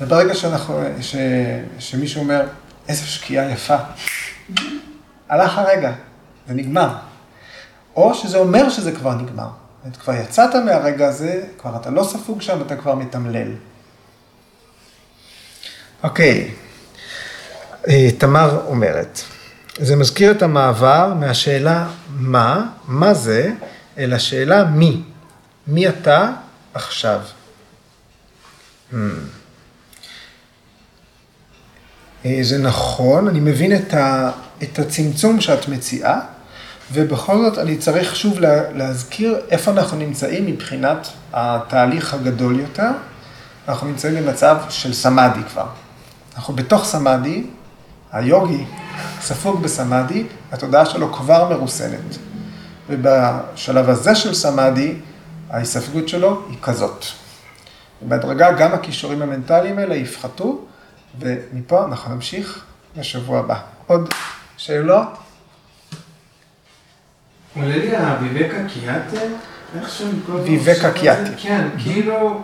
וברגע 0.02 0.36
שאנחנו, 0.36 0.82
ש, 1.02 1.16
שמישהו 1.80 2.22
אומר, 2.22 2.48
איזו 2.88 3.08
שקיעה 3.08 3.52
יפה, 3.52 3.78
הלך 5.30 5.58
הרגע, 5.58 5.92
זה 6.48 6.54
נגמר. 6.54 6.96
או 7.96 8.14
שזה 8.14 8.38
אומר 8.38 8.70
שזה 8.70 8.92
כבר 8.92 9.14
נגמר. 9.14 9.50
את 9.88 9.98
כבר 9.98 10.14
יצאת 10.14 10.56
מהרגע 10.56 11.08
הזה, 11.08 11.44
כבר 11.58 11.76
אתה 11.76 11.90
לא 11.90 12.04
ספוג 12.04 12.42
שם, 12.42 12.62
אתה 12.62 12.76
כבר 12.76 12.96
מתמלל. 12.96 13.52
אוקיי, 16.04 16.42
אה, 16.42 16.50
תמר 18.18 18.62
אומרת, 18.66 19.22
זה 19.80 19.96
מזכיר 19.96 20.32
את 20.32 20.42
המעבר 20.42 21.14
מהשאלה 21.20 21.88
מה, 22.10 22.66
מה 22.88 23.14
זה, 23.14 23.52
אל 23.98 24.14
השאלה 24.14 24.66
מי. 24.66 25.02
מי 25.68 25.90
אתה 25.90 26.32
עכשיו? 26.74 27.20
Hmm. 28.92 28.96
אה, 32.26 32.40
זה 32.42 32.58
נכון, 32.58 33.28
אני 33.28 33.40
מבין 33.40 33.76
את, 33.76 33.94
ה, 33.94 34.32
את 34.64 34.80
הצמצום 34.80 35.42
שאת 35.42 35.68
מציעה, 35.68 36.20
ובכל 36.94 37.38
זאת 37.38 37.58
אני 37.58 37.78
צריך 37.78 38.16
שוב 38.16 38.40
להזכיר 38.74 39.40
איפה 39.52 39.72
אנחנו 39.72 39.98
נמצאים 39.98 40.46
מבחינת 40.46 41.08
התהליך 41.34 42.14
הגדול 42.14 42.60
יותר. 42.60 42.90
אנחנו 43.68 43.88
נמצאים 43.88 44.16
במצב 44.16 44.58
של 44.70 44.94
סמאדי 44.94 45.44
כבר. 45.52 45.68
אנחנו 46.36 46.56
בתוך 46.56 46.86
סמאדי, 46.86 47.44
היוגי 48.12 48.66
ספוג 49.22 49.62
בסמאדי, 49.62 50.24
התודעה 50.52 50.86
שלו 50.86 51.14
כבר 51.14 51.50
מרוסנת. 51.50 52.18
ובשלב 52.90 53.90
הזה 53.90 54.16
של 54.16 54.34
סמאדי, 54.34 54.96
ההיספגות 55.50 56.10
שלו 56.10 56.42
היא 56.50 56.58
כזאת. 56.62 57.06
ובהדרגה 58.02 58.52
גם 58.52 58.74
הכישורים 58.74 59.22
המנטליים 59.22 59.80
האלה 59.80 59.96
יפחתו, 59.96 60.66
ומפה 61.20 61.86
אנחנו 61.86 62.16
נמשיך 62.16 62.64
לשבוע 62.96 63.40
הבא. 63.40 63.60
עוד 63.88 64.10
שאלות? 64.58 65.08
עולה 67.56 67.78
לי 67.78 67.98
הוויבקה 67.98 68.58
קיאטה, 68.74 69.22
איך 69.80 69.90
שהם 69.90 70.20
כל 70.26 70.32
ויבקה 70.32 70.92
קיאטה. 70.92 71.30
כן, 71.38 71.68
כאילו, 71.78 72.42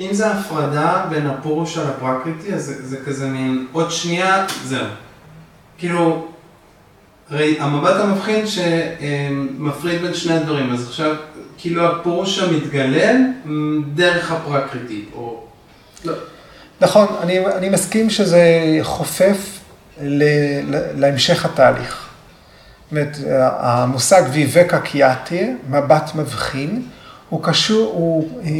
אם 0.00 0.08
זה 0.12 0.30
הפרדה 0.30 1.06
בין 1.10 1.26
הפורושה 1.26 1.90
לפרקריטי, 1.90 2.54
אז 2.54 2.64
זה, 2.64 2.86
זה 2.88 2.96
כזה 3.06 3.28
מין 3.28 3.66
עוד 3.72 3.90
שנייה, 3.90 4.46
זהו. 4.64 4.86
כאילו, 5.84 6.26
הרי 7.30 7.56
המבט 7.60 8.00
המבחין 8.00 8.44
שמפריד 8.46 10.02
בין 10.02 10.14
שני 10.14 10.34
הדברים, 10.34 10.72
אז 10.72 10.88
עכשיו 10.88 11.14
כאילו 11.58 11.86
הפרושה 11.86 12.52
מתגלם 12.52 13.32
מ, 13.44 13.82
דרך 13.94 14.32
הפרקריטית, 14.32 15.08
או... 15.14 15.44
לא. 16.04 16.12
נכון, 16.80 17.06
אני, 17.22 17.46
אני 17.46 17.68
מסכים 17.68 18.10
שזה 18.10 18.48
חופף 18.82 19.60
ל, 20.02 20.22
ל, 20.74 21.00
להמשך 21.00 21.44
התהליך. 21.44 22.08
זאת 22.84 22.90
אומרת, 22.90 23.16
המושג 23.58 24.22
ויבקה 24.32 24.80
קיאטי, 24.80 25.50
מבט 25.70 26.14
מבחין, 26.14 26.82
הוא 27.28 27.42
קשור, 27.42 27.92
הוא, 27.92 28.40
אה, 28.44 28.50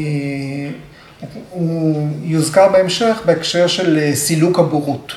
הוא 1.51 2.09
יוזכר 2.22 2.68
בהמשך 2.68 3.16
בהקשר 3.25 3.66
של 3.66 3.99
אה, 3.99 4.14
סילוק 4.14 4.59
הבורות. 4.59 5.12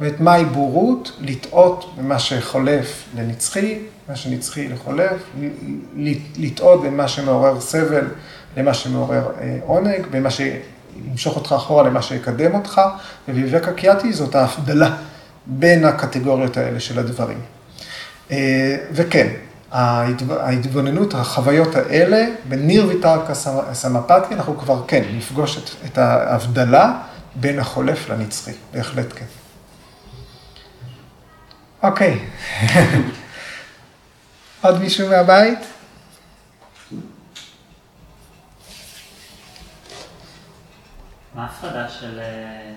אומרת, 0.00 0.20
מהי 0.20 0.44
בורות? 0.44 1.12
לטעות 1.20 1.94
במה 1.98 2.18
שחולף 2.18 3.04
לנצחי, 3.16 3.78
מה 4.08 4.16
שנצחי 4.16 4.68
לחולף, 4.68 5.22
לטעות 6.36 6.82
במה 6.82 7.08
שמעורר 7.08 7.60
סבל 7.60 8.04
למה 8.56 8.74
שמעורר 8.74 9.30
אה, 9.40 9.58
עונג, 9.66 10.06
במה 10.10 10.28
שימשוך 10.30 11.36
אותך 11.36 11.52
אחורה 11.52 11.82
למה 11.82 12.02
שיקדם 12.02 12.54
אותך, 12.54 12.80
וויבקה 13.28 13.72
קיאטי 13.72 14.12
זאת 14.12 14.34
ההבדלה 14.34 14.96
בין 15.46 15.84
הקטגוריות 15.84 16.56
האלה 16.56 16.80
של 16.80 16.98
הדברים. 16.98 17.38
וכן, 18.92 19.28
ההתבוננות, 19.72 21.14
החוויות 21.14 21.74
האלה, 21.74 22.26
בניר 22.48 22.86
ויתרקה 22.86 23.34
סמפתי, 23.72 24.34
אנחנו 24.34 24.58
כבר 24.58 24.82
כן 24.86 25.02
נפגוש 25.16 25.58
את, 25.58 25.70
את 25.86 25.98
ההבדלה 25.98 26.92
בין 27.34 27.58
החולף 27.58 28.10
לנצחי, 28.10 28.52
בהחלט 28.74 29.12
כן. 29.16 29.24
אוקיי. 31.82 32.18
עוד 34.62 34.80
מישהו 34.80 35.08
מהבית? 35.08 35.58
מה 41.34 41.42
ההפרדה 41.42 41.88
של, 41.88 42.20
אה, 42.20 42.72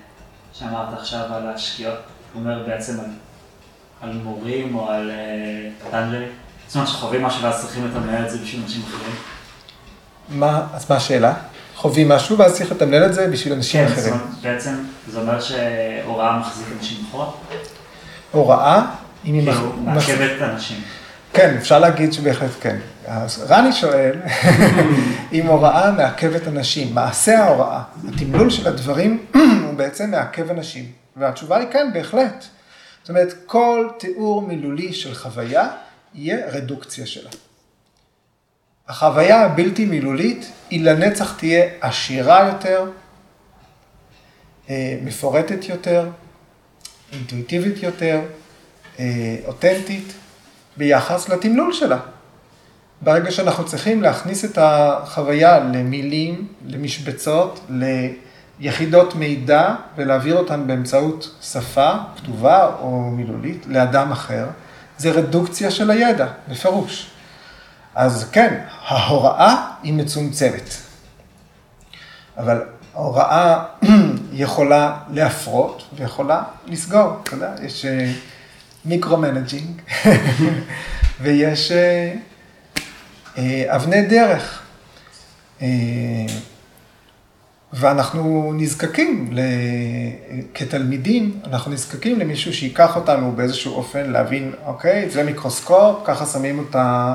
שאמרת 0.54 1.00
עכשיו 1.00 1.34
על 1.34 1.50
השקיעות? 1.50 2.00
הוא 2.34 2.42
אומר 2.42 2.64
בעצם 2.68 3.00
על, 3.00 3.06
על 4.02 4.18
מורים 4.24 4.76
או 4.76 4.92
על 4.92 5.12
פטנג'לי? 5.88 6.26
אה, 6.26 6.30
זאת 6.68 6.76
אומרת 6.76 6.90
שחווים 6.90 7.24
משהו 7.24 7.44
ואז 7.44 7.62
צריכים 7.62 7.88
לתמלל 7.88 8.26
את 8.26 8.32
זה 8.32 8.38
בשביל 8.38 8.62
אנשים 8.62 8.82
אחרים? 8.84 9.16
מה, 10.30 10.68
אז 10.74 10.90
מה 10.90 10.96
השאלה? 10.96 11.34
חווים 11.76 12.10
משהו 12.10 12.38
ואז 12.38 12.58
צריך 12.58 12.72
לתמלל 12.72 13.06
את 13.06 13.14
זה 13.14 13.28
בשביל 13.28 13.54
אנשים 13.54 13.88
כן, 13.88 13.94
אחרים. 13.94 14.14
אומרת, 14.14 14.28
בעצם 14.42 14.84
זה 15.08 15.20
אומר 15.20 15.42
שהוראה 15.42 16.40
מחזיק 16.40 16.68
אנשים 16.78 16.98
אחורה? 17.10 17.32
הוראה, 18.32 18.86
אם 19.26 19.34
היא 19.34 19.52
כאילו, 19.52 19.74
מעכבת 19.74 20.42
אנשים. 20.42 20.78
כן, 21.34 21.56
אפשר 21.58 21.80
להגיד 21.80 22.14
שבהחלט 22.14 22.52
כן. 22.62 22.78
אז 23.08 23.46
רני 23.50 23.74
שואל, 23.74 24.20
אם 25.34 25.46
הוראה 25.46 25.92
מעכבת 25.92 26.48
אנשים, 26.48 26.96
מעשה 26.96 27.44
ההוראה, 27.44 27.82
התמלול 28.08 28.50
של 28.50 28.68
הדברים 28.68 29.26
הוא 29.66 29.74
בעצם 29.76 30.12
מעכב 30.12 30.50
אנשים. 30.50 30.86
והתשובה 31.16 31.58
היא 31.58 31.68
כן, 31.72 31.90
בהחלט. 31.94 32.46
זאת 33.02 33.10
אומרת, 33.10 33.34
כל 33.46 33.88
תיאור 34.00 34.42
מילולי 34.42 34.94
של 34.94 35.16
חוויה, 35.16 35.68
יהיה 36.14 36.50
רדוקציה 36.52 37.06
שלה. 37.06 37.30
החוויה 38.88 39.42
הבלתי 39.42 39.86
מילולית 39.86 40.52
היא 40.70 40.86
לנצח 40.86 41.38
תהיה 41.38 41.66
עשירה 41.82 42.48
יותר, 42.48 42.86
אה, 44.70 44.98
מפורטת 45.04 45.70
יותר, 45.70 46.10
אינטואיטיבית 47.12 47.84
יותר, 47.84 48.22
אה, 49.00 49.36
אותנטית, 49.48 50.14
ביחס 50.78 51.30
לתמלול 51.30 51.74
שלה. 51.74 51.98
ברגע 53.02 53.32
שאנחנו 53.32 53.66
צריכים 53.66 54.02
להכניס 54.02 54.46
את 54.46 54.58
החוויה 54.62 55.60
למילים, 55.60 56.48
למשבצות, 56.66 57.68
ליחידות 58.60 59.16
מידע 59.16 59.76
ולהעביר 59.96 60.38
אותן 60.38 60.68
באמצעות 60.68 61.36
שפה 61.42 61.92
כתובה 62.16 62.70
או 62.80 63.02
מילולית 63.02 63.66
לאדם 63.68 64.12
אחר, 64.12 64.48
זה 64.98 65.12
רדוקציה 65.12 65.72
של 65.72 65.92
הידע, 65.92 66.28
בפירוש. 66.48 67.12
אז 67.96 68.30
כן, 68.32 68.60
ההוראה 68.88 69.68
היא 69.84 69.94
מצומצמת. 69.94 70.76
אבל 72.38 72.62
ההוראה 72.96 73.64
יכולה 74.32 74.98
להפרות 75.14 75.84
ויכולה 75.96 76.44
לסגור, 76.68 77.20
אתה 77.24 77.36
יודע, 77.36 77.54
יש 77.64 77.86
micro-managing 78.86 79.82
ויש 81.22 81.72
אה, 81.72 82.14
אה, 83.38 83.76
אבני 83.76 84.02
דרך. 84.02 84.62
אה, 85.62 85.68
ואנחנו 87.74 88.54
נזקקים, 88.58 89.36
כתלמידים, 90.54 91.40
אנחנו 91.46 91.72
נזקקים 91.72 92.20
למישהו 92.20 92.54
שיקח 92.54 92.96
אותנו 92.96 93.32
באיזשהו 93.32 93.76
אופן 93.76 94.10
להבין, 94.10 94.54
אוקיי, 94.66 95.10
זה 95.10 95.24
מיקרוסקופ, 95.24 95.96
ככה 96.06 96.26
שמים 96.26 96.60
אותה, 96.60 97.14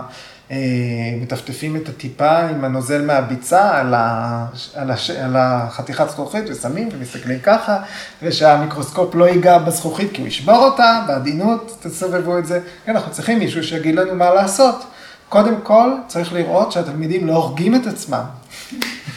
מטפטפים 1.20 1.76
את 1.76 1.88
הטיפה 1.88 2.38
עם 2.38 2.64
הנוזל 2.64 3.04
מהביצה 3.04 3.78
על, 3.78 3.94
ה, 3.94 4.46
על, 4.74 4.90
הש, 4.90 5.10
על 5.10 5.36
החתיכת 5.36 6.10
זכוכית 6.10 6.44
ושמים 6.50 6.88
ומסתכלים 6.92 7.38
ככה, 7.38 7.78
ושהמיקרוסקופ 8.22 9.14
לא 9.14 9.24
ייגע 9.24 9.58
בזכוכית 9.58 10.12
כי 10.12 10.20
הוא 10.20 10.28
ישבור 10.28 10.64
אותה, 10.64 11.04
בעדינות 11.06 11.78
תסובבו 11.82 12.38
את 12.38 12.46
זה. 12.46 12.60
כן, 12.84 12.96
אנחנו 12.96 13.12
צריכים 13.12 13.38
מישהו 13.38 13.64
שיגיד 13.64 13.94
לנו 13.94 14.14
מה 14.14 14.34
לעשות. 14.34 14.84
קודם 15.28 15.60
כל, 15.62 15.90
צריך 16.06 16.32
לראות 16.32 16.72
שהתלמידים 16.72 17.26
לא 17.26 17.32
הורגים 17.32 17.74
את 17.74 17.86
עצמם. 17.86 18.24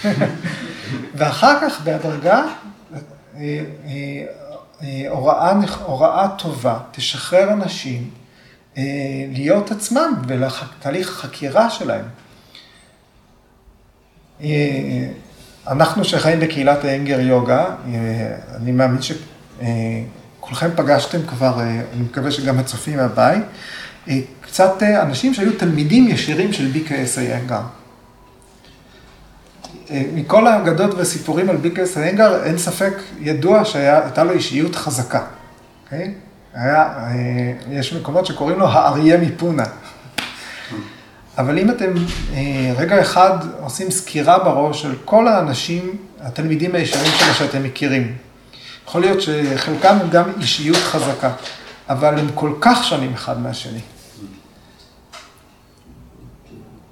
ואחר 1.18 1.60
כך 1.62 1.82
בהדרגה, 1.82 2.44
הוראה, 5.10 5.54
הוראה 5.86 6.28
טובה 6.38 6.78
תשחרר 6.92 7.54
אנשים 7.54 8.10
להיות 9.32 9.72
עצמם 9.72 10.14
ולתהליך 10.28 11.10
החקירה 11.10 11.70
שלהם. 11.70 12.06
אנחנו 15.68 16.06
שחיים 16.06 16.40
בקהילת 16.40 16.86
האנגר 16.86 17.20
יוגה, 17.20 17.66
אני 18.56 18.72
מאמין 18.72 19.00
שכולכם 19.02 20.70
פגשתם 20.76 21.28
כבר, 21.28 21.62
אני 21.62 22.02
מקווה 22.02 22.32
שגם 22.32 22.60
הצופים 22.60 22.98
מהבית, 22.98 23.44
קצת 24.42 24.84
אנשים 24.84 25.34
שהיו 25.34 25.58
תלמידים 25.58 26.08
ישירים 26.08 26.54
של 26.54 26.72
BKS 26.74 27.20
האנגר. 27.20 27.62
מכל 29.92 30.48
האגדות 30.48 30.94
והסיפורים 30.94 31.50
על 31.50 31.58
ביקרס 31.58 31.98
האנגר, 31.98 32.44
אין 32.44 32.58
ספק 32.58 32.94
ידוע 33.20 33.66
שהייתה 33.66 34.24
לו 34.24 34.32
אישיות 34.32 34.76
חזקה. 34.76 35.26
Okay? 35.88 36.29
היה, 36.54 37.10
יש 37.72 37.93
מקומות 37.93 38.26
שקוראים 38.26 38.60
לו 38.60 38.68
האריה 38.68 39.18
מפונה. 39.18 39.64
אבל 41.38 41.60
אם 41.60 41.70
אתם 41.70 41.93
רגע 42.78 43.02
אחד 43.02 43.38
עושים 43.60 43.91
סקירה 43.91 44.39
בראש 44.39 44.82
של 44.82 44.95
כל 45.06 45.28
האנשים, 45.28 45.97
התלמידים 46.22 46.76
הישרים 46.76 47.12
שלו 47.18 47.34
שאתם 47.34 47.64
מכירים, 47.64 48.16
יכול 48.88 49.02
להיות 49.02 49.22
שחלקם 49.22 49.97
הם 50.02 50.10
גם 50.10 50.24
אישיות 50.39 50.78
חזקה, 50.78 51.32
אבל 51.89 52.20
הם 52.20 52.28
כל 52.36 52.54
כך 52.62 52.84
שונים 52.84 53.14
אחד 53.14 53.41
מהשני. 53.41 53.80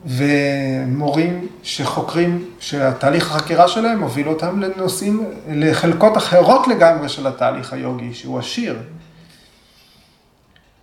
ומורים 0.05 1.47
שחוקרים, 1.63 2.45
שהתהליך 2.59 3.31
החקירה 3.31 3.67
שלהם 3.67 3.99
מוביל 3.99 4.29
אותם 4.29 4.61
לנושאים, 4.61 5.29
לחלקות 5.49 6.17
אחרות 6.17 6.67
לגמרי 6.67 7.09
של 7.09 7.27
התהליך 7.27 7.73
היוגי, 7.73 8.13
שהוא 8.13 8.39
עשיר. 8.39 8.75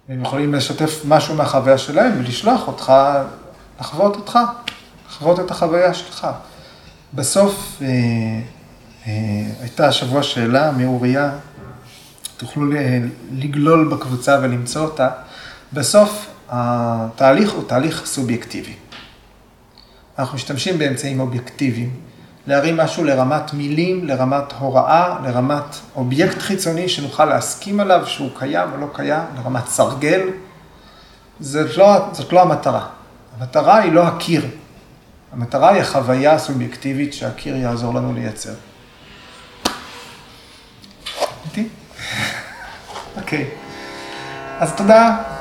הם 0.08 0.22
יכולים 0.22 0.54
לשתף 0.54 1.02
משהו 1.04 1.34
מהחוויה 1.34 1.78
שלהם 1.78 2.18
ולשלוח 2.18 2.66
אותך, 2.66 2.92
לחוות 3.80 4.16
אותך, 4.16 4.38
לחוות 5.08 5.40
את 5.40 5.50
החוויה 5.50 5.94
שלך. 5.94 6.26
בסוף 7.14 7.82
אה, 7.82 7.86
אה, 9.06 9.12
הייתה 9.60 9.88
השבוע 9.88 10.22
שאלה 10.22 10.72
מאוריה, 10.72 11.32
תוכלו 12.36 12.70
לגלול 13.32 13.88
בקבוצה 13.94 14.38
ולמצוא 14.42 14.82
אותה. 14.82 15.08
בסוף 15.72 16.26
התהליך 16.48 17.52
הוא 17.52 17.64
תהליך 17.68 18.06
סובייקטיבי. 18.06 18.74
אנחנו 20.18 20.34
משתמשים 20.34 20.78
באמצעים 20.78 21.20
אובייקטיביים, 21.20 21.90
להרים 22.46 22.76
משהו 22.76 23.04
לרמת 23.04 23.54
מילים, 23.54 24.04
לרמת 24.04 24.52
הוראה, 24.58 25.18
לרמת 25.24 25.76
אובייקט 25.96 26.38
חיצוני 26.38 26.88
שנוכל 26.88 27.24
להסכים 27.24 27.80
עליו 27.80 28.06
שהוא 28.06 28.30
קיים 28.38 28.68
או 28.72 28.76
לא 28.76 28.86
קיים, 28.94 29.22
לרמת 29.36 29.66
סרגל. 29.66 30.20
זאת 31.40 31.76
לא, 31.76 32.08
זאת 32.12 32.32
לא 32.32 32.42
המטרה. 32.42 32.86
המטרה 33.38 33.78
היא 33.78 33.92
לא 33.92 34.02
הקיר. 34.02 34.46
המטרה 35.32 35.70
היא 35.70 35.80
החוויה 35.80 36.32
הסובייקטיבית 36.32 37.14
שהקיר 37.14 37.56
יעזור 37.56 37.94
לנו 37.94 38.12
לייצר. 38.12 38.54
איתי? 41.46 41.68
אוקיי. 43.16 43.50
אז 44.60 44.72
תודה. 44.76 45.33